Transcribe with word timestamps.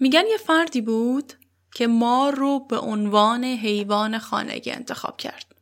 میگن 0.00 0.26
یه 0.26 0.36
فردی 0.36 0.80
بود 0.80 1.32
که 1.74 1.86
مار 1.86 2.34
رو 2.34 2.60
به 2.60 2.78
عنوان 2.78 3.44
حیوان 3.44 4.18
خانگی 4.18 4.70
انتخاب 4.70 5.16
کرد. 5.16 5.54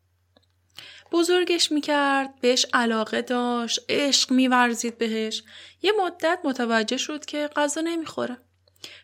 بزرگش 1.12 1.73
می‌کرد 1.73 2.41
بهش 2.41 2.67
علاقه 2.72 3.22
داشت 3.22 3.80
عشق 3.88 4.33
میورزید 4.33 4.99
بهش. 4.99 5.43
یه 5.83 5.93
مدت 6.04 6.38
متوجه 6.45 6.96
شد 6.96 7.25
که 7.25 7.51
غذا 7.57 7.80
نمی‌خوره. 7.80 8.36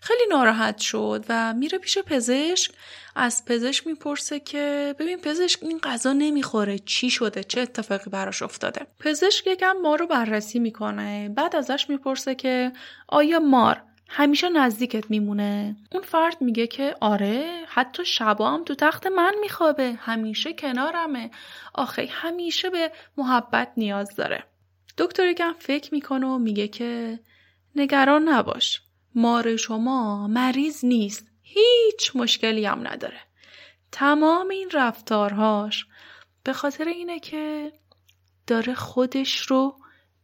خیلی 0.00 0.23
ناراحت 0.31 0.79
شد 0.79 1.25
و 1.29 1.55
میره 1.55 1.79
پیش 1.79 1.99
پزشک. 1.99 2.73
از 3.17 3.45
پزشک 3.45 3.87
می‌پرسه 3.87 4.41
که 4.41 4.95
ببین 4.99 5.19
پزشک 5.19 5.62
این 5.62 5.79
غذا 5.79 6.12
نمی‌خوره. 6.12 6.79
چی 6.79 7.11
شده؟ 7.11 7.45
چه 7.45 7.61
اتفاقی 7.61 8.11
براش 8.11 8.43
افتاده؟ 8.43 8.87
پزشک 8.99 9.46
یکم 9.46 9.73
ما 9.83 9.95
رو 9.95 10.07
بررسی 10.07 10.59
می‌کنه. 10.59 11.29
بعد 11.29 11.57
ازش 11.57 11.87
می‌پرسه 11.89 12.35
که 12.35 12.73
آیا 13.09 13.41
مار 13.41 13.83
همیشه 14.15 14.49
نزدیکت 14.49 15.11
میمونه. 15.11 15.77
اون 15.93 16.03
فرد 16.03 16.36
میگه 16.41 16.67
که 16.67 16.95
آره 17.00 17.64
حتی 17.68 18.05
شبا 18.05 18.50
هم 18.50 18.64
تو 18.64 18.75
تخت 18.75 19.07
من 19.07 19.35
میخوابه. 19.41 19.93
همیشه 19.93 20.53
کنارمه. 20.53 21.31
آخه 21.75 22.09
همیشه 22.11 22.71
به 22.71 22.93
محبت 23.17 23.72
نیاز 23.77 24.17
داره. 24.17 24.45
دکتر 24.99 25.29
یکم 25.29 25.53
فکر 25.59 25.95
می‌کنه 25.95 26.27
و 26.27 26.39
میگه 26.39 26.69
که 26.69 27.21
نگران 27.77 28.29
نباش. 28.29 28.83
مار 29.14 29.57
شما 29.57 30.27
مریض 30.27 30.85
نیست. 30.85 31.27
هیچ 31.43 32.17
مشکلی 32.17 32.64
هم 32.64 32.89
نداره. 32.89 33.20
تمام 33.92 34.48
این 34.48 34.70
رفتارهاش 34.72 35.86
به 36.44 36.53
خاطر 36.53 36.84
اینه 36.84 37.20
که 37.20 37.72
داره 38.47 38.75
خودش 38.75 39.39
رو 39.39 39.77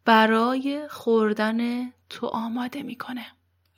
برای 0.05 0.89
خوردن 0.89 1.91
تو 2.11 2.27
آماده 2.27 2.83
می‌کنه. 2.83 3.27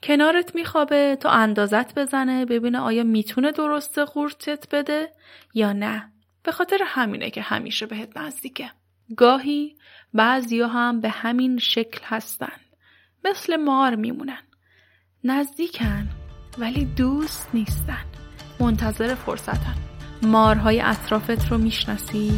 کنارت 0.03 0.55
میخوابه 0.55 1.17
تا 1.21 1.31
اندازت 1.31 1.99
بزنه 1.99 2.45
ببینه 2.45 2.79
آیا 2.79 3.05
می‌تونه 3.05 3.53
درسته 3.53 4.05
قورتت 4.05 4.75
بده 4.75 5.12
یا 5.55 5.73
نه. 5.73 6.12
به 6.42 6.53
خاطر 6.53 6.79
همینه 6.84 7.31
که 7.31 7.42
همیشه 7.42 7.87
بهت 7.87 8.17
نزدیکه. 8.17 8.70
گاهی 9.17 9.77
بعضیا 10.15 10.69
هم 10.69 11.01
به 11.01 11.09
همین 11.09 11.59
شکل 11.59 12.01
هستن. 12.05 12.61
مثل 13.25 13.57
مار 13.57 13.95
میمونن. 13.95 14.42
نزدیکن 15.25 16.09
ولی 16.59 16.85
دوست 16.85 17.48
نیستن. 17.55 18.05
منتظر 18.61 19.14
فرصتن. 19.14 19.75
مارهای 20.23 20.81
اطرافت 20.81 21.48
رو 21.48 21.59
می‌شناسی؟ 21.59 22.33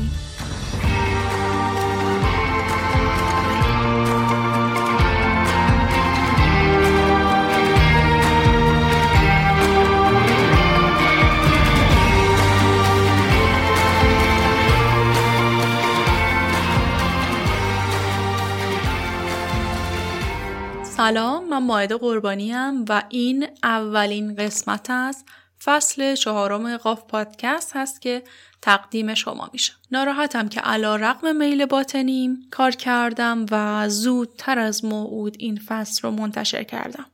من 21.52 21.66
ماعده 21.66 21.96
قربانی 21.96 22.52
هم 22.52 22.84
و 22.88 23.02
این 23.08 23.46
اولین 23.62 24.34
قسمت 24.34 24.90
از 24.90 25.24
فصل 25.64 26.14
چهارم 26.14 26.76
قاف 26.76 27.02
پادکست 27.04 27.76
هست 27.76 28.00
که 28.00 28.22
تقدیم 28.62 29.14
شما 29.14 29.50
میشه. 29.52 29.72
ناراحتم 29.90 30.48
که 30.48 30.60
علا 30.60 30.96
رقم 30.96 31.36
میل 31.36 31.66
باطنیم 31.66 32.48
کار 32.50 32.70
کردم 32.70 33.46
و 33.50 33.88
زودتر 33.88 34.58
از 34.58 34.84
موعود 34.84 35.36
این 35.38 35.60
فصل 35.66 36.00
رو 36.02 36.10
منتشر 36.10 36.62
کردم. 36.62 37.06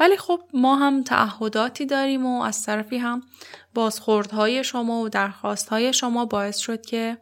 ولی 0.00 0.16
خب 0.16 0.40
ما 0.54 0.76
هم 0.76 1.02
تعهداتی 1.02 1.86
داریم 1.86 2.26
و 2.26 2.42
از 2.42 2.64
طرفی 2.64 2.98
هم 2.98 3.22
بازخوردهای 3.74 4.64
شما 4.64 5.00
و 5.00 5.08
درخواستهای 5.08 5.92
شما 5.92 6.24
باعث 6.24 6.58
شد 6.58 6.86
که 6.86 7.18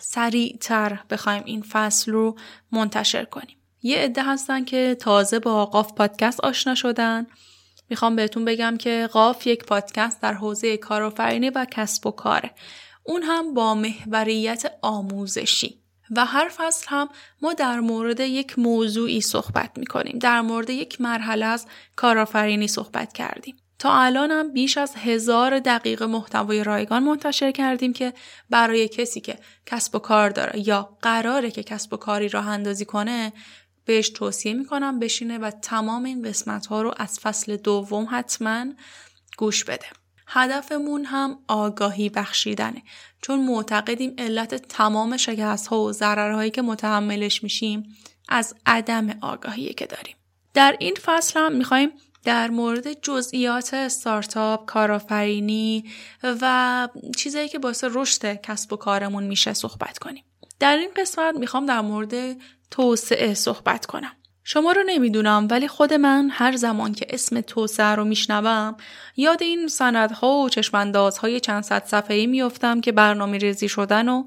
سریعتر 0.00 0.98
بخوایم 1.10 1.42
این 1.46 1.62
فصل 1.62 2.12
رو 2.12 2.36
منتشر 2.72 3.24
کنیم. 3.24 3.57
یه 3.82 3.98
عده 3.98 4.22
هستن 4.22 4.64
که 4.64 4.96
تازه 5.00 5.38
با 5.38 5.66
قاف 5.66 5.92
پادکست 5.92 6.40
آشنا 6.40 6.74
شدن. 6.74 7.26
می‌خوام 7.90 8.16
بهتون 8.16 8.44
بگم 8.44 8.76
که 8.76 9.08
قاف 9.12 9.46
یک 9.46 9.64
پادکست 9.64 10.22
در 10.22 10.34
حوزه 10.34 10.76
کارآفرینی 10.76 11.50
و 11.50 11.66
کسب 11.70 12.06
و 12.06 12.10
کاره. 12.10 12.50
اون 13.02 13.22
هم 13.22 13.54
با 13.54 13.74
محوریت 13.74 14.72
آموزشی. 14.82 15.78
و 16.16 16.26
هر 16.26 16.48
فصل 16.56 16.86
هم 16.88 17.08
ما 17.42 17.52
در 17.52 17.80
مورد 17.80 18.20
یک 18.20 18.58
موضوعی 18.58 19.20
صحبت 19.20 19.70
می‌کنیم. 19.76 20.18
در 20.18 20.40
مورد 20.40 20.70
یک 20.70 21.00
مرحله 21.00 21.46
از 21.46 21.66
کارآفرینی 21.96 22.68
صحبت 22.68 23.12
کردیم. 23.12 23.56
تا 23.78 23.92
الان 23.92 24.30
هم 24.30 24.52
بیش 24.52 24.78
از 24.78 24.94
هزار 24.96 25.58
دقیقه 25.58 26.06
محتوای 26.06 26.64
رایگان 26.64 27.02
منتشر 27.02 27.50
کردیم 27.50 27.92
که 27.92 28.12
برای 28.50 28.88
کسی 28.88 29.20
که 29.20 29.38
کسب 29.66 29.94
و 29.94 29.98
کار 29.98 30.30
داره 30.30 30.68
یا 30.68 30.96
قراره 31.02 31.50
که 31.50 31.62
کسب 31.62 31.92
و 31.92 31.96
کاری 31.96 32.28
راه 32.28 32.48
اندازی 32.48 32.84
کنه 32.84 33.32
بهش 33.88 34.08
توصیه 34.08 34.52
می‌کنم 34.52 34.98
بشینه 34.98 35.38
و 35.38 35.50
تمام 35.50 36.04
این 36.04 36.22
قسمت 36.22 36.66
ها 36.66 36.82
رو 36.82 36.94
از 36.96 37.18
فصل 37.18 37.56
دوم 37.56 38.08
حتما 38.10 38.66
گوش 39.38 39.64
بده. 39.64 39.86
هدفمون 40.26 41.04
هم 41.04 41.38
آگاهی 41.48 42.08
بخشیدنه 42.08 42.82
چون 43.22 43.40
معتقدیم 43.40 44.14
علت 44.18 44.54
تمام 44.54 45.16
شکست 45.16 45.66
ها 45.66 45.80
و 45.80 45.92
ضررهایی 45.92 46.50
که 46.50 46.62
متحملش 46.62 47.42
میشیم 47.42 47.96
از 48.28 48.54
عدم 48.66 49.18
آگاهی 49.20 49.74
که 49.74 49.86
داریم. 49.86 50.16
در 50.54 50.76
این 50.78 50.96
فصل 51.02 51.40
هم 51.40 51.52
می‌خوایم 51.52 51.90
در 52.24 52.50
مورد 52.50 52.92
جزئیات 52.92 53.74
استارتاپ، 53.74 54.66
کارآفرینی 54.66 55.84
و 56.22 56.88
چیزایی 57.16 57.48
که 57.48 57.58
باعث 57.58 57.84
رشد 57.90 58.34
کسب 58.34 58.72
و 58.72 58.76
کارمون 58.76 59.24
میشه 59.24 59.52
صحبت 59.52 59.98
کنیم. 59.98 60.24
در 60.60 60.76
این 60.76 60.90
قسمت 60.96 61.34
می‌خوام 61.34 61.66
در 61.66 61.80
مورد 61.80 62.36
توسعه 62.70 63.34
صحبت 63.34 63.86
کنم. 63.86 64.12
شما 64.44 64.72
رو 64.72 64.82
نمی‌دونم 64.86 65.48
ولی 65.50 65.68
خود 65.68 65.94
من 65.94 66.28
هر 66.32 66.56
زمان 66.56 66.92
که 66.92 67.06
اسم 67.10 67.40
توسعه 67.40 67.94
رو 67.94 68.04
میشنوم 68.04 68.76
یاد 69.16 69.42
این 69.42 69.68
سندها 69.68 70.38
و 70.38 70.48
چشماندازهای 70.48 71.40
چند 71.40 71.62
صد 71.62 71.84
صفحه‌ای 71.84 72.26
میافتم 72.26 72.80
که 72.80 72.92
برنامه 72.92 73.38
ریزی 73.38 73.68
شدن 73.68 74.08
و 74.08 74.24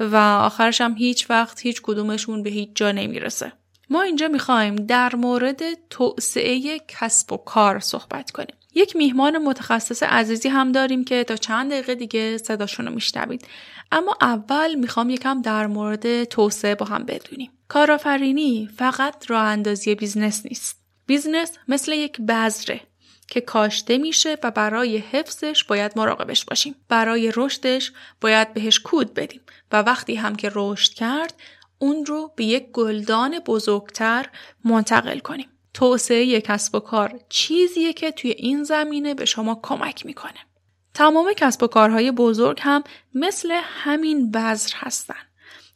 و 0.00 0.16
آخرش 0.16 0.80
هم 0.80 0.94
هیچ 0.98 1.30
وقت 1.30 1.60
هیچ 1.60 1.82
کدومشون 1.82 2.42
به 2.42 2.50
هیچ 2.50 2.68
جا 2.74 2.92
نمی‌رسه. 2.92 3.52
ما 3.90 4.02
اینجا 4.02 4.28
می‌خوایم 4.28 4.76
در 4.76 5.14
مورد 5.14 5.88
توسعه 5.90 6.80
کسب 6.88 7.32
و 7.32 7.36
کار 7.36 7.80
صحبت 7.80 8.30
کنیم. 8.30 8.56
یک 8.74 8.96
میهمان 8.96 9.38
متخصص 9.38 10.02
عزیزی 10.02 10.48
هم 10.48 10.72
داریم 10.72 11.04
که 11.04 11.24
تا 11.24 11.36
چند 11.36 11.70
دقیقه 11.70 11.94
دیگه 11.94 12.38
صداشون 12.38 12.86
رو 12.86 12.94
میشنوید. 12.94 13.46
اما 13.92 14.16
اول 14.20 14.74
می‌خوام 14.74 15.10
یکم 15.10 15.42
در 15.42 15.66
مورد 15.66 16.24
توسعه 16.24 16.74
با 16.74 16.86
هم 16.86 17.04
بدونیم. 17.04 17.50
کارآفرینی 17.70 18.68
فقط 18.76 19.30
راه 19.30 19.44
اندازی 19.44 19.94
business 19.94 20.46
نیست. 20.46 20.80
business 21.06 21.52
مثل 21.68 21.92
یک 21.92 22.20
بذره 22.20 22.80
که 23.28 23.40
کاشته 23.40 23.98
میشه 23.98 24.38
و 24.42 24.50
برای 24.50 24.98
حفظش 24.98 25.64
باید 25.64 25.92
مراقبش 25.96 26.44
باشیم. 26.44 26.74
برای 26.88 27.32
رشدش 27.36 27.92
باید 28.20 28.54
بهش 28.54 28.78
کود 28.78 29.14
بدیم 29.14 29.40
و 29.72 29.82
وقتی 29.82 30.14
هم 30.14 30.36
که 30.36 30.50
رشد 30.54 30.92
کرد 30.92 31.34
اون 31.78 32.06
رو 32.06 32.32
به 32.36 32.44
یک 32.44 32.70
گلدان 32.72 33.38
بزرگتر 33.38 34.26
منتقل 34.64 35.18
کنیم. 35.18 35.48
توسعه 35.74 36.40
کسب 36.40 36.74
و 36.74 36.80
کار 36.80 37.20
چیزیه 37.28 37.92
که 37.92 38.10
توی 38.10 38.30
این 38.30 38.64
زمینه 38.64 39.14
به 39.14 39.24
شما 39.24 39.60
کمک 39.62 40.06
می‌کنه. 40.06 40.40
تمام 40.94 41.32
کسب 41.32 41.62
و 41.62 41.66
کارهای 41.66 42.10
بزرگ 42.10 42.58
هم 42.60 42.84
مثل 43.14 43.60
همین 43.64 44.30
بذر 44.30 44.70
هستن. 44.74 45.29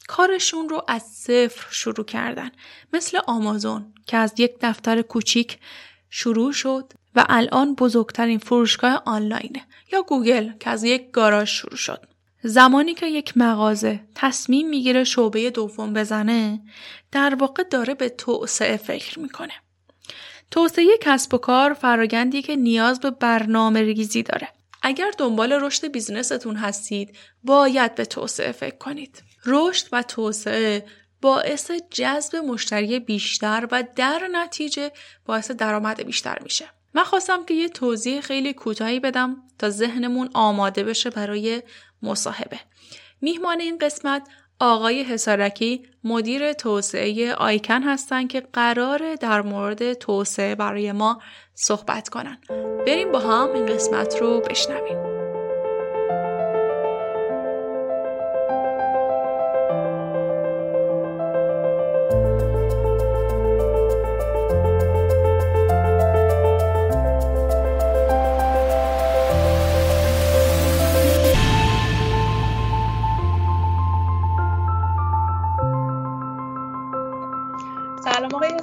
کارشون 0.09 0.69
رو 0.69 0.83
از 0.89 1.03
صفر 1.03 1.67
شروع 1.71 2.05
کردن. 2.05 2.51
مثل 2.93 3.19
آمازون 3.27 3.95
که 4.07 4.17
از 4.17 4.33
یک 4.39 4.53
دفتر 4.61 5.03
کوچیک 5.03 5.59
شروع 6.11 6.53
شد 6.53 6.93
و 7.15 7.27
الان 7.29 7.75
بزرگترین 7.75 8.39
فروشگاه 8.39 9.03
آنلاینه 9.07 9.67
یا 9.93 10.03
گوگل 10.03 10.51
که 10.61 10.71
از 10.71 10.85
یک 10.85 11.11
گاراژ 11.11 11.51
شروع 11.51 11.77
شد. 11.77 12.07
زمانی 12.43 12.95
که 12.95 13.07
یک 13.07 13.37
مغازه 13.37 14.01
تصمیم 14.15 14.69
می‌گیره 14.69 15.05
شعبه 15.05 15.51
دوم 15.51 15.93
بزنه 15.93 16.61
در 17.13 17.35
واقع 17.35 17.63
داره 17.63 17.95
به 17.95 18.09
توسعه 18.09 18.77
فکر 18.77 19.19
می‌کنه. 19.19 19.53
توسعه 20.51 20.87
کسب 21.01 21.35
و 21.35 21.39
کار 21.39 21.73
فرایندی 21.73 22.43
که 22.43 22.57
نیاز 22.57 23.01
به 23.01 23.11
برنامه 23.11 23.83
ریزی 23.83 24.23
داره. 24.23 24.49
اگر 24.83 25.11
دنبال 25.19 25.53
رشد 25.53 25.93
بیزنستون 25.93 26.57
هستید 26.57 27.17
باید 27.43 27.95
به 27.95 28.05
توسعه 28.05 28.53
فکر 28.53 28.77
کنید. 28.77 29.23
رشد 29.47 29.87
و 29.93 30.03
توسعه 30.03 30.87
باعث 31.23 31.71
جذب 31.91 32.37
مشتری 32.37 32.99
بیشتر 32.99 33.69
و 33.73 33.85
در 33.97 34.29
نتیجه 34.33 34.93
باعث 35.27 35.51
درآمد 35.51 36.03
بیشتر 36.03 36.39
میشه. 36.43 36.65
من 36.95 37.05
خواستم 37.05 37.45
که 37.45 37.55
یه 37.55 37.69
توضیح 37.69 38.21
خیلی 38.21 38.53
کوتاهی 38.53 39.01
بدم 39.01 39.37
تا 39.59 39.71
ذهنمون 39.71 40.31
آماده 40.35 40.85
بشه 40.85 41.11
برای 41.11 41.63
مصاحبه. 42.03 42.61
میهمان 43.21 43.61
این 43.61 43.79
قسمت 43.79 44.29
آقای 44.61 45.03
حسارکی 45.03 45.83
مدیر 46.05 46.53
توسعه 46.53 47.35
آیکن 47.35 47.83
هستند 47.83 48.29
که 48.29 48.41
قرار 48.41 49.15
در 49.15 49.43
مورد 49.43 49.93
توسعه 49.93 50.55
برای 50.55 50.93
ما 50.93 51.23
صحبت 51.55 52.09
کنن. 52.09 52.39
بریم 52.87 53.13
با 53.13 53.19
هم 53.19 53.53
این 53.55 53.67
قسمت 53.67 54.17
رو 54.17 54.41
بشنویم. 54.41 55.24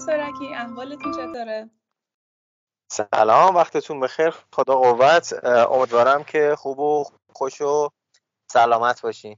احوالتون 0.09 1.11
چطوره؟ 1.11 1.69
سلام 2.91 3.55
وقتتون 3.55 3.99
بخیر 3.99 4.29
خدا 4.29 4.75
قوت. 4.75 5.45
امیدوارم 5.45 6.23
که 6.23 6.55
خوب 6.57 6.79
و 6.79 7.03
خوش 7.29 7.61
و 7.61 7.89
سلامت 8.51 9.01
باشین. 9.01 9.37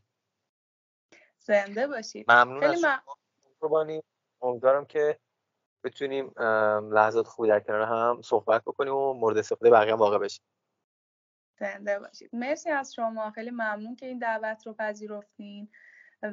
زنده 1.40 1.88
باشید. 1.88 2.32
ممنون 2.32 2.60
خیلی 2.60 2.86
از 2.86 3.00
امیدوارم 4.42 4.86
که 4.86 5.20
بتونیم 5.84 6.34
لحظات 6.94 7.28
خوبی 7.28 7.50
در 7.50 7.60
کنار 7.60 7.82
هم 7.82 8.22
صحبت 8.22 8.62
بکنیم 8.62 8.96
و 8.96 9.14
مورد 9.14 9.38
استفاده 9.38 9.70
بقیه 9.70 9.94
واقع 9.94 10.18
بشیم. 10.18 10.46
زنده 11.60 12.00
باشید. 12.00 12.30
مرسی 12.34 12.70
از 12.70 12.94
شما. 12.94 13.32
خیلی 13.32 13.52
ممنون 13.52 13.96
که 13.96 14.06
این 14.06 14.20
دعوت 14.20 14.68
رو 14.68 14.74
پذیرفتین 14.74 15.70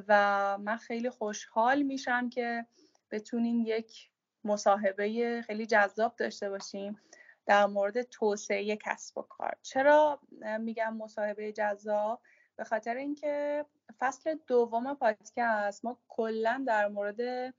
و 0.07 0.57
من 0.57 0.77
خیلی 0.77 1.09
خوشحال 1.09 1.81
میشم 1.81 2.29
که 2.29 2.65
بتونین 3.11 3.59
یک 3.59 4.10
مصاحبه 4.43 5.41
خیلی 5.47 5.65
جذاب 5.65 6.15
داشته 6.15 6.49
باشیم 6.49 6.99
در 7.45 7.65
مورد 7.65 8.01
توسعه 8.01 8.75
کسب 8.75 9.17
و 9.17 9.21
کار. 9.21 9.57
چرا 9.61 10.19
میگم 10.59 10.97
مصاحبه 10.97 11.51
جذاب؟ 11.51 12.21
به 12.55 12.63
خاطر 12.63 12.95
اینکه 12.95 13.65
فصل 13.99 14.37
دوم 14.47 14.93
پادکست 14.93 15.85
ما 15.85 15.97
کلا 16.07 16.63
در 16.67 16.87
مورد 16.87 17.53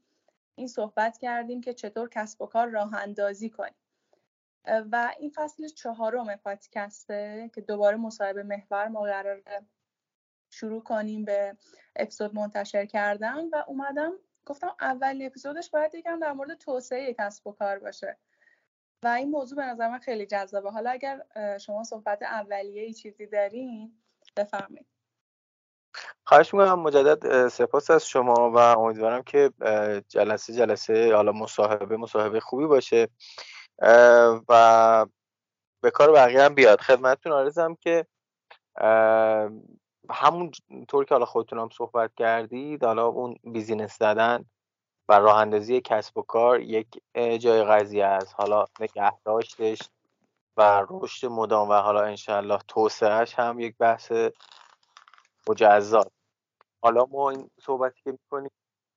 این 0.55 0.67
صحبت 0.67 1.19
کردیم 1.19 1.61
که 1.61 1.75
چطور 1.75 2.09
کسب 2.09 2.43
و 2.43 2.47
کار 2.47 2.69
راه 2.69 2.95
اندازی 2.95 3.51
کنیم. 3.51 3.75
و 4.65 5.13
این 5.19 5.31
فصل 5.35 5.69
چهارم 5.69 6.37
پادکسته 6.37 7.51
که 7.55 7.61
دوباره 7.61 7.97
مصاحبه 7.97 8.43
محور 8.43 8.89
ما 8.89 9.01
قرار 9.01 9.43
شروع 10.51 10.83
کنیم 10.83 11.25
به 11.25 11.57
اپیزود 11.97 12.35
منتشر 12.35 12.87
کردن 12.87 13.49
و 13.49 13.65
اومدم 13.67 14.13
گفتم 14.47 14.77
اول 14.81 15.23
اپیزودش 15.23 15.71
باید 15.71 15.95
یکم 15.95 16.21
در 16.21 16.33
مورد 16.33 16.59
توسعه 16.59 17.15
کسب 17.19 17.47
و 17.47 17.53
کار 17.53 17.79
باشه. 17.79 18.19
و 19.05 19.09
این 19.09 19.31
موضوع 19.31 19.57
به 19.57 19.65
نظر 19.65 19.89
من 19.89 19.99
خیلی 19.99 20.27
جذابه. 20.27 20.71
حالا 20.71 20.91
اگر 20.91 21.23
شما 21.59 21.85
صحبت 21.85 22.23
اولیه 22.23 22.83
ای 22.83 22.95
چیزی 22.95 23.27
دارین 23.27 24.03
بفرمایید. 24.37 24.87
خواهش 26.25 26.55
می‌کنم 26.55 26.81
مجدد 26.81 27.49
سپاس 27.49 27.91
از 27.91 28.07
شما 28.07 28.51
و 28.51 28.57
امیدوارم 28.57 29.23
که 29.23 29.51
جلسه 30.09 30.53
جلسه 30.53 31.15
حالا 31.15 31.33
مصاحبه 31.33 31.97
مصاحبه 31.97 32.41
خوبی 32.41 32.67
باشه. 32.67 33.09
و 34.49 35.07
به 35.83 35.91
کار 35.91 36.13
بقیه 36.13 36.43
هم 36.43 36.55
بیاد. 36.55 36.81
خدمتتون 36.81 37.33
آرزم 37.33 37.75
که 37.75 38.07
همون 40.11 40.51
طور 40.89 41.05
که 41.05 41.15
حالا 41.15 41.25
خودتون 41.25 41.59
هم 41.59 41.69
صحبت 41.73 42.15
کردید 42.15 42.85
حالا 42.85 43.07
اون 43.07 43.37
بیزینس 43.45 43.99
زدن 43.99 44.45
و 45.09 45.19
راه 45.19 45.37
اندازی 45.37 45.81
کسب 45.81 46.19
و 46.19 46.23
کار 46.23 46.61
یک 46.61 46.87
جای 47.15 47.65
قضیه 47.65 48.05
است. 48.05 48.35
حالا 48.39 48.65
نگهداشتش 48.81 49.79
و 50.57 50.87
رشد 50.91 51.27
مدام 51.27 51.69
و 51.69 51.73
حالا 51.73 52.03
انشالله 52.03 52.59
توسعهش 52.69 53.35
هم 53.35 53.61
یک 53.61 53.77
بحث 53.79 54.13
مجزا. 55.49 56.05
حالا 56.83 57.07
ما 57.07 57.31
این 57.31 57.51
صحبتی 57.61 58.01
که 58.05 58.13
می‌کنیم 58.13 58.51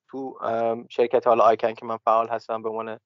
تو 0.07 0.39
شرکت 0.89 1.27
حالا 1.27 1.43
آیکن 1.43 1.73
که 1.73 1.85
من 1.85 1.97
فعال 1.97 2.29
هستم 2.29 2.61
به 2.61 2.69
عنوان 2.69 2.99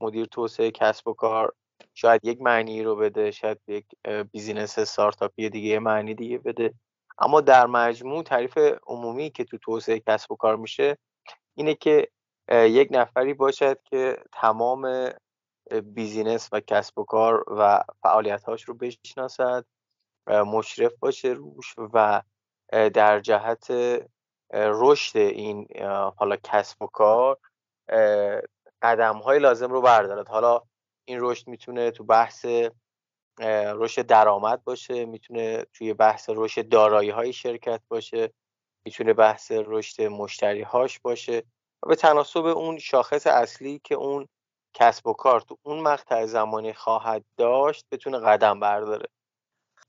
مدیر 0.00 0.26
توسعه 0.26 0.70
کسب 0.70 1.08
و 1.08 1.14
کار 1.14 1.52
شاید 1.94 2.24
یک 2.24 2.40
معنی 2.40 2.82
رو 2.82 2.96
بده 2.96 3.30
شاید 3.30 3.58
یک 3.68 3.86
business 4.32 4.78
استارتاپی 4.78 5.50
دیگه 5.50 5.78
معنی 5.78 6.14
دیگه 6.14 6.38
بده. 6.38 6.74
اما 7.20 7.40
در 7.40 7.66
مجموع 7.66 8.22
تعریف 8.22 8.58
عمومی 8.86 9.30
که 9.30 9.44
تو 9.44 9.58
توسعه 9.58 10.02
کسب 10.06 10.32
و 10.32 10.36
کار 10.36 10.56
میشه 10.56 10.98
اینه 11.54 11.74
که 11.74 12.08
یک 12.50 12.88
نفری 12.90 13.34
باشد 13.34 13.82
که 13.82 14.18
تمام 14.32 15.10
business 15.84 16.48
و 16.52 16.60
کسب 16.60 16.98
و 16.98 17.04
کار 17.04 17.44
و 17.58 17.82
فعالیتهاش 18.02 18.62
رو 18.62 18.74
بشناسد 18.74 19.64
مشرف 20.26 20.92
باشه 20.98 21.28
روش 21.28 21.74
و 21.78 22.22
در 22.72 23.20
جهت 23.20 23.72
رشد 24.52 25.18
این 25.18 25.66
حالا 26.16 26.36
کسب 26.36 26.82
و 26.82 26.86
کار 26.86 27.38
قدم 28.82 29.16
های 29.16 29.38
لازم 29.38 29.72
رو 29.72 29.80
بردارد. 29.80 30.28
حالا 30.28 30.62
این 31.04 31.18
رشد 31.20 31.48
می‌تونه 31.48 31.90
تو 31.90 32.04
بحث 32.04 32.46
رشد 33.76 34.06
درآمد 34.06 34.64
باشه 34.64 35.04
می‌تونه 35.06 35.64
توی 35.74 35.94
بحث 35.94 36.30
رشد 36.34 36.68
دارایی 36.68 37.10
های 37.10 37.32
شرکت 37.32 37.80
باشه 37.88 38.32
می‌تونه 38.86 39.12
بحث 39.12 39.52
رشد 39.52 40.02
مشتری 40.02 40.62
هاش 40.62 41.00
باشه 41.00 41.42
و 41.82 41.88
به 41.88 41.96
تناسب 41.96 42.44
اون 42.46 42.78
شاخص 42.78 43.26
اصلی 43.26 43.80
که 43.84 43.94
اون 43.94 44.28
کسب 44.74 45.06
و 45.06 45.12
کار 45.12 45.40
تو 45.40 45.58
اون 45.62 45.80
مقطع 45.80 46.26
زمانی 46.26 46.72
خواهد 46.72 47.24
داشت 47.36 47.86
بتونه 47.92 48.18
قدم 48.18 48.60
برداره. 48.60 49.06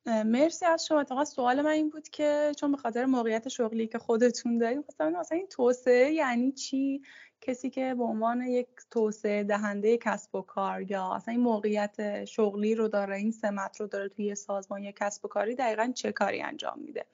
مرسی 0.06 0.65
از 0.65 0.86
شما. 0.86 1.00
اتفاقا 1.00 1.25
سوال 1.25 1.62
من 1.62 1.69
این 1.69 1.89
بود 1.89 2.09
که 2.09 2.51
چون 2.59 2.71
به 2.71 2.77
خاطر 2.77 3.06
موقعیت 3.06 3.48
شغلی 3.48 3.88
که 3.88 3.98
خودتون 3.98 4.57
دارید 4.57 4.86
مثلا 4.88 5.24
این 5.31 5.48
توسعه 5.48 6.12
یعنی 6.12 6.51
چی؟ 6.51 7.01
کسی 7.42 7.69
که 7.69 7.95
به 7.98 8.03
عنوان 8.03 8.42
یک 8.42 8.68
توسعه 8.92 9.44
دهنده 9.44 9.98
کسب 9.98 10.36
و 10.36 10.42
کار 10.42 10.92
یا 10.92 11.13
اصلا 11.13 11.31
این 11.31 11.44
موقعیت 11.44 12.25
شغلی 12.25 12.75
رو 12.75 12.88
داره 12.88 13.15
این 13.15 13.31
سمت 13.31 13.80
رو 13.80 13.88
داره 13.88 14.09
توی 14.09 14.36
سازمان 14.36 14.83
یا 14.83 14.92
کسب 14.92 15.25
و 15.25 15.27
کاری 15.27 15.56
دقیقا 15.56 15.92
چه 15.95 16.12
کاری 16.12 16.42
انجام 16.42 16.80
میده؟ 16.80 17.06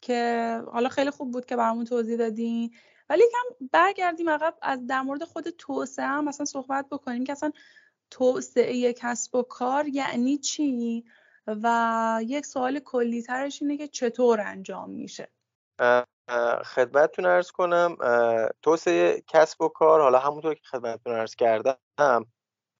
که 0.00 0.60
حالا 0.72 0.88
خیلی 0.88 1.10
خوب 1.10 1.30
بود 1.30 1.46
که 1.46 1.56
برامون 1.56 1.84
توضیح 1.84 2.16
دادین. 2.16 2.74
ولی 3.08 3.22
کم 3.32 3.66
برگردیم 3.72 4.30
عقب 4.30 4.54
از 4.62 4.86
در 4.86 5.02
مورد 5.02 5.24
خود 5.24 5.50
توسعه 5.50 6.06
هم 6.06 6.24
مثلا 6.24 6.46
صحبت 6.46 6.86
بکنیم 6.90 7.24
که 7.24 7.32
اصلا 7.32 7.52
توسعه 8.10 8.92
کسب 8.92 9.34
و 9.34 9.42
کار 9.42 9.88
یعنی 9.88 10.38
چی؟ 10.38 11.04
و 11.62 12.20
یک 12.26 12.46
سوال 12.46 12.78
کلی 12.78 13.22
ترش 13.22 13.62
اینه 13.62 13.76
که 13.76 13.88
چطور 13.88 14.40
انجام 14.40 14.90
میشه. 14.90 15.28
خدمتتون 16.64 17.26
ارز 17.26 17.50
کنم 17.50 17.96
توسعه 18.62 19.22
کسب 19.26 19.62
و 19.62 19.68
کار 19.68 20.00
حالا 20.00 20.18
همونطور 20.18 20.54
که 20.54 20.62
خدمتتون 20.64 21.12
ارز 21.12 21.34
کردم 21.34 22.26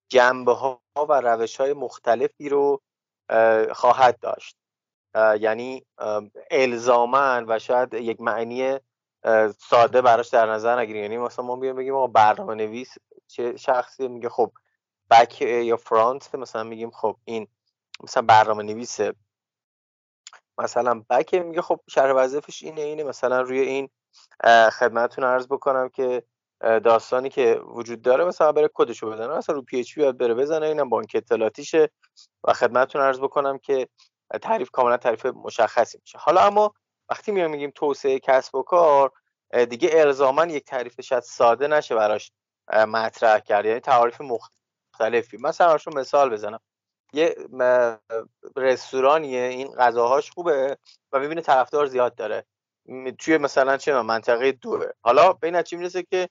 جنبه 0.08 0.52
ها 0.52 0.80
و 1.08 1.20
روش 1.20 1.56
های 1.56 1.72
مختلفی 1.72 2.48
رو 2.48 2.80
خواهد 3.72 4.20
داشت. 4.20 4.56
یعنی 5.40 5.86
الزامن 6.50 7.44
و 7.48 7.58
شاید 7.58 7.94
یک 7.94 8.20
معنی 8.20 8.78
ساده 9.58 10.02
براش 10.02 10.28
در 10.28 10.46
نظر 10.46 10.78
نگیریم. 10.78 11.02
یعنی 11.02 11.18
مثلا 11.18 11.44
ما 11.44 11.56
بیایم 11.56 11.76
بگیم 11.76 11.94
آقا 11.94 12.06
برنامه 12.06 12.54
نویس 12.54 12.94
چه 13.26 13.56
شخصی؟ 13.56 14.08
میگه 14.08 14.28
خب 14.28 14.52
بک 15.10 15.42
یا 15.42 15.76
فرانت؟ 15.76 16.34
مثلا 16.34 16.64
میگیم 16.64 16.90
خب 16.90 17.16
این 17.24 17.48
مثلا 18.02 18.22
برنامه 18.22 18.62
نویس 18.62 18.98
مثلا 20.58 21.04
بک 21.10 21.34
میگه 21.34 21.62
خب 21.62 21.80
شرح 21.90 22.12
وظیفش 22.12 22.62
اینه 22.62 22.80
اینه. 22.80 23.04
مثلا 23.04 23.40
روی 23.40 23.60
این 23.60 23.90
خدمتتون 24.70 25.24
عرض 25.24 25.46
بکنم 25.46 25.88
که 25.88 26.22
داستانی 26.60 27.28
که 27.28 27.60
وجود 27.64 28.02
داره 28.02 28.24
مثلا 28.24 28.52
بره 28.52 28.70
کدشو 28.74 29.10
بزنه. 29.10 29.26
مثلا 29.26 29.54
رو 29.54 29.62
پی 29.62 29.80
اچ 29.80 29.98
بره 29.98 30.34
بزنه 30.34 30.66
اینم 30.66 30.88
بانک 30.88 31.12
اطلاعاتیشه 31.14 31.90
و 32.44 32.52
خدمتتون 32.52 33.02
عرض 33.02 33.18
بکنم 33.18 33.58
که 33.58 33.88
تعریف 34.42 34.70
کاملا 34.70 34.96
تعریف 34.96 35.26
مشخصی 35.26 35.98
میشه. 36.00 36.18
حالا 36.18 36.40
اما 36.40 36.74
وقتی 37.08 37.32
میایم 37.32 37.50
میگیم 37.50 37.72
توسعه 37.74 38.18
کسب 38.18 38.54
و 38.54 38.62
کار 38.62 39.12
دیگه 39.70 39.90
الزاما 39.92 40.46
یک 40.46 40.64
تعریف 40.64 41.00
شاید 41.00 41.22
ساده 41.22 41.68
نشه 41.68 41.94
براش 41.94 42.32
مطرح 42.72 43.38
کرد. 43.38 43.64
یعنی 43.64 43.80
تعریف 43.80 44.20
مختلفی. 44.20 45.36
مثلا 45.40 45.78
مثال 45.94 46.30
بزنم. 46.30 46.60
یه 47.12 47.36
رستورانیه 48.56 49.40
این 49.40 49.68
غذاهاش 49.68 50.30
خوبه 50.30 50.78
و 51.12 51.18
می‌بینه 51.18 51.40
طرفدار 51.40 51.86
زیاد 51.86 52.14
داره. 52.14 52.44
توی 53.18 53.38
مثلا 53.38 53.76
چه 53.76 54.02
منطقه 54.02 54.52
دوه. 54.52 54.86
حالا 55.02 55.32
به 55.32 55.46
این 55.46 55.62
چی 55.62 55.76
می‌رسه 55.76 56.02
که 56.02 56.28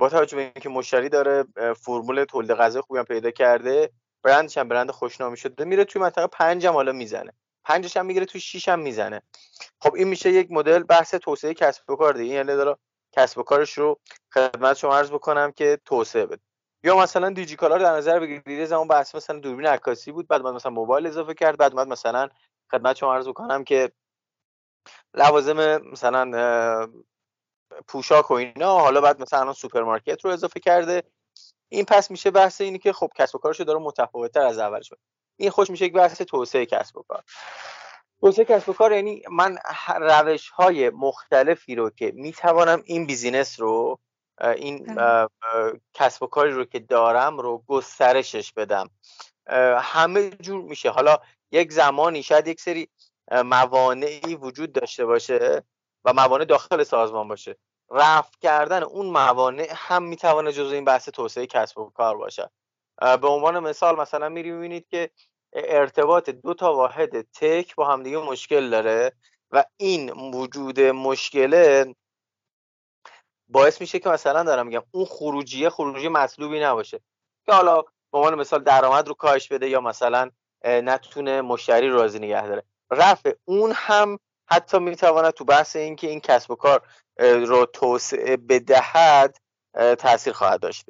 با 0.00 0.08
توجه 0.08 0.36
به 0.36 0.42
اینکه 0.42 0.68
مشتری 0.68 1.08
داره 1.08 1.44
فرمول 1.76 2.24
تولید 2.24 2.52
غذا 2.52 2.82
خوبی 2.82 2.98
هم 2.98 3.04
پیدا 3.04 3.30
کرده 3.30 3.90
برندش 4.22 4.58
هم 4.58 4.68
برند 4.68 4.90
خوشنامی 4.90 5.36
شده 5.36 5.64
میره 5.64 5.84
توی 5.84 6.02
منطقه 6.02 6.26
پنج 6.26 6.66
هم 6.66 6.74
حالا 6.74 6.92
می‌زنه. 6.92 7.32
پنجش 7.64 7.96
هم 7.96 8.06
می‌گیره 8.06 8.26
تو 8.26 8.38
شیش 8.38 8.68
هم 8.68 8.80
می‌زنه. 8.80 9.22
خب 9.80 9.94
این 9.94 10.08
میشه 10.08 10.30
یک 10.30 10.50
مدل 10.50 10.82
بحث 10.82 11.14
توسعه 11.14 11.54
کسب 11.54 11.90
و 11.90 11.96
کار 11.96 12.12
دیگه. 12.12 12.34
یعنی 12.34 12.46
داره 12.46 12.76
کسب 13.12 13.38
و 13.38 13.42
کارش 13.42 13.78
رو 13.78 13.98
خدمت 14.34 14.76
شما 14.76 14.96
عرض 14.96 15.10
بکنم 15.10 15.52
که 15.52 15.78
توسعه 15.84 16.26
بده. 16.26 16.42
یا 16.84 16.96
مثلا 16.96 17.30
دیجیکالا 17.30 17.76
رو 17.76 17.82
در 17.82 17.96
نظر 17.96 18.20
بگیرید. 18.20 18.64
زمان 18.64 18.88
بحث 18.88 19.14
مثلا 19.14 19.38
دوربین 19.38 19.66
عکاسی 19.66 20.12
بود 20.12 20.28
بعد 20.28 20.42
مثلا 20.42 20.72
موبایل 20.72 21.06
اضافه 21.06 21.34
کرد 21.34 21.56
بعد 21.56 21.76
مثلا 21.76 22.28
خدمت 22.70 22.96
شما 22.96 23.14
عرض 23.14 23.28
بکنم 23.28 23.64
که 23.64 23.92
لوازم 25.14 25.76
مثلا 25.76 26.88
پوشاک 27.88 28.30
و 28.30 28.34
اینا 28.34 28.78
حالا 28.78 29.00
بعد 29.00 29.22
مثلا 29.22 29.52
سوپرمارکت 29.52 30.24
رو 30.24 30.30
اضافه 30.30 30.60
کرده. 30.60 31.02
این 31.68 31.84
پس 31.84 32.10
میشه 32.10 32.30
بحث 32.30 32.60
اینی 32.60 32.78
که 32.78 32.92
خب 32.92 33.10
کسب 33.16 33.34
و 33.34 33.38
کارش 33.38 33.60
داره 33.60 33.78
متفاوتتر 33.78 34.46
از 34.46 34.58
اولش. 34.58 34.88
شد 34.88 34.98
این 35.36 35.50
خودش 35.50 35.70
میشه 35.70 35.84
یک 35.84 35.92
بحث 35.92 36.22
توسعه 36.22 36.66
کسب 36.66 36.96
و 36.96 37.02
کار. 37.02 37.24
توسعه 38.20 38.44
کسب 38.44 38.68
و 38.68 38.72
کار 38.72 38.92
یعنی 38.92 39.22
من 39.30 39.58
روش 40.00 40.48
های 40.48 40.90
مختلفی 40.90 41.74
رو 41.74 41.90
که 41.90 42.12
می‌توانم 42.14 42.82
این 42.84 43.06
business 43.06 43.60
رو 43.60 43.98
این. 44.40 44.98
کسب 45.94 46.22
و 46.22 46.26
کاری 46.26 46.52
رو 46.52 46.64
که 46.64 46.78
دارم 46.78 47.38
رو 47.38 47.64
گسترشش 47.66 48.52
بدم. 48.52 48.90
همه 49.76 50.30
جور 50.30 50.62
میشه. 50.62 50.90
حالا 50.90 51.18
یک 51.52 51.72
زمانی 51.72 52.22
شاید 52.22 52.46
یک 52.46 52.60
سری 52.60 52.88
موانعی 53.30 54.34
وجود 54.34 54.72
داشته 54.72 55.06
باشه 55.06 55.62
و 56.04 56.12
موانع 56.12 56.44
داخل 56.44 56.82
سازمان 56.82 57.28
باشه. 57.28 57.56
رفع 57.90 58.30
کردن 58.40 58.82
اون 58.82 59.06
موانع 59.06 59.72
هم 59.76 60.02
می‌تونه 60.02 60.52
جزو 60.52 60.74
این 60.74 60.84
بحث 60.84 61.08
توسعه 61.08 61.46
کسب 61.46 61.78
و 61.78 61.90
کار 61.90 62.16
باشه 62.16 62.50
به 63.00 63.28
عنوان 63.28 63.58
مثال 63.58 63.96
مثلا 63.96 64.28
میری 64.28 64.50
می‌بینید 64.50 64.88
که 64.88 65.10
ارتباط 65.52 66.30
دو 66.30 66.54
تا 66.54 66.74
واحد 66.74 67.20
تک 67.20 67.74
با 67.74 67.88
همدیگه 67.88 68.18
مشکل 68.18 68.70
داره 68.70 69.12
و 69.50 69.64
این 69.76 70.10
وجود 70.10 70.80
مشکله 70.80 71.94
باعث 73.52 73.80
میشه 73.80 73.98
که 73.98 74.08
مثلا 74.08 74.42
دارم 74.42 74.66
میگم 74.66 74.82
اون 74.90 75.04
خروجیه 75.04 75.70
خروجی 75.70 76.08
مطلوبی 76.08 76.60
نباشه. 76.60 77.00
که 77.46 77.52
حالا 77.52 77.82
به 77.82 78.18
عنوان 78.18 78.34
مثال 78.34 78.62
درآمد 78.62 79.08
رو 79.08 79.14
کاهش 79.14 79.48
بده 79.48 79.68
یا 79.68 79.80
مثلا 79.80 80.30
نتونه 80.64 81.40
مشتری 81.40 81.88
راضی 81.88 82.18
نگه 82.18 82.46
داره. 82.46 82.62
رفع 82.90 83.32
اون 83.44 83.72
هم 83.74 84.18
حتی 84.46 84.78
می‌تواند 84.78 85.32
تو 85.32 85.44
بحث 85.44 85.76
اینکه 85.76 86.08
این 86.08 86.20
کسب 86.20 86.50
و 86.50 86.54
کار 86.54 86.82
رو 87.18 87.66
توسعه 87.66 88.36
بدهد 88.36 89.36
تاثیر 89.98 90.32
خواهد 90.32 90.60
داشت 90.60 90.84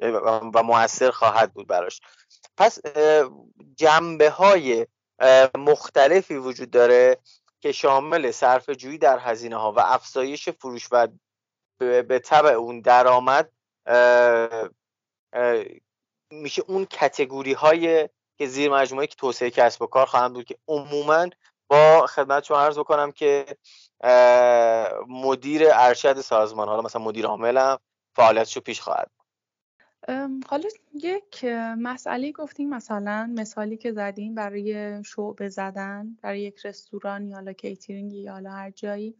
و 0.53 0.63
موثر 0.63 1.11
خواهد 1.11 1.53
بود 1.53 1.67
براش. 1.67 2.01
پس 2.57 2.79
جنبه 3.77 4.29
های 4.29 4.87
مختلفی 5.57 6.35
وجود 6.35 6.71
داره 6.71 7.17
که 7.59 7.71
شامل 7.71 8.31
صرف 8.31 8.69
جویی 8.69 8.97
در 8.97 9.19
هزینه 9.19 9.55
ها 9.55 9.71
و 9.71 9.79
افزایش 9.79 10.49
فروش 10.49 10.87
و 10.91 11.07
به 11.79 12.19
طبع 12.19 12.49
اون 12.49 12.81
درآمد 12.81 13.49
میشه 16.31 16.63
اون 16.67 16.85
کتگوری 16.85 17.53
های 17.53 18.09
که 18.37 18.45
زیر 18.47 18.71
مجموعه 18.71 19.07
که 19.07 19.15
توسعه 19.15 19.49
کسب 19.49 19.81
و 19.81 19.87
کار 19.87 20.05
خواهند 20.05 20.33
بود 20.33 20.45
که 20.45 20.57
عموما 20.67 21.27
با 21.67 22.07
خدمت 22.07 22.43
شما 22.43 22.59
عرض 22.59 22.79
بکنم 22.79 23.11
که 23.11 23.45
مدیر 25.07 25.63
ارشد 25.73 26.21
سازمان 26.21 26.67
حالا 26.67 26.81
مثلا 26.81 27.01
مدیر 27.01 27.25
عاملم 27.25 27.79
فعالیتشو 28.15 28.61
پیش 28.61 28.81
خواهد 28.81 29.11
حالا 30.47 30.69
یک 30.93 31.45
مسئله 31.77 32.31
گفتیم 32.31 32.69
مثلا 32.69 33.33
مثالی 33.35 33.77
که 33.77 33.91
زدیم 33.91 34.35
برای 34.35 35.03
شعبه 35.03 35.49
زدن 35.49 36.17
برای 36.21 36.41
یک 36.41 36.65
رستوران 36.65 37.27
یا 37.27 37.35
حالا 37.35 37.53
کیترینگ 37.53 38.13
یا 38.13 38.33
حالا 38.33 38.51
هر 38.51 38.69
جایی. 38.71 39.15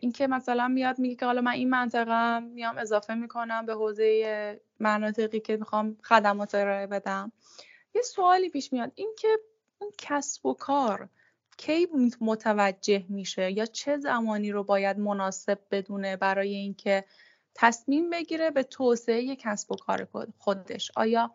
اینکه 0.00 0.26
مثلا 0.26 0.68
میاد 0.68 0.98
میگه 0.98 1.14
که 1.14 1.26
حالا 1.26 1.40
من 1.40 1.52
این 1.52 1.70
منطقه 1.70 2.40
میام 2.40 2.78
اضافه 2.78 3.14
می‌کنم 3.14 3.66
به 3.66 3.74
حوزه 3.74 4.60
مناطقی 4.80 5.40
که 5.40 5.56
می‌خوام 5.56 5.96
خدمات 6.02 6.54
ارائه 6.54 6.86
بدم. 6.86 7.32
یه 7.94 8.02
سوالی 8.02 8.50
پیش 8.50 8.72
میاد. 8.72 8.92
اینکه 8.94 9.28
اون 9.78 9.90
کسب 9.98 10.46
و 10.46 10.54
کار 10.54 11.08
کی 11.56 11.88
متوجه 12.20 13.04
میشه 13.08 13.52
یا 13.52 13.66
چه 13.66 13.98
زمانی 13.98 14.52
رو 14.52 14.64
باید 14.64 14.98
مناسب 14.98 15.58
بدونه 15.70 16.16
برای 16.16 16.54
اینکه 16.54 17.04
تصمیم 17.54 18.10
بگیره 18.10 18.50
به 18.50 18.62
توسعه 18.62 19.36
کسب 19.36 19.72
و 19.72 19.76
کار 19.76 20.08
خودش؟ 20.38 20.90
آیا 20.96 21.30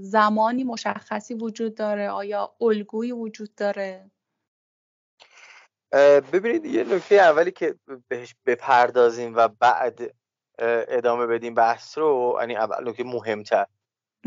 زمانی 0.00 0.64
مشخصی 0.64 1.34
وجود 1.34 1.74
داره؟ 1.74 2.08
آیا 2.08 2.52
الگویی 2.60 3.12
وجود 3.12 3.54
داره؟ 3.54 4.10
ببینید 6.32 6.64
یه 6.64 6.84
نکته 6.84 7.14
اولی 7.14 7.50
که 7.50 7.74
بهش 8.08 8.34
بپردازیم 8.46 9.36
و 9.36 9.48
بعد 9.48 10.14
ادامه 10.88 11.26
بدیم 11.26 11.54
بحث 11.54 11.98
رو 11.98 12.36
یعنی 12.40 12.56
اول 12.56 12.88
نکته 12.88 13.04
مهمتر. 13.04 13.66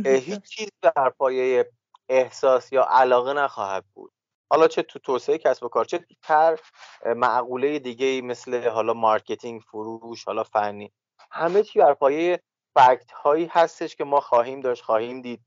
هیچ 0.05 0.41
چیز 0.41 0.69
در 0.81 1.09
پایه 1.09 1.71
احساس 2.09 2.73
یا 2.73 2.83
علاقه 2.83 3.33
نخواهد 3.33 3.85
بود. 3.93 4.11
حالا 4.51 4.67
چه 4.67 4.81
تو 4.81 4.99
توسعه 4.99 5.37
کسب 5.37 5.63
و 5.63 5.67
کار 5.67 5.85
چه 5.85 6.05
هر 6.23 6.59
معقوله 7.05 7.79
دیگه 7.79 8.21
مثل 8.21 8.69
حالا 8.69 8.93
مارکتینگ 8.93 9.61
فروش 9.61 10.23
حالا 10.23 10.43
فنی. 10.43 10.91
همه 11.31 11.63
چی 11.63 11.79
بر 11.79 11.93
پایه 11.93 12.39
fact 12.75 13.11
هایی 13.11 13.49
هستش 13.51 13.95
که 13.95 14.03
ما 14.03 14.19
خواهیم 14.19 14.61
داشت 14.61 14.83
خواهیم 14.83 15.21
دید 15.21 15.41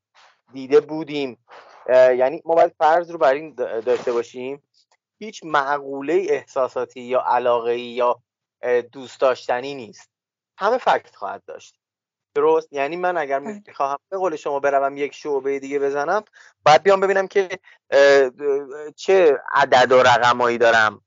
دیده 0.53 0.81
بودیم. 0.81 1.45
یعنی 1.89 2.43
ما 2.45 2.55
باید 2.55 2.75
فرض 2.79 3.11
رو 3.11 3.19
بر 3.19 3.35
این 3.35 3.55
داشته 3.55 4.13
باشیم 4.13 4.63
هیچ 5.25 5.45
معقوله 5.45 6.27
احساساتی 6.29 7.01
یا 7.01 7.21
علاقه 7.21 7.79
یا 7.79 8.23
دوست 8.93 9.21
داشتنی 9.21 9.75
نیست. 9.75 10.11
همه 10.59 10.79
fact 10.79 11.17
خواهد 11.17 11.43
داشت. 11.47 11.75
درست؟ 12.35 12.73
یعنی 12.73 12.97
من 12.97 13.17
اگر 13.17 13.41
بله. 13.41 13.63
می‌خواهم 13.67 13.99
به 14.09 14.17
قول 14.17 14.37
شما 14.37 14.61
بروم 14.61 14.97
یک 14.97 15.15
شعبه 15.15 15.59
دیگه 15.59 15.79
بزنم 15.79 16.23
باید 16.67 16.83
بیام 16.83 17.01
ببینم 17.01 17.27
که 17.27 17.49
چه 18.97 19.41
عدد 19.53 19.93
و 19.93 20.03
رقمایی 20.03 20.59
دارم 20.59 21.01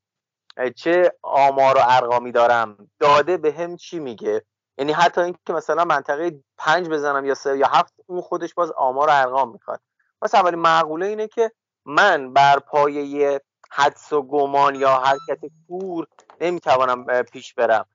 چه 0.76 1.14
آمار 1.22 1.78
و 1.78 1.82
ارقامی 1.84 2.32
دارم. 2.32 2.90
داده 3.00 3.38
به 3.38 3.52
هم 3.54 3.78
چی 3.78 4.00
میگه؟ 4.00 4.46
یعنی 4.78 4.92
حتی 4.92 5.22
اینکه 5.22 5.54
مثلا 5.54 5.86
منطقه 5.86 6.44
پنج 6.58 6.90
بزنم 6.90 7.26
یا 7.26 7.34
سه 7.34 7.58
یا 7.58 7.68
هفت 7.68 7.94
اون 8.06 8.22
خودش 8.22 8.54
باز 8.54 8.72
آمار 8.72 9.08
و 9.08 9.12
ارقام 9.14 9.52
می‌خواد. 9.52 9.82
پس 10.22 10.36
اولی 10.36 10.56
معقوله 10.56 11.06
اینه 11.06 11.28
که 11.28 11.52
من 11.86 12.34
بر 12.34 12.60
پایه 12.60 13.42
حدس 13.76 14.14
و 14.14 14.22
گمان 14.22 14.76
یا 14.76 14.98
حرکت 14.98 15.40
کور 15.68 16.08
نمی‌توانم 16.42 17.24
پیش 17.24 17.54
برم. 17.54 17.86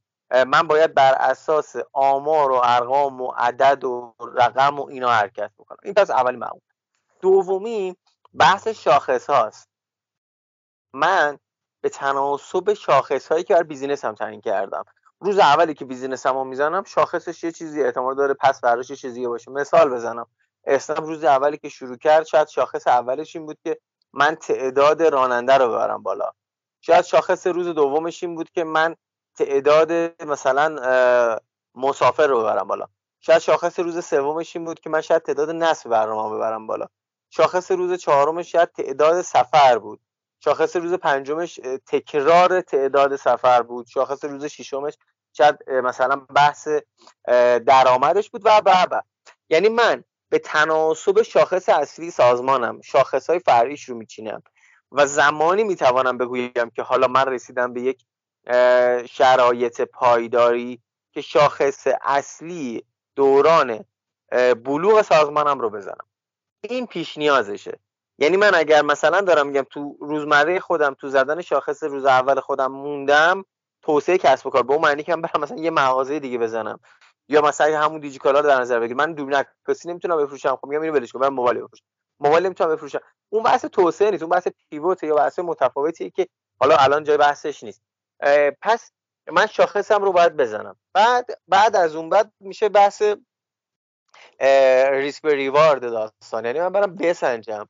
من 0.46 0.62
باید 0.62 0.94
بر 0.94 1.14
اساس 1.14 1.76
آمار 1.92 2.50
و 2.52 2.60
ارقام 2.64 3.20
و 3.20 3.32
عدد 3.36 3.84
و 3.84 4.14
رقم 4.34 4.80
و 4.80 4.86
اینا 4.86 5.10
حرکت 5.10 5.50
بکنم. 5.58 5.78
این 5.82 5.94
پس 5.94 6.10
اولی 6.10 6.36
معمول. 6.36 6.60
دومی 7.20 7.96
بحث 8.34 8.68
شاخص 8.68 9.30
هاست 9.30 9.68
من 10.92 11.38
به 11.80 11.88
تناسب 11.88 12.72
شاخص 12.72 13.32
هایی 13.32 13.44
که 13.44 13.54
بر 13.54 13.62
business 13.62 14.04
هم 14.04 14.14
تعیین 14.14 14.40
کردم. 14.40 14.84
روز 15.20 15.38
اولی 15.38 15.74
که 15.74 15.84
business 15.84 16.26
هم 16.26 16.46
می‌زنم 16.46 16.84
شاخصش 16.84 17.44
یه 17.44 17.52
چیزی 17.52 17.82
احتمال 17.82 18.14
داره 18.14 18.34
پس 18.34 18.60
براش 18.60 18.90
یه 18.90 18.96
چیزی 18.96 19.26
باشه. 19.26 19.50
مثال 19.50 19.90
بزنم. 19.90 20.26
اسنپ 20.64 21.06
روز 21.06 21.24
اولی 21.24 21.58
که 21.58 21.68
شروع 21.68 21.96
کرد 21.96 22.26
شاید 22.26 22.48
شاخص 22.48 22.86
اولش 22.86 23.36
این 23.36 23.46
بود 23.46 23.58
که 23.64 23.80
من 24.12 24.34
تعداد 24.34 25.02
راننده 25.02 25.58
رو 25.58 25.68
ببرم 25.68 26.02
بالا. 26.02 26.30
شاید 26.80 27.04
شاخص 27.04 27.46
روز 27.46 27.68
دومش 27.68 28.22
این 28.22 28.34
بود 28.34 28.50
که 28.50 28.64
من 28.64 28.96
تعداد 29.38 30.22
مثلا 30.22 30.68
مسافر 31.74 32.26
رو 32.26 32.40
ببرم 32.40 32.68
بالا. 32.68 32.86
شاید 33.20 33.38
شاخص 33.38 33.78
روز 33.78 34.04
سومش 34.04 34.56
این 34.56 34.64
بود 34.64 34.80
که 34.80 34.90
من 34.90 35.00
شاید 35.00 35.22
تعداد 35.22 35.50
نصب 35.50 35.90
برنامه 35.90 36.36
ببرم 36.36 36.66
بالا. 36.66 36.86
شاخص 37.30 37.70
روز 37.70 37.92
چهارمش 37.92 38.52
شاید 38.52 38.72
تعداد 38.72 39.22
سفر 39.22 39.78
بود. 39.78 40.00
شاخص 40.44 40.76
روز 40.76 40.94
پنجمش 40.94 41.60
تکرار 41.86 42.60
تعداد 42.60 43.16
سفر 43.16 43.62
بود. 43.62 43.86
شاخص 43.86 44.24
روز 44.24 44.44
ششمش 44.44 44.94
شاید 45.32 45.70
مثلا 45.70 46.16
بحث 46.16 46.68
درآمدش 47.66 48.30
بود 48.30 48.42
و 48.46 48.62
و. 48.64 49.02
یعنی 49.50 49.68
من 49.68 50.04
به 50.30 50.38
تناسب 50.38 51.22
شاخص 51.22 51.68
اصلی 51.68 52.10
سازمانم 52.10 52.80
شاخص 52.80 53.30
های 53.30 53.38
فرعیش 53.38 53.84
رو 53.84 53.96
میچینم 53.96 54.42
و 54.92 55.06
زمانی 55.06 55.64
می‌توانم 55.64 56.18
بگویم 56.18 56.70
که 56.76 56.82
حالا 56.82 57.06
من 57.06 57.26
رسیدم 57.26 57.72
به 57.72 57.80
یک 57.80 58.04
شرایط 59.06 59.80
پایداری 59.80 60.80
که 61.12 61.20
شاخص 61.20 61.86
اصلی 62.02 62.84
دوران 63.16 63.84
بلوغ 64.64 65.02
سازمانم 65.02 65.60
رو 65.60 65.70
بزنم. 65.70 66.06
این 66.60 66.86
پیش 66.86 67.18
نیازشه. 67.18 67.78
یعنی 68.18 68.36
من 68.36 68.54
اگر 68.54 68.82
مثلا 68.82 69.20
دارم 69.20 69.46
میگم 69.46 69.66
تو 69.70 69.96
روزمره 70.00 70.60
خودم 70.60 70.94
تو 70.94 71.08
زدن 71.08 71.40
شاخص 71.40 71.82
روز 71.82 72.04
اول 72.04 72.40
خودم 72.40 72.72
موندم 72.72 73.44
توسعه 73.82 74.18
کسب 74.18 74.46
و 74.46 74.50
کار 74.50 74.62
به 74.62 74.72
اون 74.72 74.82
معنی 74.82 75.02
که 75.02 75.16
من 75.16 75.22
برم 75.22 75.42
مثلا 75.42 75.56
یه 75.56 75.70
مغازه 75.70 76.18
دیگه 76.18 76.38
بزنم. 76.38 76.80
یا 77.30 77.40
مثلا 77.40 77.80
همون 77.80 78.00
دیجیکالا 78.00 78.40
رو 78.40 78.46
در 78.46 78.60
نظر 78.60 78.80
بگیر 78.80 78.96
من 78.96 79.12
دوربین 79.12 79.34
عکاسی 79.36 79.88
نمی‌تونم 79.88 80.24
بفروشم. 80.24 80.56
خب 80.56 80.66
میگم 80.66 80.82
اینو 80.82 80.94
ولش 80.94 81.12
کن. 81.12 81.18
برم 81.18 81.34
موبایل 81.34 81.58
بفروشم 81.58 81.84
موبایل 82.20 82.46
نمی‌تونم 82.46 82.74
بفروشم. 82.74 83.00
اون 83.28 83.42
بحث 83.42 83.64
توسعه 83.64 84.10
نیست. 84.10 84.22
اون 84.22 84.30
بحث 84.30 84.48
پیوت 84.70 85.02
یا 85.02 85.14
بحث 85.14 85.38
متفاوتیه 85.38 86.10
که 86.10 86.28
حالا 86.60 86.76
الان 86.76 87.04
جای 87.04 87.16
بحثش 87.16 87.62
نیست. 87.64 87.82
پس 88.62 88.92
من 89.32 89.46
شاخصم 89.46 90.02
رو 90.02 90.12
باید 90.12 90.36
بزنم. 90.36 90.76
بعد 90.92 91.26
بعد 91.48 91.76
از 91.76 91.96
اون 91.96 92.08
بعد 92.08 92.32
میشه 92.40 92.68
بحث 92.68 93.02
ریسک 94.90 95.22
به 95.22 95.34
ریوارد 95.34 95.82
داستان. 95.82 96.44
یعنی 96.44 96.60
من 96.60 96.68
برم 96.68 96.94
بسنجم. 96.94 97.68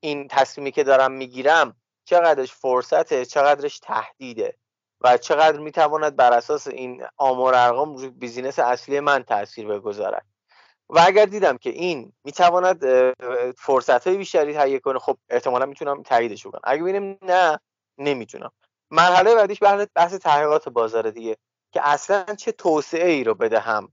این 0.00 0.28
تصمیمی 0.28 0.72
که 0.72 0.84
دارم 0.84 1.12
می‌گیرم 1.12 1.76
چقدرش 2.04 2.52
فرصته 2.52 3.24
چقدرش 3.24 3.78
تهدیده. 3.78 4.56
و 5.04 5.16
چقدر 5.16 5.58
می‌تواند 5.58 6.16
بر 6.16 6.32
اساس 6.32 6.66
این 6.66 7.04
آمار 7.16 7.54
ارقام 7.54 7.96
روی 7.96 8.08
بیزینس 8.08 8.58
اصلی 8.58 9.00
من 9.00 9.22
تاثیر 9.22 9.68
بگذارد. 9.68 10.26
و 10.88 11.02
اگر 11.06 11.24
دیدم 11.24 11.56
که 11.56 11.70
این 11.70 12.12
می‌تواند 12.24 12.84
فرصت 13.58 14.06
های 14.06 14.16
بیشتری 14.16 14.54
تهیه 14.54 14.78
کنه 14.78 14.98
خب 14.98 15.16
احتمالا 15.30 15.66
می‌تونم 15.66 16.02
تاییدش 16.02 16.46
کنم 16.46 16.60
اگه 16.64 16.82
ببینم 16.82 17.18
نه 17.22 17.60
نمی‌تونم. 17.98 18.52
مرحله 18.90 19.34
بعدیش 19.34 19.58
بحث 19.94 20.14
تحقیقات 20.14 20.68
بازار 20.68 21.10
دیگه 21.10 21.36
که 21.72 21.88
اصلا 21.88 22.24
چه 22.24 22.52
توسعه 22.52 23.10
ای 23.10 23.24
رو 23.24 23.34
بدهم. 23.34 23.92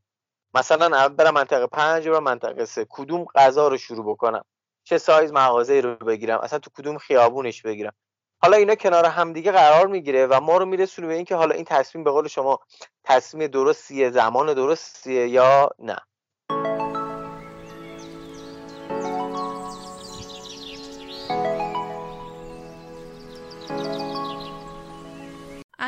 مثلا 0.54 1.10
برم 1.10 1.34
منطقه 1.34 1.68
پنج 1.68 2.08
و 2.08 2.20
منطقه 2.20 2.66
سه 2.66 2.86
کدوم 2.90 3.26
غذا 3.36 3.68
رو 3.68 3.78
شروع 3.78 4.06
بکنم؟ 4.14 4.46
چه 4.84 4.98
سایز 4.98 5.32
مغازه 5.32 5.82
رو 5.82 5.96
بگیرم؟ 5.96 6.40
اصلا 6.40 6.60
تو 6.60 6.72
کدوم 6.78 6.98
خیابونش 6.98 7.62
بگیرم؟ 7.62 7.94
حالا 8.42 8.58
اینا 8.58 8.76
کنار 8.76 9.06
همدیگه 9.06 9.52
قرار 9.52 9.88
می‌گیره 9.88 10.28
و 10.28 10.40
ما 10.42 10.58
رو 10.58 10.66
میرسونه 10.66 11.08
به 11.08 11.14
اینکه 11.14 11.36
حالا 11.36 11.56
این 11.56 11.66
تصمیم 11.66 12.04
به 12.04 12.12
قول 12.12 12.28
شما 12.28 12.60
تصمیم 13.04 13.48
درستیه 13.48 14.12
زمان 14.12 14.54
درستیه 14.54 15.28
یا 15.28 15.70
نه. 15.80 15.98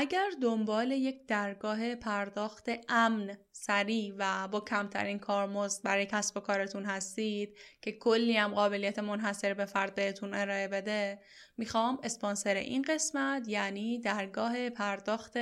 اگر 0.03 0.29
دنبال 0.41 0.91
یک 0.91 1.27
درگاه 1.27 1.95
پرداخت 1.95 2.69
امن، 2.89 3.37
سریع 3.51 4.13
و 4.17 4.47
با 4.47 4.59
کمترین 4.59 5.19
کارمزد 5.19 5.83
برای 5.83 6.05
کسب 6.05 6.37
و 6.37 6.39
کارتون 6.39 6.85
هستید 6.85 7.57
که 7.81 7.91
کلی 7.91 8.37
هم 8.37 8.53
قابلیت 8.53 8.99
منحصر 8.99 9.53
به 9.53 9.65
فرد 9.65 9.95
بهتون 9.95 10.33
ارائه 10.33 10.67
بده 10.67 11.19
می‌خوام 11.57 11.99
اسپانسر 12.03 12.55
این 12.55 12.81
قسمت 12.81 13.47
یعنی 13.47 13.99
درگاه 13.99 14.69
پرداخت 14.69 15.33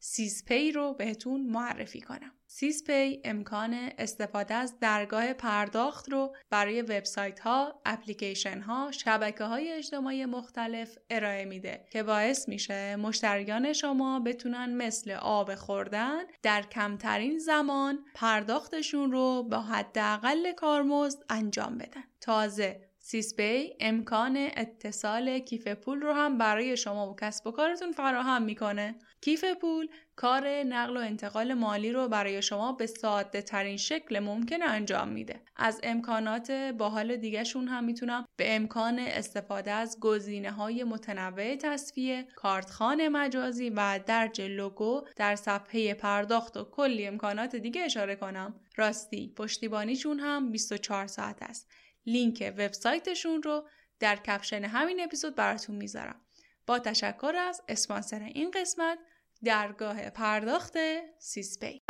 سیسپی 0.00 0.72
رو 0.72 0.94
بهتون 0.94 1.46
معرفی 1.46 2.00
کنم. 2.00 2.37
سیسپی 2.50 3.20
امکان 3.24 3.74
استفاده 3.98 4.54
از 4.54 4.78
درگاه 4.80 5.32
پرداخت 5.32 6.08
رو 6.08 6.36
برای 6.50 6.82
وبسایت 6.82 7.40
ها، 7.40 7.80
اپلیکیشن 7.84 8.60
ها، 8.60 8.90
شبکه 8.92 9.44
های 9.44 9.72
اجتماعی 9.72 10.26
مختلف 10.26 10.98
ارائه 11.10 11.44
میده 11.44 11.84
که 11.90 12.02
باعث 12.02 12.48
میشه 12.48 12.96
مشتریان 12.96 13.72
شما 13.72 14.20
بتونن 14.20 14.74
مثل 14.76 15.10
آب 15.10 15.54
خوردن 15.54 16.18
در 16.42 16.62
کمترین 16.62 17.38
زمان 17.38 17.98
پرداختشون 18.14 19.12
رو 19.12 19.42
با 19.42 19.60
حداقل 19.60 20.52
کارمزد 20.52 21.18
انجام 21.30 21.78
بدن. 21.78 22.04
تازه 22.20 22.88
سیسپی 22.98 23.76
امکان 23.80 24.36
اتصال 24.56 25.38
کیف 25.38 25.68
پول 25.68 26.00
رو 26.00 26.12
هم 26.12 26.38
برای 26.38 26.76
شما 26.76 27.10
و 27.10 27.16
کسب 27.16 27.46
و 27.46 27.50
کارتون 27.50 27.92
فراهم 27.92 28.42
می‌کنه. 28.42 28.98
کیف 29.20 29.44
پول 29.44 29.88
کار 30.16 30.48
نقل 30.48 30.96
و 30.96 31.00
انتقال 31.00 31.54
مالی 31.54 31.92
رو 31.92 32.08
برای 32.08 32.42
شما 32.42 32.72
به 32.72 32.86
ساده 32.86 33.42
ترین 33.42 33.76
شکل 33.76 34.18
ممکن 34.18 34.62
انجام 34.62 35.08
میده. 35.08 35.40
از 35.56 35.80
امکانات 35.82 36.50
باحال 36.50 37.16
دیگهشون 37.16 37.68
هم 37.68 37.84
می‌تونم 37.84 38.26
به 38.36 38.56
امکان 38.56 38.98
استفاده 38.98 39.70
از 39.70 40.00
گزینه 40.00 40.50
های 40.50 40.84
متنوع 40.84 41.56
تصفیه، 41.56 42.28
کارتخان 42.36 43.08
مجازی 43.08 43.70
و 43.70 44.00
درج 44.06 44.40
لوگو 44.40 45.02
در 45.16 45.36
صفحه 45.36 45.94
پرداخت 45.94 46.56
و 46.56 46.64
کلی 46.64 47.06
امکانات 47.06 47.56
دیگه 47.56 47.82
اشاره 47.82 48.16
کنم. 48.16 48.60
راستی 48.76 49.32
پشتیبانیشون 49.36 50.20
هم 50.20 50.52
24 50.52 51.06
ساعت 51.06 51.42
است. 51.42 51.70
لینک 52.06 52.54
وبسایتشون 52.58 53.42
رو 53.42 53.68
در 54.00 54.16
کپشن 54.16 54.64
همین 54.64 55.00
اپیزود 55.00 55.34
براتون 55.34 55.76
می‌ذارم. 55.76 56.20
با 56.66 56.78
تشکر 56.78 57.34
از 57.36 57.62
اسپانسر 57.68 58.22
این 58.22 58.50
قسمت 58.50 58.98
درگاه 59.44 60.10
پرداخت 60.10 60.74
سیسپی 61.18 61.82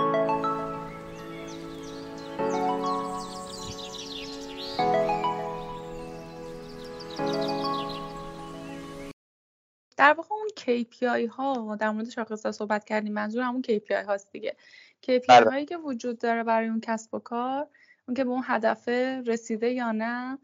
در 9.97 10.13
واقع 10.13 10.35
اون 10.35 10.49
KPI 10.59 11.31
ها 11.31 11.77
در 11.77 11.91
مورد 11.91 12.09
شاخص 12.09 12.47
صحبت 12.47 12.85
کردیم 12.85 13.13
منظور 13.13 13.43
همون 13.43 13.63
KPI 13.63 14.07
هاست 14.07 14.33
دیگه 14.33 14.57
KPI 15.07 15.27
بله. 15.29 15.51
هایی 15.51 15.65
که 15.65 15.77
وجود 15.77 16.19
داره 16.19 16.43
برای 16.43 16.69
اون 16.69 16.81
کسب 16.81 17.15
و 17.15 17.19
کار 17.19 17.69
اون 18.09 18.15
که 18.15 18.25
به 18.25 18.31
اون 18.31 18.43
هدف 18.47 18.89
رسیده 19.27 19.71
یا 19.71 19.93
نه 19.93 20.39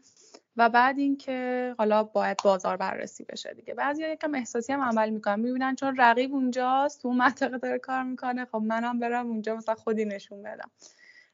و 0.57 0.69
بعد 0.69 0.99
اینکه 0.99 1.75
حالا 1.77 2.03
باید 2.03 2.37
بازار 2.43 2.77
بررسی 2.77 3.23
بشه 3.23 3.53
دیگه. 3.53 3.73
بعضیا 3.73 4.11
یکم 4.11 4.35
احساسی 4.35 4.73
هم 4.73 4.81
عمل 4.81 5.09
می‌کنن. 5.09 5.39
می‌بینن 5.39 5.75
چون 5.75 5.95
رقیب 5.97 6.33
اونجاست 6.33 7.01
تو 7.01 7.09
منطقه 7.09 7.57
داره 7.57 7.79
کار 7.79 8.03
می‌کنه 8.03 8.45
خب 8.45 8.57
منم 8.57 8.99
برم 8.99 9.27
اونجا 9.27 9.55
مثلا 9.55 9.75
خودی 9.75 10.05
نشون 10.05 10.43
بدم. 10.43 10.71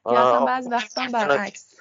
یا 0.06 0.28
اصلا 0.28 0.44
بعض 0.44 0.68
وقتا 0.70 1.06
برعکس. 1.12 1.74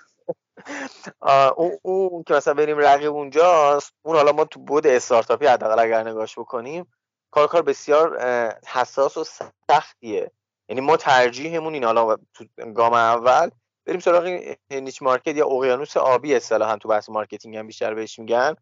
اون, 1.57 1.77
اون 1.81 2.23
که 2.23 2.33
مثلا 2.33 2.53
بریم 2.53 2.77
رقیب 2.77 3.11
اونجاست 3.11 3.93
اون 4.01 4.15
حالا 4.15 4.31
ما 4.31 4.45
تو 4.45 4.59
بود 4.59 4.87
استارتاپی 4.87 5.45
حداقل 5.45 5.79
اگر 5.79 6.09
نگاش 6.09 6.39
بکنیم 6.39 6.93
کار 7.31 7.47
کار 7.47 7.61
بسیار 7.61 8.19
حساس 8.67 9.17
و 9.17 9.23
سختیه. 9.69 10.31
یعنی 10.69 10.81
ما 10.81 10.97
ترجیحمون 10.97 11.73
این 11.73 11.83
حالا 11.83 12.17
تو 12.33 12.45
گام 12.75 12.93
اول 12.93 13.49
بریم 13.85 13.99
سراغ 13.99 14.53
niche 14.71 15.01
market 15.01 15.37
یا 15.37 15.47
اقیانوس 15.47 15.97
آبی 15.97 16.35
اصطلاحا 16.35 16.77
تو 16.77 16.87
بحث 16.87 17.09
مارکتینگ 17.09 17.57
هم 17.57 17.67
بیشتر 17.67 17.93
بهش 17.93 18.19
میگن 18.19 18.55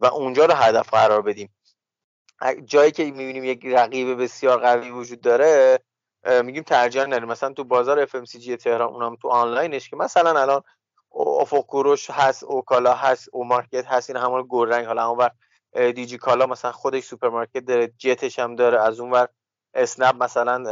و 0.00 0.06
اونجا 0.06 0.44
رو 0.44 0.54
هدف 0.54 0.88
قرار 0.88 1.22
بدیم. 1.22 1.54
جایی 2.64 2.90
که 2.90 3.04
می‌بینیم 3.04 3.44
یک 3.44 3.66
رقیب 3.66 4.22
بسیار 4.22 4.60
قوی 4.60 4.90
وجود 4.90 5.20
داره 5.20 5.80
میگیم 6.42 6.62
ترجیح 6.62 7.02
نداریم. 7.02 7.28
مثلا 7.28 7.52
تو 7.52 7.64
بازار 7.64 8.06
FMCG 8.06 8.56
تهران 8.56 8.88
اونم 8.94 9.16
تو 9.16 9.28
آنلاینش 9.28 9.90
که 9.90 9.96
مثلا 9.96 10.40
الان 10.40 10.62
افق 11.12 11.66
کوروش 11.66 12.10
هست 12.10 12.44
اکالا 12.44 12.94
هست 12.94 13.28
او 13.32 13.44
مارکت 13.44 13.86
هست 13.86 14.10
این 14.10 14.16
همون 14.16 14.46
گلرنگ. 14.48 14.86
حالا 14.86 15.08
اونور 15.08 15.30
دیجی 15.72 16.18
کالا 16.18 16.46
مثلا 16.46 16.72
خودش 16.72 17.04
سوپرمارکت 17.04 17.58
داره 17.58 17.92
جتش 17.98 18.38
هم 18.38 18.56
داره. 18.56 18.80
از 18.80 19.00
اونور 19.00 19.28
اسنپ 19.74 20.22
مثلا 20.22 20.64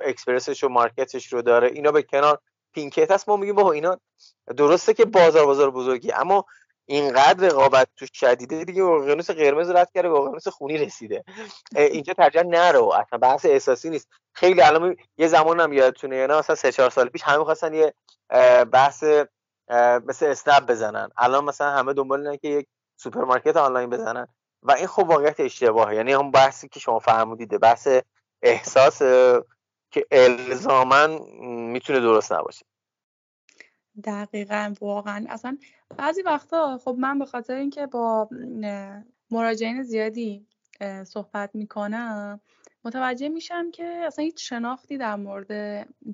اکسپرسش 0.00 0.64
و 0.64 0.68
مارکتش 0.68 1.32
رو 1.32 1.42
داره. 1.42 1.68
اینا 1.68 1.92
به 1.92 2.02
کنار 2.02 2.38
پینکت 2.72 3.10
هست 3.10 3.28
ما 3.28 3.36
میگیم 3.36 3.54
با 3.54 3.72
اینا 3.72 4.00
درسته 4.56 4.94
که 4.94 5.04
بازار 5.04 5.46
بازار 5.46 5.70
بزرگی 5.70 6.12
اما 6.12 6.44
اینقدر 6.90 7.48
رقابت 7.48 7.88
تو 7.96 8.06
شدیده 8.12 8.64
دیگه 8.64 8.84
اقیانوس 8.84 9.30
قرمز 9.30 9.70
رد 9.70 9.90
کرده 9.94 10.08
به 10.08 10.14
اقیانوس 10.14 10.48
خونی 10.48 10.78
رسیده. 10.78 11.24
اینجا 11.76 12.14
ترجیح 12.14 12.42
نرو 12.42 12.92
اصلا 12.92 13.18
بحث 13.18 13.46
احساسی 13.46 13.90
نیست. 13.90 14.08
خیلی 14.32 14.62
الان 14.62 14.96
یه 15.18 15.28
زمان 15.28 15.60
هم 15.60 15.72
یادتونه 15.72 16.16
یا 16.16 16.26
نه 16.26 16.38
مثلا 16.38 16.56
سه 16.56 16.72
چهار 16.72 16.90
سال 16.90 17.08
پیش 17.08 17.22
همه 17.22 17.44
خواستن 17.44 17.74
یه 17.74 17.94
بحث 18.64 19.04
مثل 20.06 20.26
اسنپ 20.26 20.66
بزنن. 20.66 21.08
الان 21.16 21.44
مثلا 21.44 21.70
همه 21.70 21.92
دنبال 21.92 22.20
اینن 22.20 22.36
که 22.36 22.48
یک 22.48 22.66
سوپرمارکت 22.96 23.56
آنلاین 23.56 23.90
بزنن. 23.90 24.26
و 24.62 24.72
این 24.72 24.86
خب 24.86 25.08
واقعیت 25.08 25.40
اشتباهه. 25.40 25.94
یعنی 25.94 26.12
هم 26.12 26.30
بحثی 26.30 26.68
که 26.68 26.80
شما 26.80 26.98
فرمودید 26.98 27.60
بحث 27.60 27.88
احساس 28.42 29.02
که 29.90 30.06
الزاما 30.10 31.06
می‌تونه 31.72 32.00
درست 32.00 32.32
نباشه. 32.32 32.66
دقیقا 34.04 34.74
واقعا. 34.80 35.26
اصلا 35.28 35.58
بعضی 35.96 36.22
وقتا 36.22 36.78
خب 36.84 36.96
من 36.98 37.18
به 37.18 37.24
خاطر 37.26 37.54
اینکه 37.54 37.86
با 37.86 38.28
مراجعین 39.30 39.82
زیادی 39.82 40.46
صحبت 41.04 41.50
می‌کنم 41.54 42.40
متوجه 42.84 43.28
میشم 43.28 43.70
که 43.70 43.84
اصلا 43.84 44.24
هیچ 44.24 44.48
شناختی 44.48 44.98
در 44.98 45.16
مورد 45.16 45.48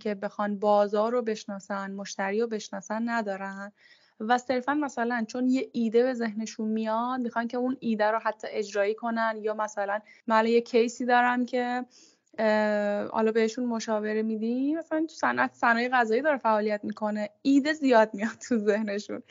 که 0.00 0.14
بخوان 0.14 0.58
بازار 0.58 1.12
رو 1.12 1.22
بشناسن 1.22 1.90
مشتری 1.90 2.40
رو 2.40 2.46
بشناسن 2.46 3.08
ندارن. 3.08 3.72
و 4.20 4.38
صرفا 4.38 4.74
مثلا 4.74 5.24
چون 5.28 5.48
یه 5.48 5.70
ایده 5.72 6.02
به 6.02 6.14
ذهنشون 6.14 6.68
میاد 6.68 7.20
می‌خوان 7.20 7.48
که 7.48 7.56
اون 7.56 7.76
ایده 7.80 8.04
رو 8.04 8.18
حتی 8.18 8.46
اجرایی 8.50 8.94
کنن. 8.94 9.38
یا 9.40 9.54
مثلا 9.54 10.00
من 10.26 10.46
یه 10.46 10.60
کیسی 10.60 11.04
دارم 11.04 11.46
که 11.46 11.84
حالا 13.12 13.32
بهشون 13.32 13.64
مشاوره 13.64 14.22
میدیم. 14.22 14.78
مثلا 14.78 15.00
تو 15.00 15.14
صنعت 15.14 15.54
صنایع 15.54 15.88
غذایی 15.88 16.22
داره 16.22 16.38
فعالیت 16.38 16.80
می‌کنه. 16.82 17.30
ایده 17.42 17.72
زیاد 17.72 18.10
میاد 18.14 18.38
تو 18.48 18.58
ذهنشون. 18.58 19.22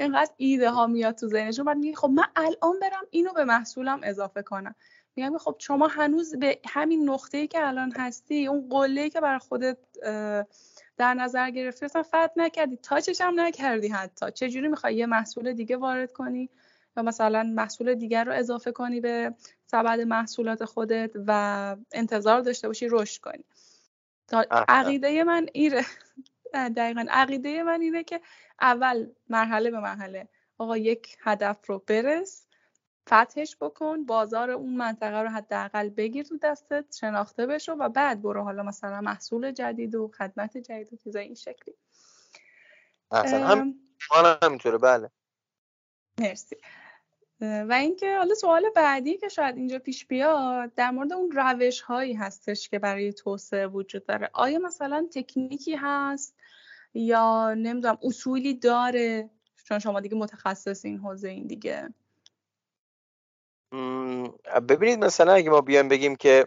اینقدر 0.00 0.30
ایده 0.36 0.70
ها 0.70 0.86
میاد 0.86 1.14
تو 1.14 1.28
ذهنشون. 1.28 1.64
بعد 1.64 1.76
میگه 1.76 1.96
خب 1.96 2.08
من 2.08 2.24
الان 2.36 2.80
برم 2.80 3.06
اینو 3.10 3.32
به 3.32 3.44
محصولم 3.44 4.00
اضافه 4.02 4.42
کنم. 4.42 4.74
میگم 5.16 5.38
خب 5.38 5.56
شما 5.58 5.86
هنوز 5.86 6.36
به 6.36 6.58
همین 6.66 7.10
نقطه 7.10 7.46
که 7.46 7.66
الان 7.66 7.92
هستی 7.96 8.46
اون 8.46 8.68
قله 8.68 9.10
که 9.10 9.20
برای 9.20 9.38
خودت 9.38 9.78
در 10.96 11.14
نظر 11.14 11.50
گرفتی 11.50 11.84
اصلا 11.84 12.02
فت 12.02 12.30
نکردی. 12.36 12.76
تاچش 12.76 13.20
هم 13.20 13.40
نکردی 13.40 13.88
حتی. 13.88 14.30
چجوری 14.30 14.68
می‌خوای 14.68 14.96
یه 14.96 15.06
محصول 15.06 15.52
دیگه 15.52 15.76
وارد 15.76 16.12
کنی؟ 16.12 16.50
یا 16.96 17.02
مثلا 17.02 17.42
محصول 17.42 17.94
دیگر 17.94 18.24
رو 18.24 18.32
اضافه 18.32 18.72
کنی 18.72 19.00
به 19.00 19.34
سبد 19.74 20.00
محصولات 20.00 20.64
خودت 20.64 21.10
و 21.26 21.76
انتظار 21.92 22.40
داشته 22.40 22.68
باشی 22.68 22.88
رشد 22.90 23.20
کنی. 23.20 23.44
عقیده 24.50 25.24
من 25.24 25.46
ایره 25.52 25.84
دقیقا. 26.76 27.06
عقیده 27.10 27.62
من 27.62 27.80
اینه 27.80 28.04
که 28.04 28.20
اول 28.60 29.06
مرحله 29.28 29.70
به 29.70 29.80
مرحله. 29.80 30.28
آقا 30.58 30.76
یک 30.76 31.16
هدف 31.20 31.66
رو 31.66 31.84
برس 31.86 32.46
فتحش 33.08 33.56
بکن 33.60 34.04
بازار 34.04 34.50
اون 34.50 34.76
منطقه 34.76 35.22
رو 35.22 35.28
حداقل 35.28 35.88
بگیر 35.88 36.24
تو 36.24 36.38
دستت 36.38 36.96
شناخته 37.00 37.46
بشو 37.46 37.72
و 37.72 37.88
بعد 37.88 38.22
برو 38.22 38.42
حالا 38.42 38.62
مثلا 38.62 39.00
محصول 39.00 39.52
جدید 39.52 39.94
و 39.94 40.08
خدمت 40.18 40.56
جدید 40.56 40.92
و 40.92 40.96
چیزای 40.96 41.24
این 41.24 41.34
شکلی. 41.34 41.74
اصلا 43.10 43.46
هم 43.46 43.74
همینطوره. 44.42 44.78
بله. 44.78 45.10
مرسی. 46.20 46.56
و 47.40 47.72
اینکه 47.72 48.16
حالا 48.16 48.34
سوال 48.34 48.70
بعدی 48.74 49.16
که 49.16 49.28
شاید 49.28 49.56
اینجا 49.56 49.78
پیش 49.78 50.06
بیاد 50.06 50.74
در 50.74 50.90
مورد 50.90 51.12
اون 51.12 51.30
روش 51.30 51.80
هایی 51.80 52.14
هستش 52.14 52.68
که 52.68 52.78
برای 52.78 53.12
توسعه 53.12 53.66
وجود 53.66 54.06
داره. 54.06 54.30
آیا 54.32 54.58
مثلا 54.58 55.08
تکنیکی 55.14 55.74
هست 55.74 56.36
یا 56.94 57.54
نمی‌دونم 57.54 57.98
اصولی 58.02 58.54
داره؟ 58.54 59.30
چون 59.64 59.78
شما 59.78 60.00
دیگه 60.00 60.16
متخصص 60.16 60.84
این 60.84 60.98
حوزه 60.98 61.28
این 61.28 61.46
دیگه. 61.46 61.94
ببینید 64.68 65.04
مثلا 65.04 65.32
اگه 65.32 65.50
ما 65.50 65.60
بیایم 65.60 65.88
بگیم 65.88 66.16
که 66.16 66.46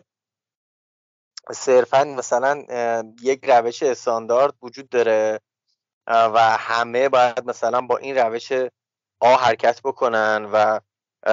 صرفا 1.52 2.04
مثلا 2.04 2.64
یک 3.22 3.40
روش 3.44 3.84
استاندارد 3.84 4.54
وجود 4.62 4.90
داره 4.90 5.40
و 6.08 6.40
همه 6.60 7.10
باید 7.10 7.46
مثلا 7.46 7.82
با 7.82 7.98
این 7.98 8.18
روش 8.18 8.52
آ 9.20 9.36
حرکت 9.36 9.82
بکنن 9.82 10.50
و 10.54 10.80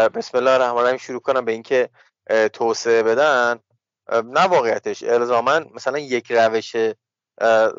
بسم 0.09 0.39
الله 0.39 0.51
الرحمن 0.51 0.79
الرحیم 0.79 0.97
شروع 0.97 1.21
کنن 1.21 1.45
به 1.45 1.53
اینکه 1.53 1.91
توسعه 2.53 3.03
بدن. 3.03 3.61
نه 4.13 4.41
واقعیتش. 4.41 5.03
الزاما 5.03 5.59
مثلا 5.59 5.99
یک 5.99 6.33
روش 6.33 6.77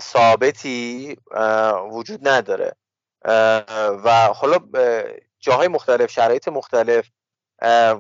ثابتی 0.02 1.18
وجود 1.92 2.28
نداره. 2.28 2.76
و 4.04 4.30
حالا 4.36 4.60
جاهای 5.40 5.68
مختلف 5.68 6.12
شرایط 6.12 6.48
مختلف 6.48 7.10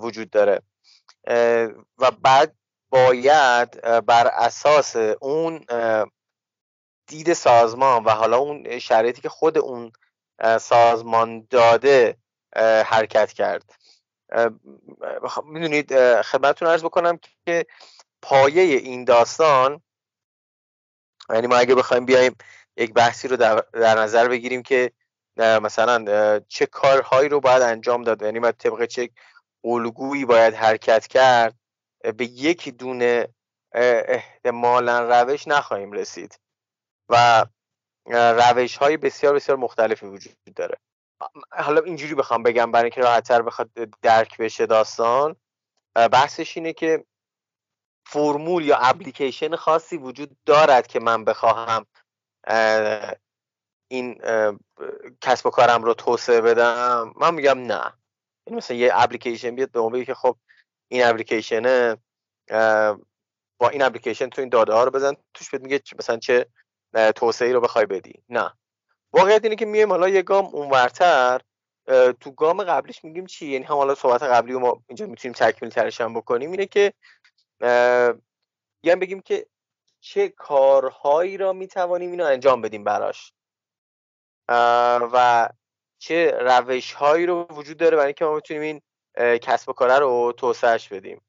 وجود 0.01 0.29
داره. 0.29 0.61
و 1.97 2.11
بعد 2.21 2.55
باید 2.89 3.81
بر 3.81 4.27
اساس 4.27 4.95
اون 5.21 5.65
دید 7.07 7.33
سازمان 7.33 8.03
و 8.03 8.09
حالا 8.09 8.37
اون 8.37 8.79
شرایطی 8.79 9.21
که 9.21 9.29
خود 9.29 9.57
اون 9.57 9.91
سازمان 10.59 11.47
داده 11.49 12.17
حرکت 12.85 13.33
کرد. 13.33 13.73
می‌دونید 15.43 16.21
خدمتتون 16.21 16.67
ارز 16.67 16.83
بکنم 16.83 17.19
که 17.45 17.65
پایه 18.21 18.61
این 18.61 19.03
داستان 19.03 19.81
یعنی 21.29 21.47
ما 21.47 21.55
اگه 21.55 21.75
بخوایم 21.75 22.05
بیایم 22.05 22.35
یک 22.77 22.93
بحثی 22.93 23.27
رو 23.27 23.37
در 23.73 23.99
نظر 23.99 24.27
بگیریم 24.27 24.63
که 24.63 24.91
مثلا 25.37 26.39
چه 26.47 26.65
کارهایی 26.65 27.29
رو 27.29 27.39
باید 27.39 27.61
انجام 27.61 28.03
داد 28.03 28.21
یعنی 28.21 28.39
ما 28.39 28.51
طبق 28.51 28.85
چه 28.85 29.09
الگویی 29.63 30.25
باید 30.25 30.53
حرکت 30.53 31.07
کرد 31.07 31.55
به 32.17 32.25
یک 32.25 32.69
دونه 32.69 33.27
احتمالا 33.71 34.99
روش 34.99 35.47
نخواهیم 35.47 35.91
رسید. 35.91 36.39
و 37.09 37.45
روش 38.05 38.77
های 38.77 38.97
بسیار 38.97 39.35
بسیار 39.35 39.57
مختلفی 39.57 40.05
وجود 40.05 40.33
داره. 40.55 40.77
حالا 41.51 41.81
اینجوری 41.81 42.15
بخوام 42.15 42.43
بگم 42.43 42.71
برای 42.71 42.83
اینکه 42.83 43.01
راحتتر 43.01 43.41
بخواد 43.41 43.69
درک 44.01 44.37
بشه 44.37 44.65
داستان 44.65 45.35
بحثش 45.95 46.57
اینه 46.57 46.73
که 46.73 47.05
فرمول 48.07 48.65
یا 48.65 48.77
اپلیکیشن 48.77 49.55
خاصی 49.55 49.97
وجود 49.97 50.37
دارد 50.45 50.87
که 50.87 50.99
من 50.99 51.25
بخواهم 51.25 51.85
این 53.91 54.21
کسب 55.21 55.45
و 55.45 55.49
کارم 55.49 55.83
رو 55.83 55.93
توسعه 55.93 56.41
بدم؟ 56.41 57.13
من 57.15 57.33
میگم 57.33 57.59
نه. 57.59 57.93
یعنی 58.47 58.57
مثلا 58.57 58.77
یه 58.77 58.91
اپلیکیشن 58.93 59.55
بیاد 59.55 59.71
به 59.71 59.81
ما 59.81 60.03
که 60.03 60.13
خب 60.13 60.37
این 60.91 61.05
اپلیکیشنه 61.05 61.97
با 63.59 63.69
این 63.71 63.81
اپلیکیشن 63.81 64.29
تو 64.29 64.41
این 64.41 64.49
داده 64.49 64.73
ها 64.73 64.83
رو 64.83 64.91
بزن 64.91 65.13
توش 65.33 65.49
بهت 65.49 65.61
میگه 65.61 65.81
مثلا 65.99 66.17
چه 66.17 66.47
توسعه 67.15 67.53
رو 67.53 67.61
بخوای 67.61 67.85
بدی. 67.85 68.23
نه. 68.29 68.53
واقعیت 69.13 69.43
اینه 69.43 69.55
که 69.55 69.65
میایم 69.65 69.89
حالا 69.89 70.09
یه 70.09 70.21
گام 70.21 70.45
اونورتر 70.45 71.41
تو 72.19 72.31
گام 72.31 72.63
قبلیش 72.63 73.03
میگیم 73.03 73.25
چی؟ 73.25 73.45
یعنی 73.47 73.65
هم 73.65 73.75
حالا 73.75 73.95
صحبت 73.95 74.23
قبلی 74.23 74.53
رو 74.53 74.59
ما 74.59 74.83
اینجا 74.87 75.05
می‌تونیم 75.05 75.33
تکمیل 75.33 75.71
ترش 75.71 76.01
هم 76.01 76.13
بکنیم. 76.13 76.51
اینه 76.51 76.65
که 76.65 76.93
یعنی 78.83 78.99
بگیم 78.99 79.21
که 79.21 79.45
چه 79.99 80.29
کارهایی 80.29 81.37
را 81.37 81.53
می‌توانیم 81.53 82.11
اینو 82.11 82.23
انجام 82.23 82.61
بدیم 82.61 82.83
براش. 82.83 83.33
و 85.13 85.49
چه 85.97 86.31
روش 86.31 86.93
هایی 86.93 87.25
رو 87.25 87.47
وجود 87.49 87.77
داره 87.77 87.95
برای 87.97 88.07
اینکه 88.07 88.25
ما 88.25 88.35
بتونیم 88.35 88.61
این 88.61 88.81
کسب 89.37 89.69
و 89.69 89.73
کاره 89.73 89.99
رو 89.99 90.33
توسعهش 90.37 90.87
بدیم. 90.87 91.21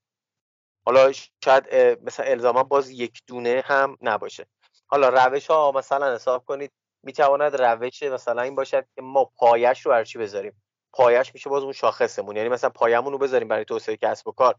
حالا 0.87 1.13
شاید 1.45 1.75
مثلا 2.03 2.27
الزاما 2.27 2.63
باز 2.63 2.91
یک 2.91 3.23
دونه 3.27 3.63
هم 3.67 3.97
نباشه. 4.01 4.47
حالا 4.87 5.09
روش 5.09 5.47
ها 5.47 5.73
مثلا 5.73 6.15
حساب 6.15 6.45
کنید 6.45 6.73
می‌تواند 7.03 7.63
روش 7.63 8.03
مثلا 8.03 8.43
این 8.43 8.55
باشد 8.55 8.87
که 8.95 9.03
ما 9.03 9.25
پایش 9.25 9.87
رو 9.87 9.93
هرچی 9.93 10.19
بذاریم. 10.19 10.63
پایش 10.93 11.35
میشه 11.35 11.51
باز 11.51 11.63
اون 11.63 11.73
شاخصمون. 11.73 12.37
یعنی 12.37 12.49
مثلا 12.49 12.71
پایمون 12.71 13.13
رو 13.13 13.19
بذاریم 13.19 13.49
برای 13.49 13.65
توسعه 13.65 13.97
کسب 13.97 14.29
و 14.29 14.33
کار. 14.33 14.55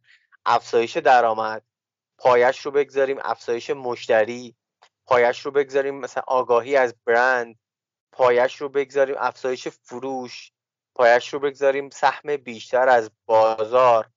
افزایش 0.45 0.97
درآمد 0.97 1.63
پایش 2.17 2.59
رو 2.59 2.71
بگذاریم 2.71 3.17
افزایش 3.21 3.69
مشتری. 3.69 4.55
پایش 5.05 5.45
رو 5.45 5.51
بگذاریم 5.51 5.95
مثلا 5.95 6.23
آگاهی 6.27 6.75
از 6.75 6.95
برند. 7.05 7.59
پایش 8.11 8.55
رو 8.55 8.69
بگذاریم 8.69 9.15
افزایش 9.19 9.67
فروش. 9.67 10.51
پایش 10.95 11.33
رو 11.33 11.39
بگذاریم 11.39 11.89
سهم 11.89 12.37
بیشتر 12.37 12.89
از 12.89 13.11
بازار. 13.25 14.09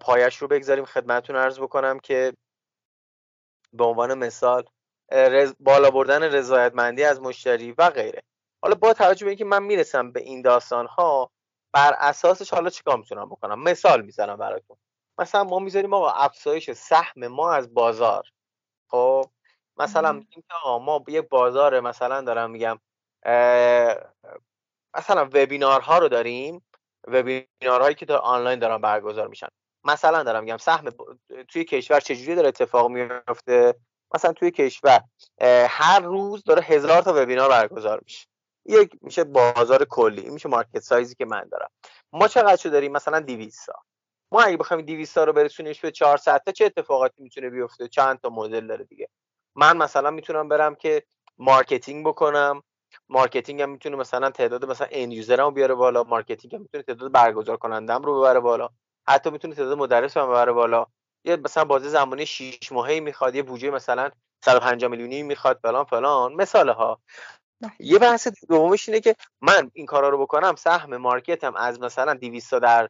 پایش 0.00 0.36
رو 0.36 0.48
بگذاریم 0.48 0.84
خدمتتون 0.84 1.36
ارز 1.36 1.60
بکنم 1.60 1.98
که 1.98 2.32
به 3.72 3.84
عنوان 3.84 4.14
مثال 4.14 4.64
بالا 5.60 5.90
بردن 5.90 6.22
رضایتمندی 6.22 7.04
از 7.04 7.20
مشتری 7.20 7.72
و 7.78 7.90
غیره. 7.90 8.22
حالا 8.62 8.74
با 8.74 8.92
توجه 8.92 9.24
به 9.24 9.30
اینکه 9.30 9.44
من 9.44 9.62
می‌رسم 9.62 10.12
به 10.12 10.20
این 10.20 10.42
داستان 10.42 10.86
ها 10.86 11.30
بر 11.72 11.94
اساسش 11.98 12.54
حالا 12.54 12.70
چیکار 12.70 12.96
می‌تونم 12.96 13.28
بکنم؟ 13.28 13.62
مثال 13.62 14.02
می‌زنم 14.02 14.36
براتون. 14.36 14.76
مثلا 15.18 15.44
ما 15.44 15.58
می‌ذاریم 15.58 15.94
آقا 15.94 16.10
افزایش 16.10 16.70
سهم 16.70 17.26
ما 17.26 17.52
از 17.52 17.74
بازار. 17.74 18.28
خب؟ 18.90 19.24
مثلا 19.76 20.12
میگیم 20.12 20.44
که 20.48 20.54
آقا 20.64 20.78
ما 20.78 21.04
یک 21.08 21.28
بازار 21.28 21.80
مثلا 21.80 22.20
دارم 22.20 22.50
میگم 22.50 22.78
مثلا 24.96 25.24
وبینارها 25.24 25.98
رو 25.98 26.08
داریم 26.08 26.64
وبینارهایی 27.08 27.94
که 27.94 28.06
در 28.06 28.16
آنلاین 28.16 28.58
دارن 28.58 28.78
برگزار 28.78 29.28
میشن. 29.28 29.48
مثلا 29.84 30.22
دارم 30.22 30.44
میگم 30.44 30.56
سهم 30.56 30.90
توی 31.48 31.64
کشور 31.64 32.00
چجوری 32.00 32.34
داره 32.34 32.48
اتفاق 32.48 32.90
میفته 32.90 33.74
مثلا 34.14 34.32
توی 34.32 34.50
کشور 34.50 35.00
هر 35.68 36.00
روز 36.00 36.44
داره 36.44 36.62
هزار 36.62 37.02
تا 37.02 37.12
وبینار 37.16 37.48
برگزار 37.48 38.00
میشه. 38.04 38.26
یک 38.66 38.92
میشه 39.00 39.24
بازار 39.24 39.84
کلی 39.84 40.30
میشه 40.30 40.48
مارکت 40.48 40.78
سایزی 40.78 41.14
که 41.14 41.24
من 41.24 41.48
دارم. 41.52 41.68
ما 42.12 42.28
چقدر 42.28 42.70
داریم؟ 42.70 42.92
مثلا 42.92 43.20
200 43.20 43.66
تا 43.66 43.72
ما 44.32 44.42
اگه 44.42 44.56
بخوایم 44.56 44.82
200 44.86 45.14
تا 45.14 45.24
رو 45.24 45.32
برسونیمش 45.32 45.80
به 45.80 45.90
400 45.90 46.42
تا 46.46 46.52
چه 46.52 46.64
اتفاقاتی 46.64 47.22
می‌تونه 47.22 47.50
بیفته؟ 47.50 47.88
چند 47.88 48.20
تا 48.20 48.28
مدل 48.28 48.66
داره 48.66 48.84
دیگه. 48.84 49.08
من 49.54 49.76
مثلا 49.76 50.10
می‌تونم 50.10 50.48
برم 50.48 50.74
که 50.74 51.02
مارکتینگ 51.38 52.06
بکنم. 52.06 52.62
مارکتینگ 53.08 53.62
هم 53.62 53.70
می‌تونه 53.70 53.96
مثلا 53.96 54.30
تعداد 54.30 54.64
مثلا 54.64 54.88
end 54.90 55.12
user 55.12 55.37
مو 55.37 55.50
بیاره 55.50 55.74
بالا. 55.74 56.02
مارکتینگ 56.04 56.54
هم 56.54 56.60
می‌تونه 56.60 56.82
تعداد 56.82 57.12
برگزار 57.12 57.56
کنندم 57.56 58.02
رو 58.02 58.18
ببره 58.20 58.40
بالا. 58.40 58.68
حتی 59.08 59.30
می‌تونه 59.30 59.54
تعداد 59.54 59.78
مدرس 59.78 60.16
رو 60.16 60.26
ببره 60.26 60.52
بالا. 60.52 60.86
یه 61.24 61.36
مثلا 61.36 61.64
بازه 61.64 61.88
زمانی 61.88 62.26
6 62.26 62.72
ماهه 62.72 63.00
می‌خواد 63.00 63.34
یه 63.34 63.42
بودجه 63.42 63.70
مثلا 63.70 64.10
150 64.44 64.90
میلیونی 64.90 65.22
می‌خواد 65.22 65.58
فلان 65.62 65.84
فلان 65.84 66.34
مثاله 66.34 66.72
ها 66.72 67.00
یه 67.78 67.98
بحث 67.98 68.28
دومش 68.48 68.88
اینه 68.88 69.00
که 69.00 69.16
من 69.40 69.70
این 69.74 69.86
کارا 69.86 70.08
رو 70.08 70.18
بکنم 70.18 70.54
سهم 70.54 70.96
مارکتم 70.96 71.56
از 71.56 71.80
مثلا 71.80 72.14
200 72.14 72.54
در 72.54 72.88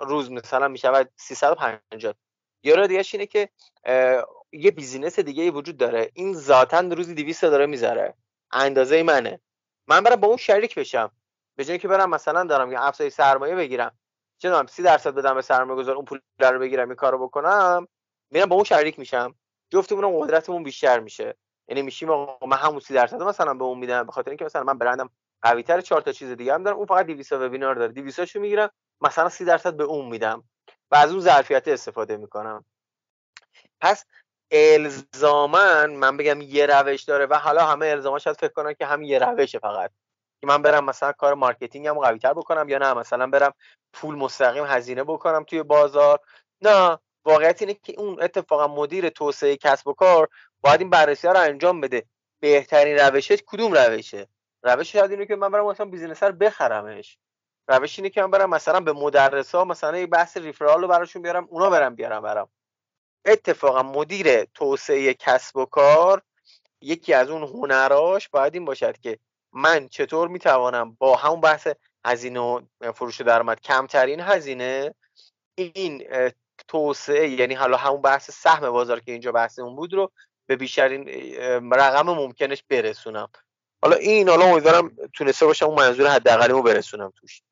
روز 0.00 0.30
مثلا 0.30 0.68
می‌شود 0.68 1.10
350 1.16 2.14
یه 2.62 2.74
را 2.74 2.86
دیگه 2.86 3.04
اینه 3.12 3.26
که 3.26 3.48
یه 4.52 4.70
بیزینس 4.70 5.18
دیگه 5.18 5.50
وجود 5.50 5.76
داره. 5.76 6.10
این 6.14 6.34
ذاتا 6.34 6.80
روزی 6.80 7.14
200 7.14 7.44
داره 7.44 7.66
می‌ذاره. 7.66 8.14
اندازه 8.52 9.02
منه. 9.02 9.40
من 9.88 10.00
برم 10.00 10.16
با 10.16 10.28
اون 10.28 10.36
شریک 10.36 10.74
بشم. 10.78 11.10
به 11.56 11.64
جایی 11.64 11.78
که 11.78 11.88
برم 11.88 12.10
مثلا 12.10 12.44
دارم 12.44 12.72
یه 12.72 12.82
افزایش 12.82 13.12
سرمایه 13.12 13.54
بگیرم. 13.54 13.98
چه 14.38 14.50
دارم 14.50 14.66
30 14.66 14.82
درصد 14.82 15.14
بدم 15.14 15.34
به 15.34 15.42
سرمایه 15.42 15.78
گذار 15.78 15.96
اون 15.96 16.04
پول 16.04 16.20
رو 16.40 16.58
بگیرم 16.58 16.88
این 16.88 16.96
کارو 16.96 17.26
بکنم. 17.26 17.88
میرم 18.30 18.48
با 18.48 18.54
اون 18.54 18.64
شریک 18.64 18.98
میشم. 18.98 19.34
جفتمون 19.70 20.20
قدرتمون 20.20 20.62
بیشتر 20.62 21.00
میشه. 21.00 21.36
یعنی 21.68 21.82
میشیم 21.82 22.08
من 22.46 22.56
همون 22.56 22.80
30 22.80 22.94
درصد 22.94 23.22
مثلا 23.22 23.54
به 23.54 23.64
اون 23.64 23.78
میدم. 23.78 24.06
به 24.06 24.12
خاطر 24.12 24.30
اینکه 24.30 24.44
مثلا 24.44 24.62
من 24.62 24.78
برندم 24.78 25.10
قوی 25.42 25.62
تر 25.62 25.80
چهار 25.80 26.00
تا 26.00 26.12
چیز 26.12 26.30
دیگه 26.30 26.54
هم 26.54 26.62
دارم 26.62 26.76
اون 26.76 26.86
فقط 26.86 27.06
200 27.06 27.32
وبینار 27.32 27.74
داره. 27.74 27.92
200 27.92 28.24
شو 28.24 28.40
می‌گیرم 28.40 28.70
مثلا 29.00 29.28
30 29.28 29.44
درصد 29.44 29.74
به 29.76 29.84
اون 29.84 30.08
میدم. 30.08 30.44
و 30.90 30.96
از 30.96 31.10
اون 31.10 31.20
ظرفیت 31.20 31.68
استفاده 31.68 32.16
می‌کنم. 32.16 32.64
پس 33.80 34.04
الزاما 34.50 35.90
من 35.90 36.16
بگم 36.16 36.40
یه 36.40 36.66
روش 36.66 37.02
داره 37.02 37.26
و 37.26 37.34
حالا 37.34 37.66
همه 37.66 37.86
الزاما 37.86 38.18
شاید 38.18 38.36
فکر 38.36 38.52
کنن 38.52 38.74
که 38.74 38.86
همین 38.86 39.08
یه 39.08 39.18
روشه 39.18 39.58
فقط. 39.58 39.90
که 40.46 40.52
من 40.52 40.62
برم 40.62 40.84
مثلا 40.84 41.12
کار 41.12 41.34
مارکتینگ 41.34 41.86
هم 41.86 41.98
قوی 41.98 42.18
تر 42.18 42.32
بکنم 42.32 42.68
یا 42.68 42.78
نه؟ 42.78 42.94
مثلا 42.94 43.26
برم 43.26 43.52
پول 43.92 44.14
مستقیم 44.14 44.64
هزینه 44.64 45.04
بکنم 45.04 45.44
توی 45.44 45.62
بازار. 45.62 46.20
نه 46.62 46.98
واقعیت 47.24 47.62
اینه 47.62 47.74
که 47.74 47.94
اون 47.98 48.22
اتفاقا 48.22 48.68
مدیر 48.68 49.08
توسعه 49.08 49.56
کسب 49.56 49.88
و 49.88 49.92
کار 49.92 50.28
باید 50.60 50.80
این 50.80 50.90
بررسی 50.90 51.26
ها 51.26 51.32
رو 51.32 51.40
انجام 51.40 51.80
بده. 51.80 52.04
بهترین 52.40 52.98
روشه 52.98 53.36
کدوم 53.36 53.72
روشه؟ 53.74 54.28
روش 54.62 54.92
شاید 54.92 55.10
اینه 55.10 55.26
که 55.26 55.36
من 55.36 55.50
برم 55.50 55.66
مثلا 55.66 55.86
بیزینس 55.86 56.22
رو 56.22 56.32
بخرمش. 56.32 57.18
روش 57.68 57.98
اینه 57.98 58.10
که 58.10 58.22
من 58.22 58.30
برم 58.30 58.50
مثلا 58.50 58.80
به 58.80 58.92
مدرس 58.92 59.54
ها 59.54 59.64
مثلا 59.64 59.98
یه 59.98 60.06
بحث 60.06 60.36
ریفرال 60.36 60.82
رو 60.82 60.88
براشون 60.88 61.22
بیارم 61.22 61.46
اونا 61.50 61.70
برم 61.70 61.94
بیارم 61.94 62.22
برم 62.22 62.48
اتفاقا 63.24 63.82
مدیر 63.82 64.44
توسعه 64.44 65.14
کسب 65.14 65.56
و 65.56 65.64
کار 65.64 66.22
یکی 66.80 67.14
از 67.14 67.30
اون 67.30 67.42
هنراش 67.42 68.28
باید 68.28 68.54
این 68.54 68.64
باشد 68.64 68.98
که 68.98 69.18
من 69.56 69.88
چطور 69.88 70.28
می‌توانم 70.28 70.96
با 70.98 71.16
همون 71.16 71.40
بحث 71.40 71.68
هزینه 72.06 72.40
و 72.40 72.60
فروش 72.94 73.20
درآمد 73.20 73.60
کمترین 73.60 74.20
هزینه 74.20 74.94
این 75.54 76.08
توسعه 76.68 77.28
یعنی 77.28 77.54
حالا 77.54 77.76
همون 77.76 78.02
بحث 78.02 78.30
سهم 78.30 78.70
بازار 78.70 79.00
که 79.00 79.12
اینجا 79.12 79.32
بحث 79.32 79.58
اون 79.58 79.76
بود 79.76 79.94
رو 79.94 80.12
به 80.46 80.56
بیشترین 80.56 81.08
رقم 81.72 82.06
ممکنش 82.06 82.62
برسونم. 82.68 83.28
حالا 83.82 83.96
این 83.96 84.28
حالا 84.28 84.44
امیدوارم 84.44 84.96
تونسته 85.14 85.46
باشم 85.46 85.66
اون 85.66 85.78
منظور 85.78 86.06
حداقلی 86.06 86.52
رو 86.52 86.62
برسونم 86.62 87.12
توش. 87.16 87.42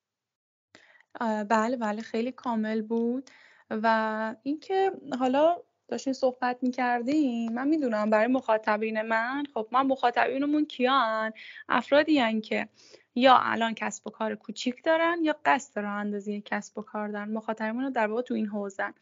بله 1.49 1.77
بله 1.77 2.03
خیلی 2.03 2.33
کامل 2.33 2.83
بود. 2.83 3.31
و 3.71 4.35
اینکه 4.43 4.93
حالا 5.19 5.57
داشتین 5.89 6.13
صحبت 6.13 6.59
می‌کردیم 6.63 7.53
من 7.53 7.69
می‌دونم 7.69 8.11
برای 8.11 8.27
مخاطبین 8.27 9.03
من. 9.03 9.45
خب 9.55 9.69
من 9.73 9.87
مخاطبینمون 9.87 10.65
کیان؟ 10.65 11.33
افرادی 11.69 12.19
هن 12.19 12.41
که 12.41 12.69
یا 13.15 13.39
الان 13.39 13.75
کسب 13.75 14.07
و 14.07 14.11
کار 14.11 14.35
کوچیک 14.35 14.85
دارن 14.85 15.19
یا 15.23 15.37
قصد 15.45 15.79
راه 15.79 15.93
اندازی 15.93 16.43
کسب 16.45 16.79
و 16.79 16.83
کار 16.83 17.09
دارن. 17.09 17.29
مخاطبمون 17.29 17.85
رو 17.85 17.91
در 17.91 18.07
واقع 18.07 18.23
تو 18.23 18.35
این 18.35 18.47
حوزن 18.47 18.95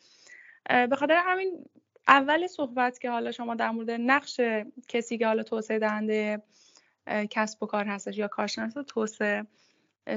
به 0.69 0.97
خاطر 0.97 1.23
همین 1.25 1.65
اول 2.09 2.47
صحبت 2.47 2.99
که 2.99 3.11
حالا 3.11 3.33
شما 3.33 3.55
در 3.55 3.71
مورد 3.71 3.91
نقش 3.91 4.41
کسی 4.89 5.19
که 5.19 5.27
حالا 5.27 5.43
توسعه 5.43 5.79
دهنده 5.79 6.43
کسب 7.31 7.63
و 7.63 7.67
کار 7.67 7.85
هستش 7.85 8.19
یا 8.19 8.29
کارشناس 8.29 8.75
توسعه 8.87 9.47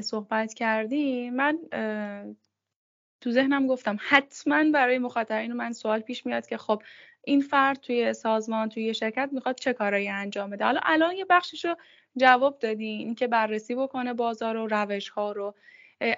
صحبت 0.02 0.54
کردیم 0.54 1.34
من 1.34 1.60
تو 3.22 3.32
ذهنم 3.32 3.68
گفتم 3.68 3.98
حتما 4.00 4.64
برای 4.72 4.98
مخاطبین 4.98 5.54
من 5.54 5.74
سوال 5.74 6.00
پیش 6.00 6.26
میاد 6.26 6.48
که 6.48 6.58
خب 6.58 6.82
این 7.24 7.42
فرد 7.42 7.80
توی 7.80 8.14
سازمان 8.14 8.70
توی 8.70 8.94
شرکت 8.94 9.30
می‌خواد 9.32 9.56
چه 9.56 9.74
کارایی 9.74 10.10
انجام 10.10 10.50
بده؟ 10.50 10.66
حالا 10.66 10.80
الان 10.84 11.16
یه 11.16 11.26
بخشش 11.30 11.66
رو 11.66 11.76
جواب 12.18 12.60
دادین 12.60 13.16
که 13.16 13.28
بررسی 13.28 13.76
بکنه 13.76 14.14
بازار 14.14 14.58
و 14.58 14.68
روش 14.68 15.10
ها 15.10 15.32
رو 15.32 15.56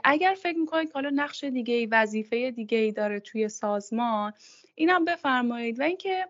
اگر 0.04 0.36
فکر 0.42 0.58
می‌کنید 0.58 0.92
حالا 0.92 1.10
نقش 1.10 1.44
دیگه 1.44 1.74
ای 1.74 1.86
وظیفه 1.86 2.52
دیگه 2.52 2.78
ای 2.78 2.92
داره 2.92 3.20
توی 3.20 3.50
سازمان 3.50 4.34
اینم 4.76 5.06
بفرمایید. 5.06 5.80
و 5.80 5.84
اینکه 5.84 6.28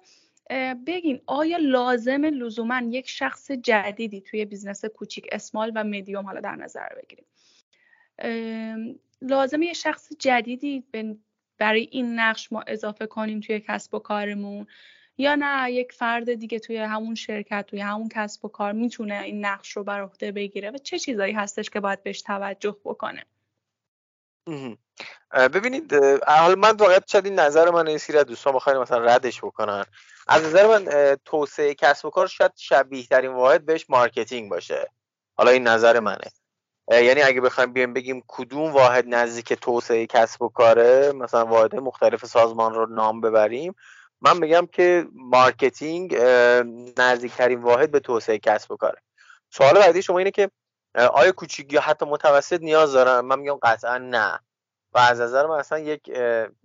بگین 0.87 1.21
آیا 1.25 1.57
لازم 1.57 2.25
لزوما 2.25 2.81
یک 2.89 3.09
شخص 3.09 3.51
جدیدی 3.51 4.21
توی 4.21 4.45
business 4.45 4.85
کوچیک 4.85 5.27
small 5.31 5.71
و 5.75 5.83
مدیوم 5.83 6.25
حالا 6.25 6.39
در 6.39 6.55
نظر 6.55 6.87
بگیریم 7.03 7.25
لازمه 9.21 9.65
یه 9.65 9.73
شخص 9.73 10.09
جدیدی 10.19 10.83
برای 11.57 11.87
این 11.91 12.19
نقش 12.19 12.51
ما 12.51 12.63
اضافه 12.67 13.05
کنیم 13.05 13.39
توی 13.39 13.59
کسب 13.59 13.93
و 13.93 13.99
کارمون؟ 13.99 14.67
یا 15.17 15.35
نه 15.35 15.71
یک 15.71 15.91
فرد 15.91 16.33
دیگه 16.33 16.59
توی 16.59 16.77
همون 16.77 17.15
شرکت 17.15 17.65
توی 17.67 17.79
همون 17.79 18.09
کسب 18.09 18.45
و 18.45 18.47
کار 18.47 18.71
می‌تونه 18.71 19.21
این 19.21 19.45
نقش 19.45 19.71
رو 19.71 19.83
بر 19.83 20.01
عهده 20.01 20.31
بگیره؟ 20.31 20.71
و 20.71 20.77
چه 20.77 20.99
چیزایی 20.99 21.33
هستش 21.33 21.69
که 21.69 21.79
باید 21.79 22.03
بهش 22.03 22.21
توجه 22.21 22.77
بکنه؟ 22.83 23.25
ببینید 25.33 25.93
حالا 26.27 26.55
من 26.55 26.75
واقعا 26.75 26.99
شاید 27.07 27.25
این 27.25 27.39
نظر 27.39 27.69
من 27.69 27.87
این 27.87 27.97
سیره 27.97 28.23
دوستان 28.23 28.53
بخواین 28.53 28.79
مثلا 28.79 29.05
ردش 29.05 29.37
بکنن. 29.37 29.85
از 30.27 30.43
نظر 30.43 30.67
من 30.67 31.15
توسعه 31.25 31.73
کسب 31.73 32.05
و 32.05 32.09
کار 32.09 32.27
شاید 32.27 32.51
شبیه 32.55 33.05
ترین 33.05 33.31
واحد 33.31 33.65
بهش 33.65 33.85
مارکتینگ 33.89 34.49
باشه. 34.49 34.91
حالا 35.37 35.51
این 35.51 35.67
نظر 35.67 35.99
منه. 35.99 36.31
یعنی 36.91 37.21
اگه 37.21 37.41
بخوایم 37.41 37.73
بیایم 37.73 37.93
بگیم 37.93 38.23
کدوم 38.27 38.73
واحد 38.73 39.05
نزدیک 39.07 39.53
توسعه 39.53 40.05
کسب 40.05 40.41
و 40.41 40.49
کاره 40.49 41.11
مثلا 41.11 41.45
واحد 41.45 41.75
مختلف 41.75 42.25
سازمان 42.25 42.73
رو 42.73 42.85
نام 42.85 43.21
ببریم 43.21 43.75
من 44.21 44.39
بگم 44.39 44.65
که 44.71 45.07
مارکتینگ 45.13 46.15
نزدیکترین 46.97 47.61
واحد 47.61 47.91
به 47.91 47.99
توسعه 47.99 48.37
کسب 48.37 48.71
و 48.71 48.77
کاره. 48.77 49.01
سوال 49.49 49.73
بعدی 49.73 50.01
شما 50.01 50.17
اینه 50.17 50.31
که 50.31 50.51
آیا 50.95 51.31
کوچیک 51.31 51.73
یا 51.73 51.81
حتی 51.81 52.05
متوسط 52.05 52.61
نیاز 52.61 52.93
دارن؟ 52.93 53.19
من 53.19 53.39
میگم 53.39 53.59
قطعا 53.61 53.97
نه. 53.97 54.39
و 54.93 54.97
از 54.97 55.21
نظر 55.21 55.45
من 55.45 55.59
اصلا 55.59 55.79
یک 55.79 56.11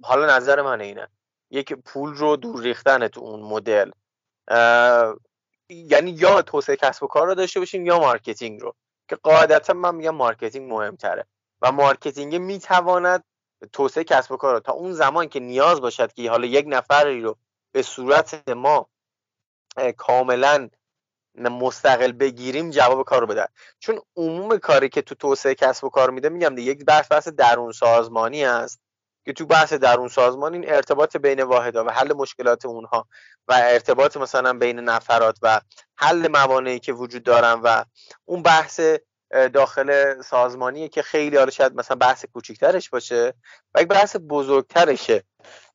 حالا 0.02 0.36
نظر 0.36 0.62
من 0.62 0.80
اینه. 0.80 1.08
یک 1.50 1.72
پول 1.72 2.14
رو 2.14 2.36
دور 2.36 2.62
ریختن 2.62 3.08
تو 3.08 3.20
اون 3.20 3.40
مدل 3.40 3.90
یعنی 5.68 6.10
یا 6.10 6.42
توسعه 6.42 6.76
کسب 6.76 7.02
و 7.02 7.06
کار 7.06 7.26
رو 7.26 7.34
داشته 7.34 7.60
باشیم 7.60 7.86
یا 7.86 7.98
مارکتینگ 7.98 8.60
رو. 8.60 8.74
که 9.12 9.16
قاعدتا 9.16 9.72
من 9.72 9.94
میگم 9.94 10.10
مارکتینگ 10.10 10.72
مهمتره 10.72 11.26
و 11.62 11.72
مارکتینگ 11.72 12.36
می‌تواند 12.36 13.24
توسعه 13.72 14.04
کسب 14.04 14.32
و 14.32 14.36
کار 14.36 14.60
تا 14.60 14.72
اون 14.72 14.92
زمان 14.92 15.28
که 15.28 15.40
نیاز 15.40 15.80
باشد 15.80 16.12
که 16.12 16.30
حالا 16.30 16.46
یک 16.46 16.64
نفری 16.68 17.20
رو 17.20 17.36
به 17.72 17.82
صورت 17.82 18.48
ما 18.48 18.88
کاملا 19.96 20.68
مستقل 21.34 22.12
بگیریم 22.12 22.70
جواب 22.70 23.04
کار 23.04 23.20
رو 23.20 23.26
بدن. 23.26 23.46
چون 23.78 24.00
عموم 24.16 24.58
کاری 24.58 24.88
که 24.88 25.02
تو 25.02 25.14
توسعه 25.14 25.54
کسب 25.54 25.84
و 25.84 25.88
کار 25.88 26.10
میده 26.10 26.28
میگم 26.28 26.58
یک 26.58 26.84
بحث 26.84 27.12
بحث 27.12 27.28
درون 27.28 27.72
سازمانی 27.72 28.44
است. 28.44 28.80
که 29.24 29.32
تو 29.32 29.46
بحث 29.46 29.72
درون 29.72 30.08
سازمان 30.08 30.52
این 30.52 30.70
ارتباط 30.72 31.16
بین 31.16 31.42
واحدها 31.42 31.84
و 31.84 31.90
حل 31.90 32.12
مشکلات 32.12 32.66
اونها 32.66 33.08
و 33.48 33.52
ارتباط 33.52 34.16
مثلا 34.16 34.52
بین 34.52 34.78
نفرات 34.78 35.38
و 35.42 35.60
حل 35.96 36.28
موانعی 36.28 36.78
که 36.78 36.92
وجود 36.92 37.22
دارن 37.22 37.60
و 37.64 37.84
اون 38.24 38.42
بحث 38.42 38.80
داخل 39.52 40.20
سازمانیه 40.22 40.88
که 40.88 41.02
خیلی 41.02 41.36
حالا 41.36 41.50
شاید 41.50 41.74
مثلا 41.74 41.96
بحث 41.96 42.24
کوچیکترش 42.24 42.90
باشه 42.90 43.34
و 43.74 43.82
یک 43.82 43.88
بحث 43.88 44.16
بزرگترشه 44.28 45.24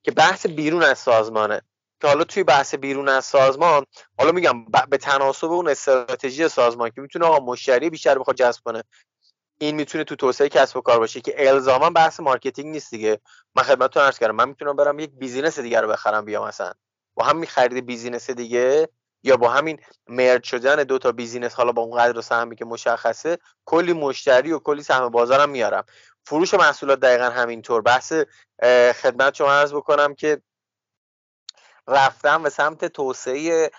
که 0.04 0.12
بحث 0.12 0.46
بیرون 0.46 0.84
از 0.84 1.00
سازمانه. 1.00 1.62
که 2.02 2.08
حالا 2.08 2.24
توی 2.24 2.44
بحث 2.44 2.76
بیرون 2.76 3.10
از 3.10 3.26
سازمان 3.26 3.86
حالا 4.20 4.32
میگم 4.32 4.66
به 4.90 4.98
تناسب 4.98 5.48
اون 5.48 5.70
استراتژی 5.70 6.48
سازمان 6.48 6.90
که 6.90 7.02
می‌تونه 7.02 7.26
آقا 7.26 7.46
مشتری 7.46 7.90
بیشتر 7.90 8.20
بخواد 8.20 8.36
جذب 8.36 8.62
کنه. 8.66 8.84
این 9.58 9.76
می‌تونه 9.76 10.04
تو 10.04 10.16
توسعه 10.16 10.50
کسب 10.50 10.78
و 10.78 10.82
کار 10.82 11.00
باشه 11.00 11.22
که 11.22 11.50
الزاما 11.50 11.90
بحث 11.90 12.20
marketing 12.20 12.72
نیست 12.72 12.92
دیگه. 12.92 13.20
من 13.56 13.64
خدمتتون 13.64 14.04
عرض 14.04 14.20
کردم. 14.20 14.36
من 14.36 14.50
می‌تونم 14.50 14.76
برم 14.76 15.00
یک 15.00 15.12
business 15.12 15.60
دیگر 15.60 15.82
رو 15.82 15.88
بخرم 15.88 16.26
بیام 16.26 16.48
مثلا 16.48 16.74
با 17.16 17.24
همین 17.24 17.46
خرید 17.46 17.86
business 17.86 18.30
دیگه 18.30 18.90
یا 19.24 19.38
با 19.38 19.50
همین 19.50 19.80
مرج 20.08 20.44
شدن 20.44 20.76
دو 20.76 20.98
تا 20.98 21.12
بیزینس 21.12 21.54
حالا 21.54 21.72
با 21.72 21.82
اون 21.82 21.98
قدر 21.98 22.22
سهمی 22.22 22.56
که 22.56 22.66
مشخصه 22.66 23.38
کلی 23.66 23.94
مشتری 23.94 24.52
و 24.52 24.60
کلی 24.60 24.84
سهم 24.84 25.10
بازارم 25.10 25.50
میارم. 25.50 25.84
فروش 26.26 26.54
محصولات 26.54 27.00
دقیقا 27.00 27.30
همینطور. 27.30 27.82
بحث 27.82 28.14
خدمت 29.02 29.34
شما 29.34 29.52
عرض 29.52 29.74
بکنم 29.74 30.16
که 30.16 30.42
رفتم 31.88 32.44
به 32.44 32.50
سمت 32.50 32.86
توسعه 32.86 33.72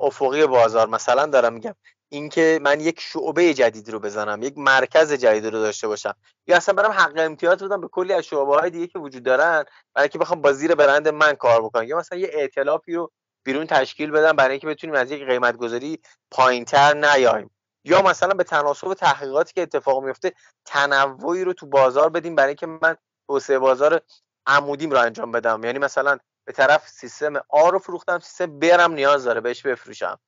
افقی 0.00 0.46
بازار. 0.46 0.88
مثلا 0.88 1.26
دارم 1.26 1.52
میگم 1.52 1.74
اینکه 2.12 2.58
من 2.62 2.80
یک 2.80 3.00
شعبه 3.00 3.54
جدید 3.54 3.90
رو 3.90 4.00
بزنم 4.00 4.42
یک 4.42 4.58
مرکز 4.58 5.12
جدید 5.12 5.44
رو 5.46 5.50
داشته 5.60 5.88
باشم. 5.88 6.14
یا 6.46 6.56
اصلا 6.56 6.74
برم 6.74 6.90
حق 6.90 7.12
امتیاز 7.16 7.62
بدم 7.62 7.80
به 7.80 7.88
کلی 7.88 8.12
از 8.12 8.24
شعبه 8.24 8.60
های 8.60 8.70
دیگه 8.70 8.86
که 8.86 8.98
وجود 8.98 9.22
دارن 9.22 9.64
برای 9.94 10.04
اینکه 10.04 10.18
بخوام 10.18 10.42
با 10.42 10.52
زیر 10.52 10.74
برند 10.74 11.08
من 11.08 11.32
کار 11.32 11.62
بکنم. 11.62 11.82
یا 11.82 11.98
مثلا 11.98 12.18
یه 12.18 12.30
ائتلافی 12.32 12.94
رو 12.94 13.12
بیرون 13.44 13.66
تشکیل 13.66 14.10
بدم 14.10 14.32
برای 14.32 14.50
اینکه 14.50 14.66
بتونیم 14.66 14.96
از 14.96 15.10
یک 15.10 15.24
قیمت 15.26 15.56
گذاری 15.56 15.98
پایینتر 16.30 16.94
نیایم 16.94 17.50
یا 17.84 18.02
مثلا 18.02 18.34
به 18.34 18.44
تناسب 18.44 18.94
تحقیقاتی 18.94 19.52
که 19.52 19.62
اتفاق 19.62 20.04
میفته 20.04 20.32
تنوعی 20.64 21.44
رو 21.44 21.52
تو 21.52 21.66
بازار 21.66 22.08
بدیم 22.10 22.34
برای 22.34 22.48
اینکه 22.48 22.66
من 22.66 22.96
توسعه 23.28 23.58
بازار 23.58 24.00
عمودیم 24.46 24.90
رو 24.90 24.98
انجام 24.98 25.32
بدم. 25.32 25.64
یعنی 25.64 25.78
مثلا 25.78 26.18
به 26.44 26.52
طرف 26.52 26.88
سیستم 26.88 27.32
آ 27.48 27.70
رو 27.70 27.78
فروختم 27.78 28.18
سیستم 28.18 28.58
برم 28.58 28.92
نیاز 28.92 29.24
داره 29.24 29.40
بهش 29.40 29.62
بفروشم. 29.66 30.18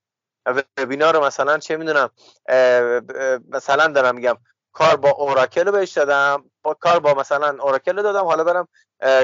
وبینار 0.79 1.15
رو 1.15 1.25
مثلا 1.25 1.59
چه 1.59 1.77
می‌دونم 1.77 2.11
مثلا 3.49 3.87
دارم 3.87 4.15
میگم 4.15 4.37
کار 4.73 4.97
با 4.97 5.11
اوراکل 5.11 5.65
رو 5.65 5.73
بهش 5.73 5.93
دادم 5.93 6.45
با 6.63 6.75
کار 6.75 7.01
با 7.01 7.15
مثلا 7.15 7.63
اوراکل 7.63 8.03
دادم 8.03 8.25
حالا 8.25 8.45
برم 8.45 8.69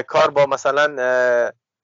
کار 0.07 0.29
با 0.29 0.45
مثلا 0.45 0.83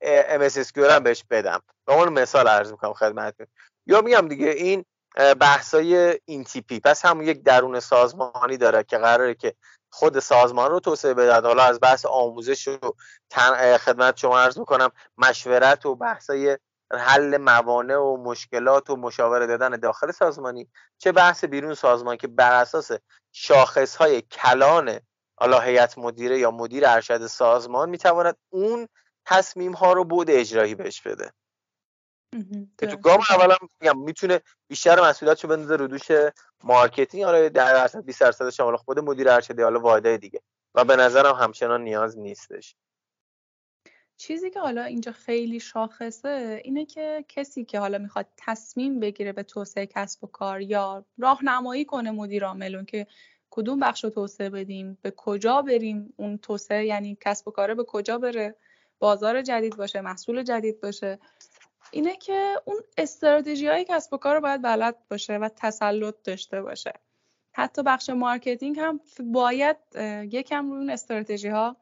ام 0.01 0.41
اس 0.41 0.77
هم 0.77 1.03
بهش 1.03 1.23
بدم. 1.29 1.61
به 1.85 1.93
اون 1.93 2.09
مثال 2.09 2.47
عرض 2.47 2.71
می‌کنم 2.71 2.93
خدمتتون. 2.93 3.47
یا 3.87 4.01
میگم 4.01 4.27
دیگه 4.27 4.49
این 4.49 4.85
بحثای 5.39 6.19
این 6.25 6.43
تیپی. 6.43 6.79
پس 6.79 7.05
همون 7.05 7.25
یک 7.25 7.43
درون 7.43 7.79
سازمانی 7.79 8.57
داره 8.57 8.83
که 8.83 8.97
قراره 8.97 9.35
که 9.35 9.55
خود 9.89 10.19
سازمان 10.19 10.71
رو 10.71 10.79
توسعه 10.79 11.13
بدهد. 11.13 11.45
حالا 11.45 11.63
از 11.63 11.79
بحث 11.81 12.05
آموزش 12.05 12.67
و 12.67 12.93
خدمت 13.77 14.17
شما 14.17 14.39
عرض 14.39 14.57
می‌کنم 14.57 14.91
مشورت 15.17 15.85
و 15.85 15.95
بحثای 15.95 16.57
حل 16.95 17.38
موانع 17.38 17.97
و 17.97 18.17
مشکلات 18.17 18.89
و 18.89 18.95
مشاوره 18.95 19.47
دادن 19.47 19.69
داخل 19.69 20.12
سازمانی. 20.12 20.69
چه 20.97 21.12
بحث 21.12 21.43
بیرون 21.43 21.73
سازمان 21.73 22.17
که 22.17 22.27
بر 22.27 22.62
اساس 22.62 22.91
شاخص 23.31 23.95
های 23.95 24.21
کلان 24.21 24.99
حالا 25.38 25.60
هیئت 25.60 25.97
مدیره 25.97 26.39
یا 26.39 26.51
مدیر 26.51 26.88
ارشد 26.88 27.27
سازمان 27.27 27.89
می‌تواند 27.89 28.38
اون 28.49 28.88
تصمیم 29.25 29.73
ها 29.73 29.93
رو 29.93 30.03
بعد 30.03 30.31
اجرایی 30.31 30.75
بهش 30.75 31.01
بده. 31.01 31.31
که 32.77 32.88
تو 32.88 32.97
گام 32.97 33.19
اولا 33.29 33.55
میگم 33.81 33.99
می‌تونه 33.99 34.41
بیشتر 34.67 35.10
مسئولیتش 35.10 35.43
رو 35.43 35.49
بندازه 35.49 35.75
رو 35.75 35.88
دوش 35.88 36.12
marketing. 36.63 37.23
حالا 37.23 37.49
10 37.49 37.49
درصد 37.49 38.05
20 38.05 38.21
درصد 38.21 38.49
شامل 38.49 38.75
خود 38.75 38.99
مدیر 38.99 39.29
ارشدی 39.29 39.62
حالا 39.62 39.79
واحدهای 39.79 40.17
دیگه. 40.17 40.41
و 40.75 40.84
به 40.84 40.95
نظرم 40.95 41.36
همچنان 41.36 41.81
نیاز 41.81 42.17
نیستش. 42.17 42.75
چیزی 44.17 44.49
که 44.49 44.60
حالا 44.60 44.84
اینجا 44.84 45.12
خیلی 45.12 45.60
شاخصه 45.60 46.62
اینه 46.63 46.86
که 46.86 47.25
کسی 47.28 47.65
که 47.65 47.80
حالا 47.80 47.97
می‌خواد 47.97 48.28
تصمیم 48.38 48.99
بگیره 48.99 49.32
به 49.34 49.43
توسعه 49.43 49.86
کسب 49.86 50.23
و 50.23 50.28
کار 50.28 50.62
یا 50.62 51.06
راهنمایی 51.17 51.86
کنه 51.86 52.12
مدیر 52.12 52.45
عاملون 52.45 52.86
که 52.86 53.08
کدوم 53.49 53.80
بخش 53.80 54.04
رو 54.04 54.10
توسعه 54.10 54.49
بدیم 54.49 54.97
به 55.01 55.12
کجا 55.12 55.62
بریم 55.62 56.13
اون 56.17 56.38
توسعه 56.38 56.86
یعنی 56.86 57.17
کسب 57.21 57.47
و 57.47 57.51
کاره 57.51 57.75
به 57.75 57.84
کجا 57.84 58.17
بره 58.17 58.56
بازار 58.99 59.41
جدید 59.41 59.75
باشه 59.78 60.01
محصول 60.01 60.43
جدید 60.43 60.82
باشه. 60.82 61.19
اینه 61.91 62.15
که 62.15 62.54
اون 62.65 62.78
استراتژی 62.97 63.67
های 63.67 63.86
کسب 63.89 64.13
و 64.13 64.17
کار 64.17 64.36
رو 64.36 64.41
باید 64.41 64.62
بلد 64.62 64.95
باشه 65.10 65.38
و 65.38 65.49
تسلط 65.56 66.15
داشته 66.23 66.62
باشه. 66.62 66.93
حتی 67.54 67.84
بخش 67.84 68.10
marketing 68.09 68.79
هم 68.80 68.99
باید 69.19 69.78
یکم 70.32 70.71
روی 70.71 70.78
اون 70.78 70.89
استراتژی 70.89 71.47
ها 71.47 71.78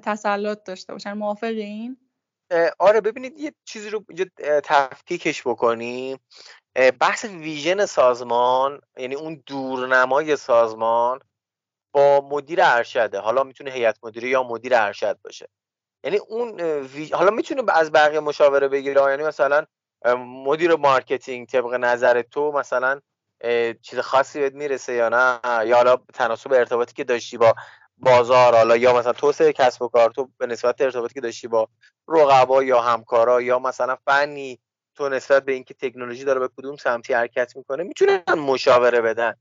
تسلط 0.00 0.64
داشته 0.64 0.92
باشن. 0.92 1.12
موافق 1.12 1.46
این 1.46 1.96
آره 2.78 3.00
ببینید 3.00 3.38
یه 3.38 3.54
چیزی 3.64 3.90
رو 3.90 4.04
تفکیکش 4.64 5.46
بکنیم. 5.46 6.18
بحث 7.00 7.24
vision 7.24 7.86
سازمان 7.86 8.80
یعنی 8.96 9.14
اون 9.14 9.42
دورنمای 9.46 10.36
سازمان 10.36 11.20
با 11.92 12.28
مدیر 12.30 12.58
ارشده. 12.62 13.18
حالا 13.18 13.44
می‌تونه 13.44 13.70
هیئت 13.70 13.98
مدیره 14.02 14.28
یا 14.28 14.42
مدیر 14.42 14.74
ارشد 14.74 15.18
باشه. 15.24 15.48
یعنی 16.04 16.16
اون 16.16 16.60
حالا 17.12 17.30
می‌تونه 17.30 17.62
از 17.72 17.92
بقیه 17.92 18.20
مشاوره 18.20 18.68
بگیره. 18.68 19.02
یعنی 19.02 19.22
مثلا 19.22 19.66
مدیر 20.18 20.74
marketing 20.74 21.46
طبق 21.46 21.74
نظر 21.74 22.22
تو 22.22 22.52
مثلا 22.52 23.00
چیز 23.82 23.98
خاصی 23.98 24.40
بهت 24.40 24.52
می‌رسه 24.52 24.92
یا 24.92 25.08
نه؟ 25.08 25.40
یا 25.66 25.76
حالا 25.76 25.96
تناسب 26.14 26.52
ارتباطی 26.52 26.94
که 26.94 27.04
داشتی 27.04 27.38
با 27.38 27.54
بازار 27.98 28.54
حالا 28.54 28.76
یا 28.76 28.98
مثلا 28.98 29.12
توسعه 29.12 29.52
کسب 29.52 29.82
و 29.82 29.88
کار 29.88 30.10
تو 30.10 30.28
به 30.38 30.46
نسبت 30.46 30.80
ارتباطی 30.80 31.14
که 31.14 31.20
داشتی 31.20 31.48
با 31.48 31.68
رقبا 32.08 32.62
یا 32.62 32.80
همکارا 32.80 33.42
یا 33.42 33.58
مثلا 33.58 33.96
فنی 34.04 34.60
تو 34.94 35.08
نسبت 35.08 35.44
به 35.44 35.52
اینکه 35.52 35.74
تکنولوژی 35.74 36.24
داره 36.24 36.40
به 36.40 36.48
کدوم 36.56 36.76
سمتی 36.76 37.12
حرکت 37.12 37.56
می‌کنه 37.56 37.82
می‌تونن 37.82 38.22
مشاوره 38.38 39.00
بدن. 39.00 39.34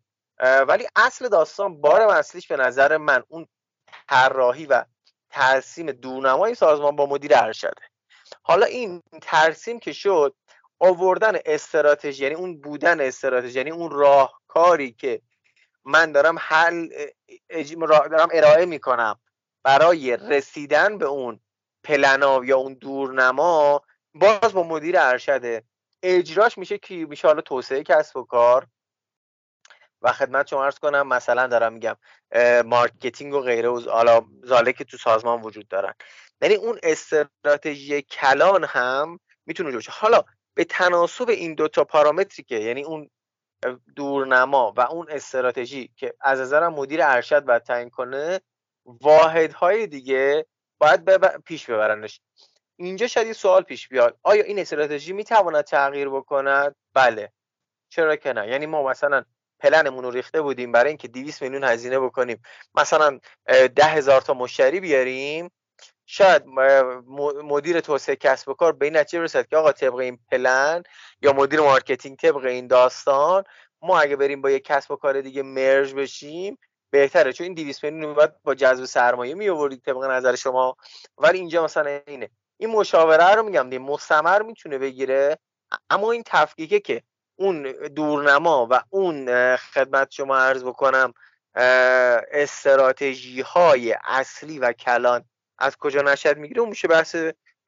ولی 0.67 0.87
اصل 0.95 1.29
داستان 1.29 1.81
بار 1.81 2.01
اصلیش 2.01 2.47
به 2.47 2.57
نظر 2.57 2.97
من 2.97 3.23
اون 3.27 3.47
طراحی 4.09 4.65
و 4.65 4.85
ترسیم 5.29 5.91
دورنمای 5.91 6.55
سازمان 6.55 6.95
با 6.95 7.05
مدیر 7.05 7.31
ارشده. 7.35 7.81
حالا 8.41 8.65
این 8.65 9.01
ترسیم 9.21 9.79
که 9.79 9.93
شد 9.93 10.35
آوردن 10.79 11.39
استراتژی 11.45 12.23
یعنی 12.23 12.35
اون 12.35 12.61
بودن 12.61 13.01
استراتژی 13.01 13.57
یعنی 13.57 13.71
اون 13.71 13.91
راهکاری 13.91 14.91
که 14.91 15.21
من 15.85 16.11
دارم 16.11 16.35
حل 16.39 16.89
دارم 17.69 18.29
ارائه 18.33 18.65
می‌کنم. 18.65 19.19
برای 19.63 20.17
رسیدن 20.17 20.97
به 20.97 21.05
اون 21.05 21.39
پلنا 21.83 22.45
یا 22.45 22.57
اون 22.57 22.73
دورنما 22.73 23.81
باز 24.13 24.53
با 24.53 24.63
مدیر 24.63 24.99
ارشده 24.99 25.63
اجراش 26.03 26.57
میشه 26.57 26.77
کی؟ 26.77 27.05
میشه 27.05 27.27
حالا 27.27 27.41
توسعه 27.41 27.83
کسب 27.83 28.17
و 28.17 28.23
کار. 28.23 28.67
و 30.01 30.11
خدمت 30.11 30.47
شما 30.47 30.65
عرض 30.65 30.79
کنم 30.79 31.07
مثلا 31.07 31.47
دارم 31.47 31.73
میگم 31.73 31.97
marketing 32.65 33.33
و 33.33 33.39
غیره 33.39 33.69
و 33.69 33.89
حالا 33.89 34.25
زاله 34.43 34.73
که 34.73 34.83
تو 34.83 34.97
سازمان 34.97 35.41
وجود 35.41 35.67
دارن. 35.67 35.93
یعنی 36.41 36.55
اون 36.55 36.79
استراتژی 36.83 38.01
کلان 38.01 38.63
هم 38.63 39.19
می‌تونه 39.45 39.71
باشه 39.71 39.91
حالا 39.91 40.23
به 40.53 40.63
تناسب 40.63 41.29
این 41.29 41.55
دوتا 41.55 41.83
پارامتری 41.83 42.43
که 42.43 42.55
یعنی 42.55 42.83
اون 42.83 43.09
دورنما 43.95 44.73
و 44.77 44.81
اون 44.81 45.07
استراتژی 45.09 45.91
که 45.95 46.13
از 46.21 46.39
نظرم 46.39 46.73
مدیر 46.73 46.99
ارشد 47.03 47.45
باید 47.45 47.63
تعیین 47.63 47.89
کنه 47.89 48.41
واحدهای 48.85 49.87
دیگه 49.87 50.45
باید 50.77 51.27
پیش 51.45 51.69
ببرنش. 51.69 52.21
اینجا 52.75 53.07
شاید 53.07 53.31
سوال 53.31 53.63
پیش 53.63 53.87
بیاد. 53.87 54.19
آیا 54.23 54.43
این 54.43 54.59
استراتژی 54.59 55.13
می‌تواند 55.13 55.63
تغییر 55.63 56.09
بکند؟ 56.09 56.75
بله. 56.93 57.31
چرا 57.89 58.15
که 58.15 58.33
نه؟ 58.33 58.47
یعنی 58.47 58.65
ما 58.65 58.83
مثلا 58.83 59.23
پلنمون 59.59 60.03
رو 60.03 60.11
ریخته 60.11 60.41
بودیم 60.41 60.71
برای 60.71 60.87
اینکه 60.87 61.07
200 61.07 61.41
میلیون 61.41 61.63
هزینه 61.63 61.99
بکنیم. 61.99 62.41
مثلا 62.75 63.19
ده 63.75 63.85
هزار 63.85 64.21
تا 64.21 64.33
مشتری 64.33 64.79
بیاریم 64.79 65.51
شاید 66.05 66.43
مدیر 67.43 67.79
توسعه 67.79 68.15
کسب 68.15 68.49
و 68.49 68.53
کار 68.53 68.71
به 68.71 68.85
این 68.85 68.97
نتیجه 68.97 69.19
برسد 69.19 69.47
که 69.47 69.57
آقا 69.57 69.71
طبق 69.71 69.95
این 69.95 70.19
پلن 70.31 70.83
یا 71.21 71.33
مدیر 71.33 71.61
marketing 71.61 72.17
طبق 72.17 72.45
این 72.45 72.67
داستان 72.67 73.43
ما 73.81 73.99
اگه 73.99 74.15
بریم 74.15 74.41
با 74.41 74.49
یک 74.49 74.63
کسب 74.63 74.91
و 74.91 74.95
کار 74.95 75.21
دیگه 75.21 75.43
merge 75.43 75.93
بشیم 75.93 76.57
بهتره. 76.89 77.33
چون 77.33 77.45
این 77.45 77.53
200 77.53 77.83
میلیون 77.83 78.13
باید 78.13 78.31
با 78.43 78.55
جذب 78.55 78.85
سرمایه 78.85 79.35
می 79.35 79.49
آورید 79.49 79.81
طبق 79.81 80.03
نظر 80.03 80.35
شما. 80.35 80.77
ولی 81.17 81.39
اینجا 81.39 81.63
مثلا 81.63 81.99
اینه. 82.07 82.29
این 82.57 82.69
مشاوره 82.69 83.35
رو 83.35 83.43
میگم 83.43 83.69
دی 83.69 83.77
مستمر 83.77 84.41
می‌تونه 84.41 84.77
بگیره. 84.77 85.37
اما 85.89 86.11
این 86.11 86.23
تفکیکه 86.25 86.79
که 86.79 87.03
اون 87.35 87.63
دورنما 87.95 88.67
و 88.71 88.81
اون 88.89 89.55
خدمت 89.55 90.11
شما 90.11 90.37
عرض 90.37 90.63
بکنم 90.63 91.13
استراتژی 92.31 93.41
های 93.41 93.97
اصلی 94.03 94.59
و 94.59 94.71
کلان 94.71 95.25
از 95.57 95.77
کجا 95.77 96.01
نشأت 96.01 96.37
می‌گیره؟ 96.37 96.59
اون 96.61 96.69
میشه 96.69 96.87
بحث 96.87 97.15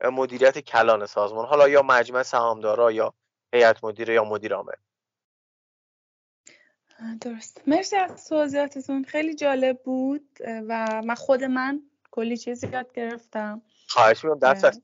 مدیریت 0.04 0.60
کلان 0.60 1.06
سازمان. 1.06 1.45
حالا 1.45 1.69
یا 1.69 1.82
مجمع 1.82 2.23
سهامدارا 2.23 2.91
یا 2.91 3.13
هیئت 3.54 3.84
مدیره 3.84 4.13
یا 4.13 4.23
مدیر 4.23 4.54
عامل. 4.54 4.73
درست. 7.21 7.62
مرسی 7.67 7.95
از 7.95 8.28
توضیحاتتون. 8.30 9.04
خیلی 9.04 9.36
جالب 9.36 9.82
بود 9.84 10.38
و 10.41 11.02
من 11.06 11.15
خود 11.15 11.43
من 11.43 11.82
کلی 12.12 12.38
چیز 12.38 12.63
یاد 12.63 12.93
گرفتم. 12.93 13.62
خواهش 13.88 14.26
می‌کنم 14.26 14.39
دست 14.39 14.82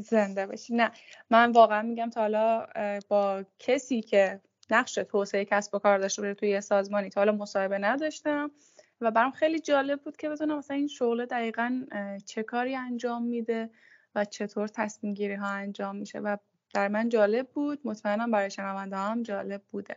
زنده 0.00 0.46
باشی. 0.46 0.74
نه 0.74 0.92
من 1.30 1.52
واقعا 1.52 1.82
میگم 1.82 2.10
تا 2.10 2.20
حالا 2.20 2.66
با 3.08 3.44
کسی 3.58 4.02
که 4.02 4.40
نقش 4.70 4.94
توسعه 4.94 5.44
کسب 5.44 5.74
و 5.74 5.78
کار 5.78 5.98
داشته 5.98 6.22
باشه 6.22 6.34
توی 6.34 6.60
سازمانی 6.60 7.10
تا 7.10 7.20
حالا 7.20 7.32
مصاحبه 7.32 7.78
نداشتم. 7.78 8.50
و 9.00 9.10
برام 9.10 9.30
خیلی 9.30 9.60
جالب 9.60 10.02
بود 10.02 10.16
که 10.16 10.28
بدونم 10.28 10.58
مثلا 10.58 10.76
این 10.76 10.88
شغل 10.88 11.26
دقیقا 11.26 11.84
چه 12.26 12.42
کاری 12.42 12.76
انجام 12.76 13.22
میده 13.22 13.70
و 14.14 14.24
چطور 14.24 14.68
تصمیم 14.68 15.14
گیری 15.14 15.34
ها 15.34 15.48
انجام 15.48 15.96
میشه 15.96 16.18
و 16.18 16.36
در 16.74 16.88
من 16.88 17.08
جالب 17.08 17.48
بود. 17.48 17.80
مطمئنم 17.84 18.30
برای 18.30 18.50
شنونده 18.50 18.96
هم 18.96 19.22
جالب 19.22 19.62
بوده. 19.70 19.96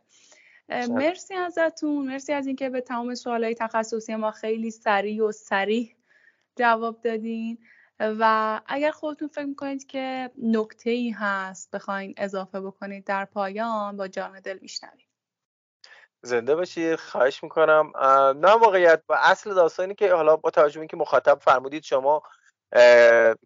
مرسی 0.70 1.34
ازتون. 1.34 2.06
مرسی 2.06 2.34
از 2.34 2.48
اینکه 2.48 2.70
به 2.70 2.82
تمام 2.82 3.16
سوالای 3.16 3.56
تخصصی 3.56 4.16
ما 4.16 4.32
خیلی 4.32 4.72
سریع 4.72 5.26
و 5.26 5.32
سریع 5.32 5.96
جواب 6.56 7.02
دادین. 7.02 7.58
و 8.00 8.62
اگر 8.66 8.92
خودتون 8.92 9.28
فکر 9.28 9.46
می‌کنید 9.46 9.86
که 9.86 10.32
نکته 10.38 10.90
ای 10.90 11.10
هست 11.10 11.72
بخواین 11.72 12.14
اضافه 12.18 12.62
بکنید 12.62 13.04
در 13.04 13.26
پایان 13.26 13.98
با 13.98 14.08
جان 14.08 14.40
دل 14.40 14.60
میشنویم. 14.62 15.07
زنده 16.22 16.56
باشید 16.56 16.96
خواهش 16.96 17.44
می‌کنم. 17.44 17.92
نه 18.36 18.52
واقعیت 18.52 19.04
و 19.10 19.14
اصل 19.14 19.54
داستانی 19.54 19.96
که 19.96 20.14
حالا 20.14 20.36
با 20.36 20.50
توجه 20.50 20.88
که 20.88 20.98
مخاطب 20.98 21.40
فرمودید 21.42 21.84
شما 21.84 22.24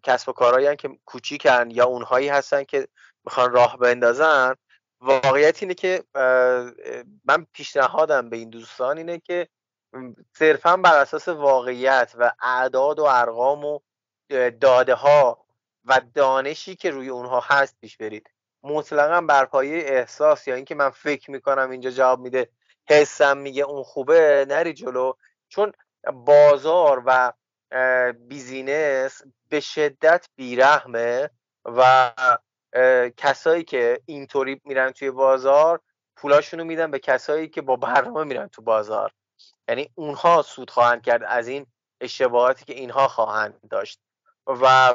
کسب 0.02 0.28
و 0.28 0.32
کارهایی 0.32 0.76
که 0.76 0.90
کوچیکن 1.04 1.70
یا 1.70 1.84
اونهایی 1.84 2.28
هستن 2.28 2.64
که 2.64 2.88
می‌خوان 3.24 3.52
راه 3.52 3.78
بندازن 3.78 4.54
واقعیت 5.00 5.62
اینه 5.62 5.74
که 5.74 6.04
من 7.24 7.46
پیشنهادم 7.52 8.30
به 8.30 8.36
این 8.36 8.50
دوستان 8.50 8.98
اینه 8.98 9.18
که 9.18 9.48
صرفا 10.36 10.76
بر 10.76 10.98
اساس 10.98 11.28
واقعیت 11.28 12.12
و 12.18 12.32
اعداد 12.40 12.98
و 12.98 13.04
ارقام 13.04 13.64
و 13.64 13.78
داده 14.60 14.94
ها 14.94 15.44
و 15.84 16.00
دانشی 16.14 16.76
که 16.76 16.90
روی 16.90 17.08
اونها 17.08 17.40
هست 17.40 17.76
پیش 17.80 17.96
برید. 17.96 18.30
مطلقا 18.62 19.20
بر 19.20 19.44
پایه 19.44 19.76
احساس 19.86 20.48
یا 20.48 20.54
اینکه 20.54 20.74
من 20.74 20.90
فکر 20.90 21.30
می‌کنم 21.30 21.70
اینجا 21.70 21.90
جواب 21.90 22.20
میده 22.20 22.48
حسم 22.88 23.38
میگه 23.38 23.62
اون 23.62 23.82
خوبه 23.82 24.46
نری 24.48 24.72
جلو. 24.72 25.12
چون 25.48 25.72
بازار 26.12 27.02
و 27.06 27.32
بیزینس 28.12 29.22
به 29.48 29.60
شدت 29.60 30.28
بیرحمه 30.36 31.30
و 31.64 32.12
کسایی 33.16 33.64
که 33.64 34.00
اینطوری 34.06 34.60
میرن 34.64 34.90
توی 34.90 35.10
بازار 35.10 35.80
پولاشون 36.16 36.60
رو 36.60 36.66
میدن 36.66 36.90
به 36.90 36.98
کسایی 36.98 37.48
که 37.48 37.62
با 37.62 37.76
برنامه 37.76 38.24
میرن 38.24 38.48
تو 38.48 38.62
بازار. 38.62 39.12
یعنی 39.68 39.90
اونها 39.94 40.42
سود 40.42 40.70
خواهند 40.70 41.02
کرد 41.02 41.22
از 41.26 41.48
این 41.48 41.66
اشتباهاتی 42.00 42.64
که 42.64 42.74
اینها 42.74 43.08
خواهند 43.08 43.60
داشت. 43.70 44.00
و 44.46 44.94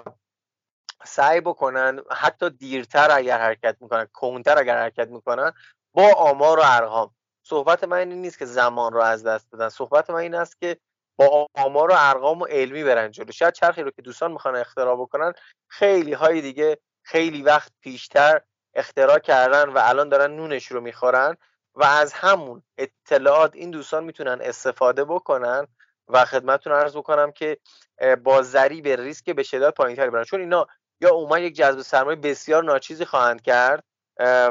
سعی 1.06 1.42
بکنن 1.42 2.02
حتی 2.12 2.50
دیرتر 2.50 3.12
اگر 3.12 3.40
حرکت 3.40 3.78
می‌کنن 3.80 4.08
کنتر 4.14 4.60
اگر 4.60 4.78
حرکت 4.78 5.08
می‌کنن 5.08 5.54
با 5.94 6.14
آمار 6.14 6.60
و 6.60 6.64
ارقام. 6.66 7.16
صحبت 7.50 7.84
من 7.84 7.98
این 7.98 8.22
نیست 8.22 8.39
که 8.39 8.45
زمان 8.45 8.93
رو 8.93 9.02
از 9.02 9.24
دست 9.24 9.48
بدن. 9.56 9.70
صحبت 9.70 10.10
من 10.10 10.20
این 10.20 10.36
است 10.36 10.62
که 10.62 10.78
با 11.16 11.48
آمار 11.54 11.91
و 11.91 11.95
ارقام 11.98 12.41
و 12.41 12.45
علمی 12.45 12.84
برن 12.84 13.12
جلو. 13.12 13.32
شاید 13.32 13.54
چرخی 13.54 13.84
رو 13.84 13.91
که 13.91 14.02
دوستان 14.02 14.32
می‌خوان 14.32 14.56
اختراع 14.56 14.95
بکنن 14.95 15.34
خیلی 15.68 16.14
های 16.14 16.41
دیگه 16.41 16.78
خیلی 17.04 17.41
وقت 17.41 17.72
پیشتر 17.82 18.41
اختراع 18.74 19.20
کردن 19.20 19.70
و 19.70 19.80
الان 19.84 20.10
دارن 20.10 20.36
نونش 20.36 20.72
رو 20.72 20.82
می‌خورن 20.82 21.38
و 21.76 21.84
از 21.84 22.14
همون 22.14 22.64
اطلاعات 22.78 23.56
این 23.56 23.72
دوستان 23.72 24.04
می‌تونن 24.04 24.39
استفاده 24.41 25.06
بکنن 25.06 25.68
و 26.08 26.26
خدمتتون 26.26 26.74
عرض 26.74 26.98
بکنم 26.98 27.32
که 27.32 27.58
با 28.24 28.41
ضریب 28.41 28.88
ریسک 28.88 29.30
به 29.30 29.43
شدت 29.43 29.74
پایینتری 29.74 30.10
برن. 30.10 30.24
چون 30.24 30.39
اینا 30.39 30.68
یا 31.02 31.10
اومد 31.10 31.41
یک 31.41 31.56
جذب 31.56 31.82
سرمایه 31.82 32.16
بسیار 32.16 32.64
ناچیزی 32.64 33.06
خواهند 33.06 33.41
کرد 33.41 33.84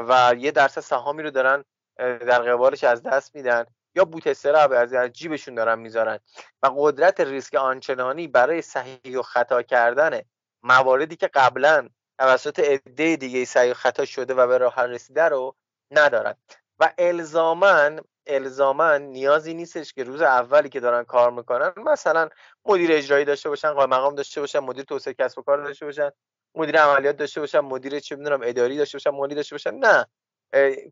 و 0.07 0.35
یه 0.37 0.51
درصد 0.51 0.81
سهامی 0.81 1.23
رو 1.23 1.31
دارن 1.31 1.63
در 1.99 2.41
قبالش 2.41 2.83
از 2.83 3.03
دست 3.03 3.35
میدن. 3.35 3.65
یا 3.95 4.05
بوت 4.05 4.27
استراب 4.27 4.71
از 4.71 4.93
جیبشون 5.13 5.55
دارن 5.55 5.79
می‌ذارن. 5.79 6.19
و 6.63 6.67
قدرت 6.77 7.19
ریسک 7.19 7.55
آنچنانی 7.55 8.27
برای 8.27 8.61
صحیح 8.61 9.19
و 9.19 9.21
خطا 9.21 9.61
کردن 9.61 10.21
مواردی 10.63 11.15
که 11.15 11.27
قبلا 11.27 11.89
توسط 12.19 12.59
عده 12.59 13.15
دیگه 13.15 13.45
صحیح 13.45 13.71
و 13.71 13.73
خطا 13.73 14.05
شده 14.05 14.33
و 14.33 14.47
به 14.47 14.57
راه 14.57 14.85
رسیده 14.85 15.23
رو 15.23 15.55
ندارن. 15.91 16.35
و 16.79 16.93
الزامن 16.97 17.99
الزامن 18.27 19.01
نیازی 19.01 19.53
نیستش 19.53 19.93
که 19.93 20.03
روز 20.03 20.21
اولی 20.21 20.69
که 20.69 20.79
دارن 20.79 21.03
کار 21.03 21.31
می‌کنن 21.31 21.73
مثلا 21.77 22.29
مدیر 22.65 22.91
اجرایی 22.93 23.25
داشته 23.25 23.49
باشن 23.49 23.71
قائم 23.73 23.89
مقام 23.89 24.15
داشته 24.15 24.41
باشن 24.41 24.59
مدیر 24.59 24.83
توسعه 24.83 25.13
کسب 25.13 25.39
و 25.39 25.41
کار 25.41 25.63
داشته 25.63 25.85
باشن 25.85 26.09
مدیر 26.55 26.79
عملیات 26.81 27.17
داشته 27.17 27.39
باشن 27.41 27.59
مدیر 27.59 27.99
چه 27.99 28.15
می‌دونم 28.15 28.39
اداری 28.43 28.77
داشته 28.77 28.95
باشن 28.97 29.09
مالی 29.09 29.35
داشته 29.35 29.55
باشن. 29.55 29.75
نه. 29.75 30.05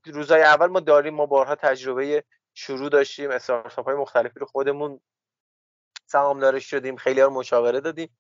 روزای 0.06 0.42
اول 0.42 0.68
ما 0.68 0.80
داریم 0.80 1.14
ما 1.14 1.26
بارها 1.26 1.56
تجربه 1.56 2.24
شروع 2.54 2.90
داشتیم 2.90 3.32
استارتاپ 3.32 3.86
های 3.86 3.96
مختلفی 3.96 4.40
رو 4.40 4.46
خودمون 4.46 5.00
سهامدار 6.06 6.60
شدیم 6.60 6.96
خیلی 6.96 7.22
ها 7.22 7.28
رو 7.28 7.34
مشاوره 7.34 7.80
دادیم. 7.80 8.18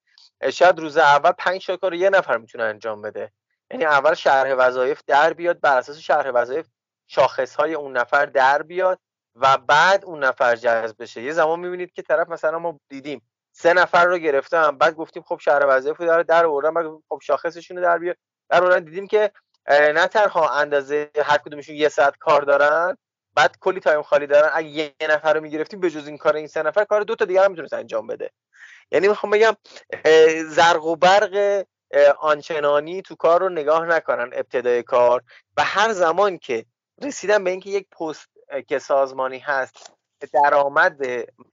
شاید 0.53 0.79
روز 0.79 0.97
اول 0.97 1.31
پنج 1.31 1.67
تا 1.67 1.77
کار 1.77 1.93
یه 1.93 2.09
نفر 2.09 2.37
می‌تونه 2.37 2.63
انجام 2.63 3.01
بده. 3.01 3.31
یعنی 3.71 3.85
اول 3.85 4.13
شرح 4.13 4.53
وظایف 4.53 5.01
در 5.07 5.33
بیاد 5.33 5.59
بر 5.59 5.77
اساس 5.77 5.97
شرح 5.97 6.31
وظایف 6.33 6.67
شاخص 7.07 7.55
های 7.55 7.73
اون 7.73 7.97
نفر 7.97 8.25
در 8.25 8.61
بیاد 8.61 8.99
و 9.35 9.57
بعد 9.57 10.05
اون 10.05 10.23
نفر 10.23 10.55
جذب 10.55 10.95
بشه. 10.99 11.21
یه 11.21 11.31
زمان 11.31 11.59
می‌بینید 11.59 11.91
که 11.91 12.01
طرف 12.01 12.29
مثلا 12.29 12.59
ما 12.59 12.79
دیدیم 12.89 13.21
سه 13.51 13.73
نفر 13.73 14.05
رو 14.05 14.17
گرفتم 14.17 14.77
بعد 14.77 14.95
گفتیم 14.95 15.23
خب 15.23 15.39
شرح 15.39 15.65
وظایف 15.67 16.01
داره 16.01 16.23
در 16.23 16.45
آوردن 16.45 16.73
بعد 16.73 16.85
خب 17.09 17.19
شاخصشون 17.23 17.77
رو 17.77 17.83
در 17.83 17.97
بیار. 17.97 18.15
در 18.49 18.63
آوردن 18.63 18.83
دیدیم 18.83 19.07
که 19.07 19.31
نه 19.67 20.07
تنها 20.07 20.49
اندازه 20.49 21.09
هر 21.23 21.37
کدومشون 21.37 21.75
یه 21.75 21.89
ساعت 21.89 22.17
کار 22.17 22.41
دارن 22.41 22.97
بعد 23.35 23.57
کلی 23.59 23.79
time 23.79 24.01
خالی 24.01 24.27
دارن. 24.27 24.49
اگه 24.53 24.67
یه 24.67 24.93
نفر 25.01 25.33
رو 25.33 25.41
می‌گرفتیم 25.41 25.79
به 25.79 25.89
جز 25.89 26.07
این 26.07 26.17
کار 26.17 26.35
این 26.35 26.47
سه 26.47 26.63
نفر 26.63 26.85
کار 26.85 27.01
دو 27.01 27.15
تا 27.15 27.25
دیگر 27.25 27.45
هم 27.45 27.51
می‌تونست 27.51 27.73
انجام 27.73 28.07
بده. 28.07 28.31
یعنی 28.91 29.07
می‌خوام 29.07 29.31
بگم 29.31 29.53
زرق 30.47 30.85
و 30.85 30.95
برق 30.95 31.65
آنچنانی 32.19 33.01
تو 33.01 33.15
کار 33.15 33.39
رو 33.41 33.49
نگاه 33.49 33.85
نکنن 33.85 34.29
ابتدای 34.33 34.83
کار. 34.83 35.23
و 35.57 35.63
هر 35.63 35.93
زمان 35.93 36.37
که 36.37 36.65
رسیدن 37.01 37.43
به 37.43 37.49
اینکه 37.49 37.69
یک 37.69 37.89
پست 37.89 38.29
که 38.67 38.79
سازمانی 38.79 39.39
هست 39.39 39.91
درآمد 40.33 41.01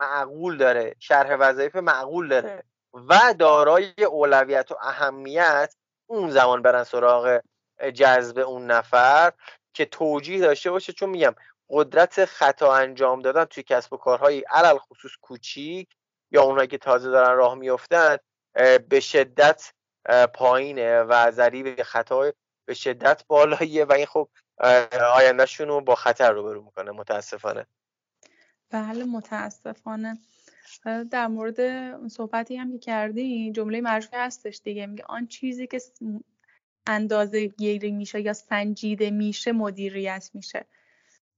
معقول 0.00 0.56
داره 0.56 0.94
شرح 0.98 1.36
وظایف 1.40 1.76
معقول 1.76 2.28
داره 2.28 2.62
و 3.08 3.34
دارای 3.38 3.92
اولویت 4.04 4.70
و 4.70 4.74
اهمیت 4.82 5.74
اون 6.06 6.30
زمان 6.30 6.62
برن 6.62 6.84
سراغ 6.84 7.40
جذب 7.90 8.38
اون 8.38 8.66
نفر 8.66 9.32
که 9.74 9.84
توجیه 9.84 10.40
داشته 10.40 10.70
باشه. 10.70 10.92
چون 10.92 11.10
میگم 11.10 11.34
قدرت 11.70 12.24
خطا 12.24 12.74
انجام 12.74 13.22
دادن 13.22 13.44
توی 13.44 13.62
کسب 13.62 13.92
و 13.92 13.96
کارهای 13.96 14.40
علل 14.40 14.78
خصوص 14.78 15.12
کوچیک 15.20 15.88
یا 16.30 16.42
اونایی 16.42 16.68
که 16.68 16.78
تازه 16.78 17.10
دارن 17.10 17.36
راه 17.36 17.54
میفتن 17.54 18.16
به 18.88 19.00
شدت 19.00 19.72
پایینه 20.34 21.00
و 21.00 21.30
ضریب 21.30 21.82
خطا 21.82 22.32
به 22.64 22.74
شدت 22.74 23.24
بالاییه 23.26 23.84
و 23.84 23.92
این 23.92 24.06
خب 24.06 24.28
آیندهشون 25.14 25.68
رو 25.68 25.80
با 25.80 25.94
خطر 25.94 26.32
روبرو 26.32 26.62
می‌کنه 26.62 26.90
متاسفانه. 26.90 27.66
بله 28.70 29.04
متاسفانه. 29.04 30.18
در 31.10 31.26
مورد 31.26 31.58
صحبتی 32.08 32.56
هم 32.56 32.78
که 32.78 33.12
جمله 33.54 33.80
معروفی 33.80 34.16
هستش 34.16 34.60
دیگه. 34.64 34.86
میگه 34.86 35.04
آن 35.08 35.26
چیزی 35.26 35.66
که 35.66 35.80
اندازه 36.86 37.46
گیری 37.46 37.90
میشه 37.90 38.20
یا 38.20 38.32
سنجیده 38.32 39.10
میشه 39.10 39.52
مدیریت 39.52 40.30
میشه. 40.34 40.64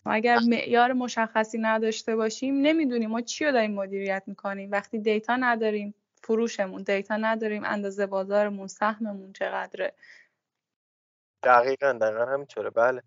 اگر 0.07 0.39
معیار 0.39 0.93
مشخصی 0.93 1.59
نداشته 1.59 2.17
باشیم 2.17 2.61
نمی‌دونیم 2.61 3.11
ما 3.11 3.21
چی 3.21 3.45
رو 3.45 3.53
داریم 3.53 3.75
مدیریت 3.75 4.23
می‌کنیم. 4.27 4.71
وقتی 4.73 4.99
دیتا 4.99 5.37
نداریم 5.37 5.95
فروشمون 6.23 6.83
دیتا 6.83 7.17
نداریم 7.17 7.65
اندازه 7.65 8.07
بازارمون 8.07 8.67
سهممون 8.67 9.33
چقدره؟ 9.33 9.93
دقیقا 11.43 11.93
دقیقا 11.93 12.25
همینطوره. 12.25 12.71
بله, 12.71 13.03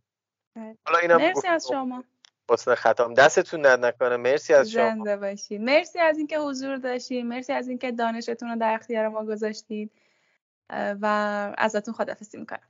بله. 0.56 0.78
حالا 0.86 1.00
اینم 1.00 1.18
مرسی 1.18 1.48
از 1.48 1.68
شما. 1.68 2.04
حسن 2.50 2.76
ختم 2.76 3.14
دستتون 3.14 3.62
درد 3.62 3.86
نکنه. 3.86 4.18
مرسی 4.18 4.54
از 4.54 4.72
شما. 4.72 4.82
زنده 4.82 5.18
باشید 5.18 5.62
مرسی 5.62 6.00
از 6.00 6.18
اینکه 6.18 6.40
حضور 6.40 6.78
داشتید 6.78 7.26
مرسی 7.26 7.54
از 7.54 7.68
اینکه 7.68 7.92
دانشتون 7.92 8.50
رو 8.50 8.56
در 8.56 8.74
اختیار 8.74 9.08
ما 9.08 9.26
گذاشتید 9.26 9.92
و 10.70 11.06
ازتون 11.58 11.94
خدافظی 11.94 12.38
می‌کنم. 12.38 12.70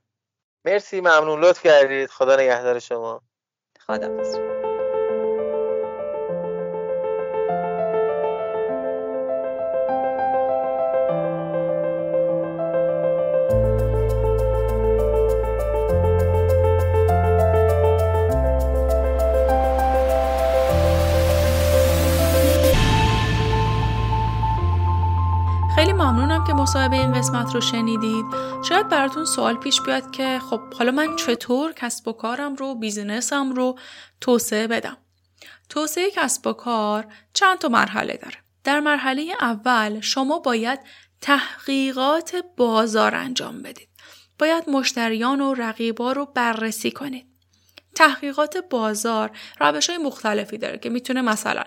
مرسی 0.66 1.02
ممنون. 1.02 1.39
لطف 1.39 1.64
کردید. 1.64 2.10
خدا 2.10 2.36
نگهدار 2.36 2.80
شما. 2.80 3.22
خیلی 3.80 4.57
که 26.48 26.54
مصاحبه 26.54 26.95
این 26.95 27.14
قسمت 27.14 27.56
رو 27.56 27.62
شنیدید. 27.62 28.26
شاید 28.70 28.88
براتون 28.89 29.26
سوال 29.26 29.56
پیش 29.56 29.82
بیاد 29.82 30.12
که 30.12 30.39
خب 30.50 30.74
حالا 30.74 30.91
من 30.91 31.16
چطور 31.16 31.74
کسب 31.74 32.08
و 32.08 32.14
کارم 32.14 32.56
رو 32.56 32.76
بیزینسم 32.76 33.52
رو 33.52 33.80
توسعه 34.22 34.68
بدم؟ 34.68 34.98
توسعه 35.70 36.12
کسب 36.12 36.48
و 36.48 36.54
کار 36.54 37.08
چند 37.34 37.58
تا 37.58 37.68
مرحله 37.68 38.14
داره. 38.14 38.36
در 38.64 38.80
مرحله 38.80 39.34
اول 39.41 40.00
شما 40.00 40.39
باید 40.39 40.80
تحقیقات 41.22 42.36
بازار 42.58 43.16
انجام 43.16 43.62
بدید. 43.62 43.89
باید 44.39 44.70
مشتریان 44.70 45.41
و 45.41 45.54
رقیبا 45.54 46.12
رو 46.12 46.26
بررسی 46.26 46.91
کنید. 46.91 47.28
تحقیقات 47.95 48.58
بازار 48.58 49.32
روش 49.60 49.89
های 49.89 49.98
مختلفی 49.98 50.58
داره 50.58 50.78
که 50.78 50.89
می‌تونه 50.89 51.22
مثلا 51.22 51.64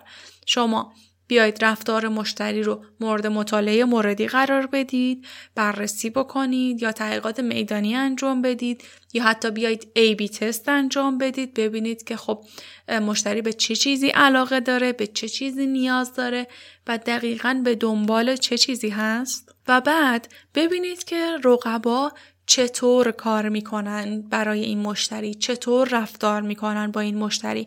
شما 0.46 0.92
بیایید 1.30 1.64
رفتار 1.64 2.08
مشتری 2.08 2.62
رو 2.62 2.84
مورد 3.00 3.26
مطالعه 3.26 3.84
موردی 3.84 4.26
قرار 4.26 4.66
بدید، 4.66 5.26
بررسی 5.54 6.10
بکنید 6.10 6.82
یا 6.82 6.92
تحقیقات 6.92 7.40
میدانی 7.40 7.96
انجام 7.96 8.42
بدید 8.42 8.84
یا 9.12 9.24
حتی 9.24 9.50
بیایید 9.50 9.88
ای 9.96 10.14
بی 10.14 10.28
تست 10.28 10.68
انجام 10.68 11.18
بدید 11.18 11.54
ببینید 11.54 12.04
که 12.04 12.16
خب 12.16 12.44
مشتری 12.88 13.42
به 13.42 13.52
چه 13.52 13.76
چیزی 13.76 14.08
علاقه 14.08 14.60
داره، 14.60 14.92
به 14.92 15.06
چه 15.06 15.28
چیزی 15.28 15.66
نیاز 15.66 16.14
داره 16.14 16.46
و 16.86 16.98
دقیقا 16.98 17.60
به 17.64 17.74
دنبال 17.74 18.36
چه 18.36 18.58
چیزی 18.58 18.88
هست. 18.88 19.54
و 19.68 19.80
بعد 19.80 20.28
ببینید 20.54 21.04
که 21.04 21.36
رقبا 21.44 22.12
چطور 22.50 23.10
کار 23.10 23.48
می‌کنن 23.48 24.22
برای 24.22 24.60
این 24.60 24.78
مشتری 24.78 25.34
چطور 25.34 25.88
رفتار 25.88 26.42
می‌کنن 26.42 26.90
با 26.90 27.00
این 27.00 27.18
مشتری. 27.18 27.66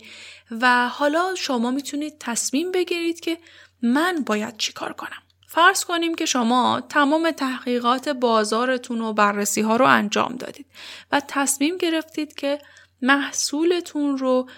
و 0.51 0.87
حالا 0.89 1.35
شما 1.37 1.71
می‌تونید 1.71 2.13
تصمیم 2.19 2.71
بگیرید 2.71 3.19
که 3.19 3.37
من 3.81 4.23
باید 4.25 4.57
چی 4.57 4.73
کار 4.73 4.93
کنم. 4.93 5.21
فرض 5.47 5.85
کنیم 5.85 6.15
که 6.15 6.25
شما 6.25 6.81
تمام 6.89 7.31
تحقیقات 7.31 8.09
بازارتون 8.09 9.01
و 9.01 9.13
بررسی 9.13 9.61
ها 9.61 9.75
رو 9.75 9.85
انجام 9.85 10.35
دادید 10.35 10.65
و 11.11 11.21
تصمیم 11.27 11.77
گرفتید 11.77 12.35
که 12.35 12.59
محصولتون 13.01 14.17
رو 14.17 14.49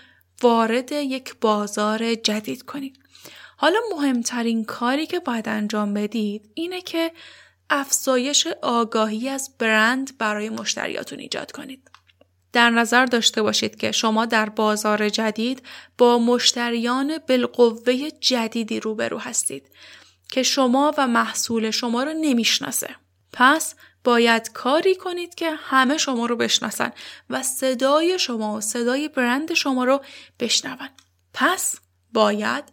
وارد 0.41 0.91
یک 0.91 1.35
بازار 1.41 2.15
جدید 2.15 2.63
کنید. 2.63 2.99
حالا 3.57 3.79
مهمترین 3.95 4.65
کاری 4.65 5.05
که 5.05 5.19
باید 5.19 5.49
انجام 5.49 5.93
بدید 5.93 6.51
اینه 6.53 6.81
که 6.81 7.11
افزایش 7.69 8.47
آگاهی 8.61 9.29
از 9.29 9.51
برند 9.59 10.17
برای 10.17 10.49
مشتریاتون 10.49 11.19
ایجاد 11.19 11.51
کنید. 11.51 11.91
در 12.53 12.69
نظر 12.69 13.05
داشته 13.05 13.41
باشید 13.41 13.75
که 13.75 13.91
شما 13.91 14.25
در 14.25 14.49
بازار 14.49 15.09
جدید 15.09 15.63
با 15.97 16.19
مشتریان 16.19 17.17
بالقوه 17.17 18.09
جدیدی 18.09 18.79
روبرو 18.79 19.19
هستید 19.19 19.69
که 20.31 20.43
شما 20.43 20.93
و 20.97 21.07
محصول 21.07 21.71
شما 21.71 22.03
رو 22.03 22.13
نمی‌شناسه. 22.13 22.95
پس 23.33 23.75
باید 24.03 24.51
کاری 24.51 24.95
کنید 24.95 25.35
که 25.35 25.51
همه 25.51 25.97
شما 25.97 26.25
رو 26.25 26.35
بشناسن 26.35 26.91
و 27.29 27.43
صدای 27.43 28.19
شما 28.19 28.53
و 28.53 28.61
صدای 28.61 29.09
برند 29.09 29.53
شما 29.53 29.83
رو 29.83 30.01
بشنون. 30.39 30.89
پس 31.33 31.75
باید 32.13 32.63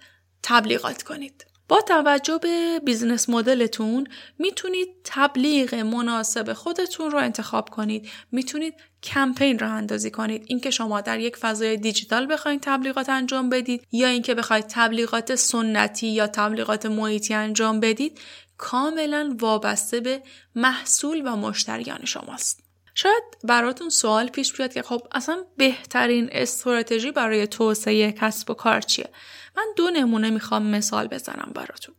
تبلیغات 0.43 1.03
کنید. 1.03 1.52
با 1.73 1.81
توجه 1.81 2.39
به 2.39 2.81
business 2.85 3.29
model 3.29 3.78
تون 3.78 4.07
می‌تونید 4.39 4.89
تبلیغ 5.05 5.75
مناسب 5.75 6.53
خودتون 6.53 7.11
رو 7.11 7.19
انتخاب 7.19 7.71
کنید. 7.71 8.09
می‌تونید 8.33 8.75
کمپین 9.03 9.59
رو 9.59 9.73
اندازی 9.73 10.11
کنید. 10.11 10.45
اینکه 10.47 10.71
شما 10.71 11.01
در 11.01 11.21
یک 11.21 11.37
فضای 11.37 11.77
دیجیتال 11.77 12.33
بخواید 12.33 12.61
تبلیغات 12.61 13.09
انجام 13.09 13.49
بدید 13.49 13.87
یا 13.93 14.09
اینکه 14.09 14.35
بخواید 14.35 14.65
تبلیغات 14.69 15.35
سنتی 15.35 16.07
یا 16.07 16.27
تبلیغات 16.27 16.87
محیطی 16.87 17.35
انجام 17.35 17.81
بدید 17.81 18.21
کاملا 18.59 19.37
وابسته 19.41 20.01
به 20.01 20.23
محصول 20.55 21.23
و 21.25 21.37
مشتریان 21.37 22.05
شماست. 22.05 22.63
شاید 22.95 23.23
براتون 23.45 23.89
سوال 23.89 24.29
پیش 24.29 24.53
بیاد 24.53 24.73
که 24.73 24.83
خب 24.83 25.03
اصلا 25.13 25.45
بهترین 25.57 26.29
استراتژی 26.33 27.11
برای 27.11 27.47
توسعه 27.47 28.13
کسب 28.13 28.51
و 28.51 28.55
کار 28.55 28.81
چیه؟ 28.81 29.09
من 29.57 29.67
دو 29.77 29.91
نمونه 29.91 30.31
می‌خوام 30.31 30.63
مثال 30.67 31.07
بزنم 31.07 31.53
براتون. 31.55 31.95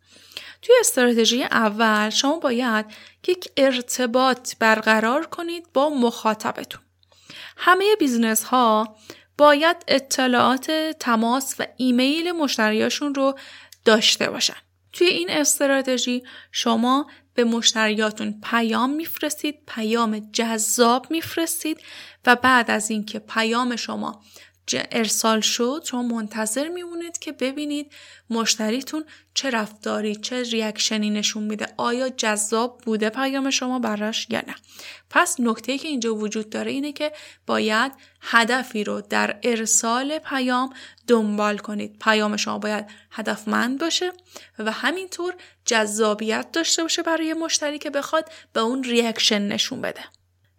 توی 0.61 0.75
استراتژی 0.79 1.43
اول 1.43 2.09
شما 2.09 2.39
باید 2.39 2.85
یک 3.27 3.49
ارتباط 3.57 4.53
برقرار 4.59 5.25
کنید 5.25 5.73
با 5.73 5.89
مخاطبتون. 5.89 6.81
همه 7.57 7.95
business 7.99 8.43
ها 8.43 8.97
باید 9.37 9.77
اطلاعات 9.87 10.71
تماس 10.99 11.55
و 11.59 11.65
ایمیل 11.77 12.31
مشتریاشون 12.31 13.15
رو 13.15 13.37
داشته 13.85 14.29
باشن. 14.29 14.57
توی 14.93 15.07
این 15.07 15.29
استراتژی 15.29 16.23
شما 16.51 17.07
به 17.33 17.43
مشتریاتون 17.43 18.41
پیام 18.43 18.89
میفرستید 18.89 19.59
پیام 19.67 20.29
جذاب 20.33 21.07
میفرستید 21.09 21.77
و 22.25 22.35
بعد 22.35 22.71
از 22.71 22.89
اینکه 22.91 23.19
پیام 23.19 23.75
شما 23.75 24.21
ارسال 24.71 25.41
شد 25.41 25.83
شما 25.85 26.01
منتظر 26.01 26.67
میمونید 26.67 27.19
که 27.19 27.31
ببینید 27.31 27.91
مشتریتون 28.29 29.05
چه 29.33 29.49
رفتاری 29.49 30.15
چه 30.15 30.43
reaction 30.43 31.02
ی 31.02 31.09
نشون 31.09 31.43
میده 31.43 31.67
آیا 31.77 32.09
جذاب 32.09 32.81
بوده 32.85 33.09
پیام 33.09 33.49
شما 33.49 33.79
براش 33.79 34.27
یا 34.29 34.39
نه. 34.47 34.55
پس 35.09 35.39
نکته 35.39 35.77
که 35.77 35.87
اینجا 35.87 36.15
وجود 36.15 36.49
داره 36.49 36.71
اینه 36.71 36.91
که 36.91 37.11
باید 37.47 37.91
هدفی 38.21 38.83
رو 38.83 39.01
در 39.01 39.39
ارسال 39.43 40.19
پیام 40.19 40.73
دنبال 41.07 41.57
کنید. 41.57 41.99
پیام 41.99 42.37
شما 42.37 42.59
باید 42.59 42.85
هدفمند 43.11 43.79
باشه 43.79 44.11
و 44.59 44.71
همینطور 44.71 45.33
جذابیت 45.65 46.51
داشته 46.51 46.81
باشه 46.81 47.03
برای 47.03 47.33
مشتری 47.33 47.79
که 47.79 47.89
بخواد 47.89 48.31
به 48.53 48.59
اون 48.59 48.83
reaction 48.83 49.41
نشون 49.41 49.81
بده. 49.81 50.03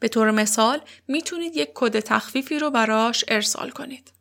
به 0.01 0.09
طور 0.09 0.31
مثال 0.31 0.81
می‌تونید 1.09 1.57
یک 1.57 1.71
کد 1.75 2.01
تخفیفی 2.01 2.59
رو 2.59 2.71
براش 2.71 3.25
ارسال 3.29 3.71
کنید 3.71 4.13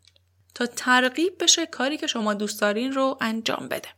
تا 0.56 0.66
ترغیب 0.66 1.44
بشه 1.44 1.66
کاری 1.66 1.98
که 1.98 2.08
شما 2.08 2.34
دوست 2.34 2.62
دارین 2.62 2.92
رو 2.92 3.18
انجام 3.22 3.68
بده. 3.68 3.90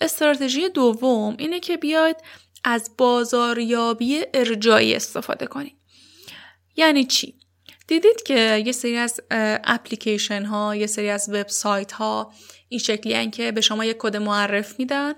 استراتژی 0.00 0.68
دوم 0.68 1.36
اینه 1.38 1.60
که 1.60 1.76
بیاید 1.76 2.16
از 2.64 2.90
بازاریابی 2.98 4.22
ارجایی 4.34 4.94
استفاده 4.94 5.46
کنید. 5.46 5.76
یعنی 6.76 7.04
چی؟ 7.04 7.34
دیدید 7.86 8.22
که 8.22 8.62
یه 8.66 8.72
سری 8.72 8.96
از 8.96 9.20
اپلیکیشن 9.30 10.44
ها، 10.44 10.76
یه 10.76 10.86
سری 10.86 11.10
از 11.10 11.28
وبسایت 11.28 11.92
ها 11.92 12.32
این 12.68 12.80
شکلی 12.80 13.30
که 13.30 13.52
به 13.52 13.60
شما 13.60 13.84
یک 13.84 13.96
کد 13.98 14.16
معرف 14.16 14.78
میدن 14.78 15.14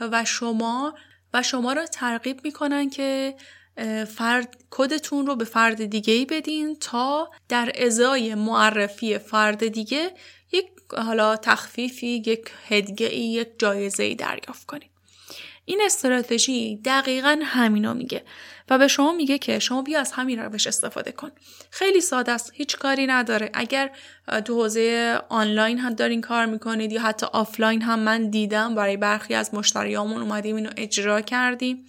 و 0.00 0.24
شما 0.24 0.94
و 1.34 1.42
شما 1.42 1.72
را 1.72 1.86
ترغیب 1.86 2.40
می‌کنن 2.44 2.90
که 2.90 3.34
فرد 4.16 4.56
کدتون 4.70 5.26
رو 5.26 5.36
به 5.36 5.44
فرد 5.44 5.84
دیگه 5.84 6.14
ای 6.14 6.24
بدین 6.24 6.76
تا 6.76 7.30
در 7.48 7.72
ازای 7.78 8.34
معرفی 8.34 9.18
فرد 9.18 9.68
دیگه 9.68 10.10
یک 10.52 10.66
حالا 10.96 11.36
تخفیفی 11.36 12.06
یک 12.06 12.50
هدیه 12.68 13.08
ای 13.08 13.32
یک 13.32 13.48
جایزه 13.58 14.02
ای 14.02 14.14
دریافت 14.14 14.66
کنید 14.66 14.90
این 15.64 15.80
استراتژی 15.84 16.80
دقیقا 16.84 17.40
همینو 17.42 17.94
میگه 17.94 18.24
و 18.70 18.78
به 18.78 18.88
شما 18.88 19.12
میگه 19.12 19.38
که 19.38 19.58
شما 19.58 19.82
بیا 19.82 20.00
از 20.00 20.12
همین 20.12 20.38
روش 20.38 20.66
استفاده 20.66 21.12
کن. 21.12 21.30
خیلی 21.70 22.00
ساده 22.00 22.32
است 22.32 22.52
هیچ 22.54 22.76
کاری 22.76 23.06
نداره. 23.06 23.50
اگر 23.54 23.90
تو 24.44 24.54
حوزه 24.54 25.18
آنلاین 25.28 25.78
هم 25.78 25.94
دارین 25.94 26.20
کار 26.20 26.46
می‌کنید 26.46 26.92
یا 26.92 27.02
حتی 27.02 27.26
آفلاین 27.32 27.82
هم 27.82 27.98
من 27.98 28.30
دیدم 28.30 28.74
برای 28.74 28.96
برخی 28.96 29.34
از 29.34 29.54
مشتریامون 29.54 30.22
اومدیم 30.22 30.56
اینو 30.56 30.70
اجرا 30.76 31.20
کردیم. 31.20 31.86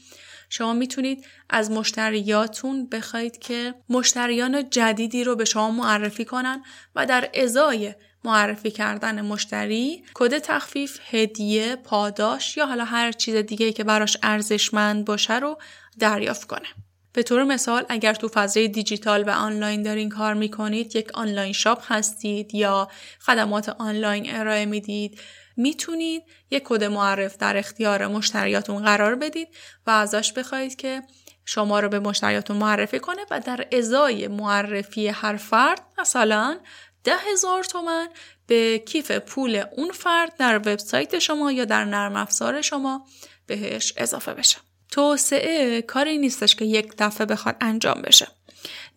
شما 0.49 0.73
می‌تونید 0.73 1.25
از 1.49 1.71
مشتریاتون 1.71 2.89
بخواید 2.89 3.39
که 3.39 3.73
مشتریان 3.89 4.69
جدیدی 4.69 5.23
رو 5.23 5.35
به 5.35 5.45
شما 5.45 5.71
معرفی 5.71 6.25
کنن 6.25 6.63
و 6.95 7.05
در 7.05 7.29
ازای 7.33 7.93
معرفی 8.23 8.71
کردن 8.71 9.21
مشتری 9.21 10.03
کد 10.13 10.37
تخفیف 10.37 10.99
هدیه 11.11 11.75
پاداش 11.75 12.57
یا 12.57 12.65
حالا 12.65 12.85
هر 12.85 13.11
چیز 13.11 13.35
دیگه 13.35 13.71
که 13.71 13.83
براش 13.83 14.17
ارزشمند 14.23 15.05
باشه 15.05 15.39
رو 15.39 15.57
دریافت 15.99 16.47
کنه. 16.47 16.67
به 17.13 17.23
طور 17.23 17.43
مثال 17.43 17.85
اگر 17.89 18.13
تو 18.13 18.27
فضای 18.27 18.67
دیجیتال 18.67 19.23
و 19.23 19.29
آنلاین 19.29 19.83
دارین 19.83 20.09
کار 20.09 20.33
می‌کنید 20.33 20.95
یک 20.95 21.11
آنلاین 21.13 21.53
شاپ 21.53 21.83
هستید 21.91 22.55
یا 22.55 22.87
خدمات 23.19 23.69
آنلاین 23.69 24.35
ارائه 24.35 24.65
می‌دید 24.65 25.19
می‌تونید 25.57 26.23
یک 26.51 26.63
کد 26.65 26.83
معرف 26.83 27.37
در 27.37 27.57
اختیار 27.57 28.07
مشتریاتون 28.07 28.83
قرار 28.83 29.15
بدید 29.15 29.47
و 29.87 29.89
ازش 29.89 30.33
بخواید 30.33 30.75
که 30.75 31.03
شما 31.45 31.79
رو 31.79 31.89
به 31.89 31.99
مشتریاتون 31.99 32.57
معرفی 32.57 32.99
کنه 32.99 33.21
و 33.31 33.39
در 33.39 33.67
ازای 33.71 34.27
معرفی 34.27 35.07
هر 35.07 35.35
فرد 35.35 35.81
مثلا 35.97 36.59
ده 37.03 37.17
هزار 37.31 37.63
تومن 37.63 38.07
به 38.47 38.83
کیف 38.85 39.11
پول 39.11 39.63
اون 39.77 39.91
فرد 39.91 40.37
در 40.37 40.57
وبسایت 40.57 41.19
شما 41.19 41.51
یا 41.51 41.65
در 41.65 41.85
نرم 41.85 42.15
افزار 42.15 42.61
شما 42.61 43.05
بهش 43.47 43.93
اضافه 43.97 44.33
بشه. 44.33 44.57
توسعه 44.91 45.81
کاری 45.81 46.17
نیستش 46.17 46.55
که 46.55 46.65
یک 46.65 46.93
دفعه 46.97 47.25
بخواد 47.25 47.55
انجام 47.61 48.01
بشه. 48.01 48.27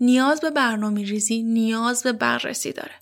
نیاز 0.01 0.41
به 0.41 0.51
برنامه 0.51 1.05
ریزی 1.05 1.43
نیاز 1.43 2.03
به 2.03 2.13
بررسی 2.13 2.73
داره. 2.73 2.95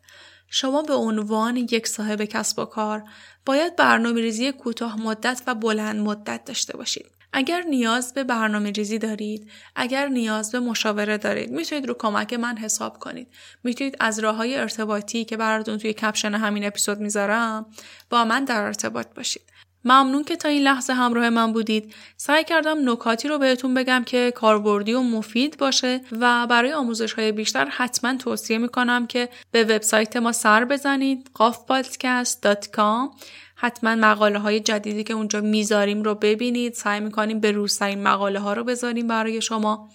شما 0.49 0.83
به 0.83 0.95
عنوان 0.95 1.57
یک 1.57 1.87
صاحب 1.87 2.25
کسب 2.25 2.59
و 2.59 2.65
کار 2.65 3.03
باید 3.47 3.77
برنامه 3.77 4.21
ریزی 4.21 4.53
کوتاه 4.53 5.01
مدت 5.01 5.43
و 5.47 5.55
بلند 5.55 6.01
مدت 6.01 6.45
داشته 6.45 6.77
باشید. 6.77 7.07
اگر 7.33 7.63
نیاز 7.63 8.15
به 8.15 8.25
برنامه 8.25 8.71
ریزی 8.71 8.99
دارید، 8.99 9.51
اگر 9.77 10.09
نیاز 10.09 10.53
به 10.53 10.61
مشاوره 10.61 11.19
دارید، 11.19 11.51
می‌تونید 11.51 11.87
رو 11.89 11.95
کمک 11.95 12.33
من 12.33 12.57
حساب 12.59 12.99
کنید. 12.99 13.29
می‌تونید 13.65 13.97
از 14.01 14.19
راه 14.19 14.37
های 14.37 14.57
ارتباطی 14.57 15.25
که 15.25 15.37
براتون 15.37 15.79
توی 15.79 15.93
کپشن 15.93 16.35
همین 16.35 16.67
اپیزود 16.67 16.99
می‌ذارم 16.99 17.67
با 18.11 18.25
من 18.25 18.45
در 18.45 18.63
ارتباط 18.63 19.07
باشید. 19.15 19.43
ممنون 19.87 20.25
که 20.25 20.37
تا 20.37 20.49
این 20.49 20.63
لحظه 20.63 20.93
همراه 20.93 21.29
من 21.29 21.53
بودید. 21.53 21.95
سعی 22.17 22.45
کردم 22.45 22.91
نکاتی 22.91 23.29
رو 23.29 23.39
بهتون 23.39 23.75
بگم 23.75 24.03
که 24.07 24.33
کاربردی 24.37 24.93
و 24.93 25.01
مفید 25.01 25.57
باشه 25.59 26.01
و 26.21 26.47
برای 26.47 26.73
آموزش 26.73 27.13
های 27.13 27.33
بیشتر 27.33 27.65
حتما 27.65 28.17
توصیه 28.17 28.59
می‌کنم 28.59 29.07
که 29.07 29.29
به 29.51 29.65
وبسایت 29.65 30.17
ما 30.17 30.33
سر 30.33 30.65
بزنید 30.65 31.31
qafpodcast.com 31.39 33.23
حتما 33.57 33.95
مقاله 33.95 34.39
های 34.39 34.61
جدیدی 34.61 35.05
که 35.05 35.15
اونجا 35.15 35.41
می‌ذاریم 35.41 36.03
رو 36.03 36.15
ببینید. 36.15 36.75
سعی 36.75 37.01
می‌کنیم 37.01 37.41
به 37.41 37.53
روزترین 37.53 38.03
مقاله 38.03 38.41
ها 38.41 38.53
رو 38.53 38.65
بذاریم 38.65 39.07
برای 39.07 39.43
شما. 39.43 39.89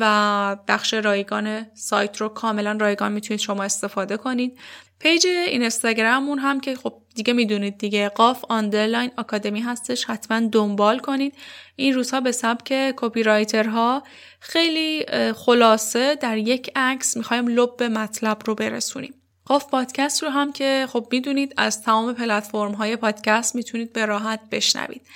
و 0.00 0.56
بخش 0.68 0.94
رایگان 0.94 1.66
سایت 1.74 2.20
رو 2.20 2.28
کاملا 2.28 2.72
رایگان 2.72 3.12
می‌تونید 3.12 3.40
شما 3.40 3.62
استفاده 3.62 4.16
کنید. 4.16 4.58
page 4.98 5.26
اینستاگراممون 5.26 6.38
هم 6.38 6.60
که 6.60 6.74
خب 6.74 6.94
دیگه 7.14 7.32
می‌دونید 7.32 7.78
دیگه 7.78 8.08
قاف 8.08 8.44
underline 8.48 9.10
آکادمی 9.16 9.60
هستش 9.60 10.04
حتما 10.04 10.48
دنبال 10.52 10.98
کنید. 10.98 11.34
این 11.76 11.94
روزها 11.94 12.20
به 12.20 12.32
سبک 12.32 12.94
copywriter 12.96 13.22
ها 13.22 14.02
خیلی 14.40 15.06
خلاصه 15.36 16.14
در 16.14 16.38
یک 16.38 16.70
عکس 16.76 17.16
می‌خوایم 17.16 17.48
لب 17.48 17.76
به 17.76 17.88
مطلب 17.88 18.38
رو 18.46 18.54
برسونیم. 18.54 19.14
قاف 19.44 19.66
پادکست 19.70 20.22
رو 20.22 20.28
هم 20.28 20.52
که 20.52 20.86
خب 20.92 21.08
می‌دونید 21.10 21.54
از 21.56 21.82
تمام 21.82 22.14
پلتفرم 22.14 22.72
های 22.72 22.96
پادکست 22.96 23.54
می‌تونید 23.54 23.92
به 23.92 24.06
راحت 24.06 24.40
بشنوید. 24.50 25.06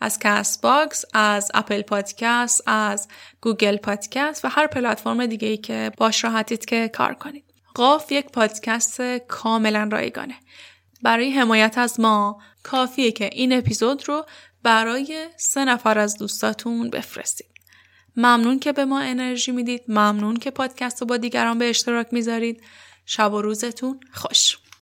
از 0.00 0.18
Castbox، 0.18 1.04
از 1.14 1.50
Apple 1.54 1.82
Podcast، 1.82 2.62
از 2.66 3.08
Google 3.40 3.76
Podcast 3.76 4.44
و 4.44 4.48
هر 4.48 4.66
پلتفرم 4.66 5.26
دیگه 5.26 5.48
ای 5.48 5.56
که 5.56 5.92
باش 5.96 6.24
راحتید 6.24 6.64
که 6.64 6.88
کار 6.88 7.14
کنید. 7.14 7.44
قاف 7.78 8.12
یک 8.12 8.26
پادکست 8.26 9.00
کاملا 9.28 9.88
رایگانه. 9.92 10.34
برای 11.02 11.30
حمایت 11.30 11.78
از 11.78 12.00
ما 12.00 12.42
کافیه 12.62 13.12
که 13.12 13.30
این 13.32 13.52
اپیزود 13.52 14.08
رو 14.08 14.26
برای 14.62 15.28
سه 15.36 15.64
نفر 15.64 15.98
از 15.98 16.18
دوستاتون 16.18 16.90
بفرستید. 16.90 17.46
ممنون 18.16 18.58
که 18.58 18.72
به 18.72 18.84
ما 18.84 19.00
انرژی 19.00 19.52
می‌دید. 19.52 19.82
ممنون 19.88 20.36
که 20.36 20.50
پادکست 20.50 21.00
رو 21.00 21.06
با 21.06 21.16
دیگران 21.16 21.58
به 21.58 21.70
اشتراک 21.70 22.06
می‌ذارید. 22.12 22.62
شب 23.06 23.32
و 23.32 23.42
روزتون 23.42 24.00
خوش. 24.12 24.58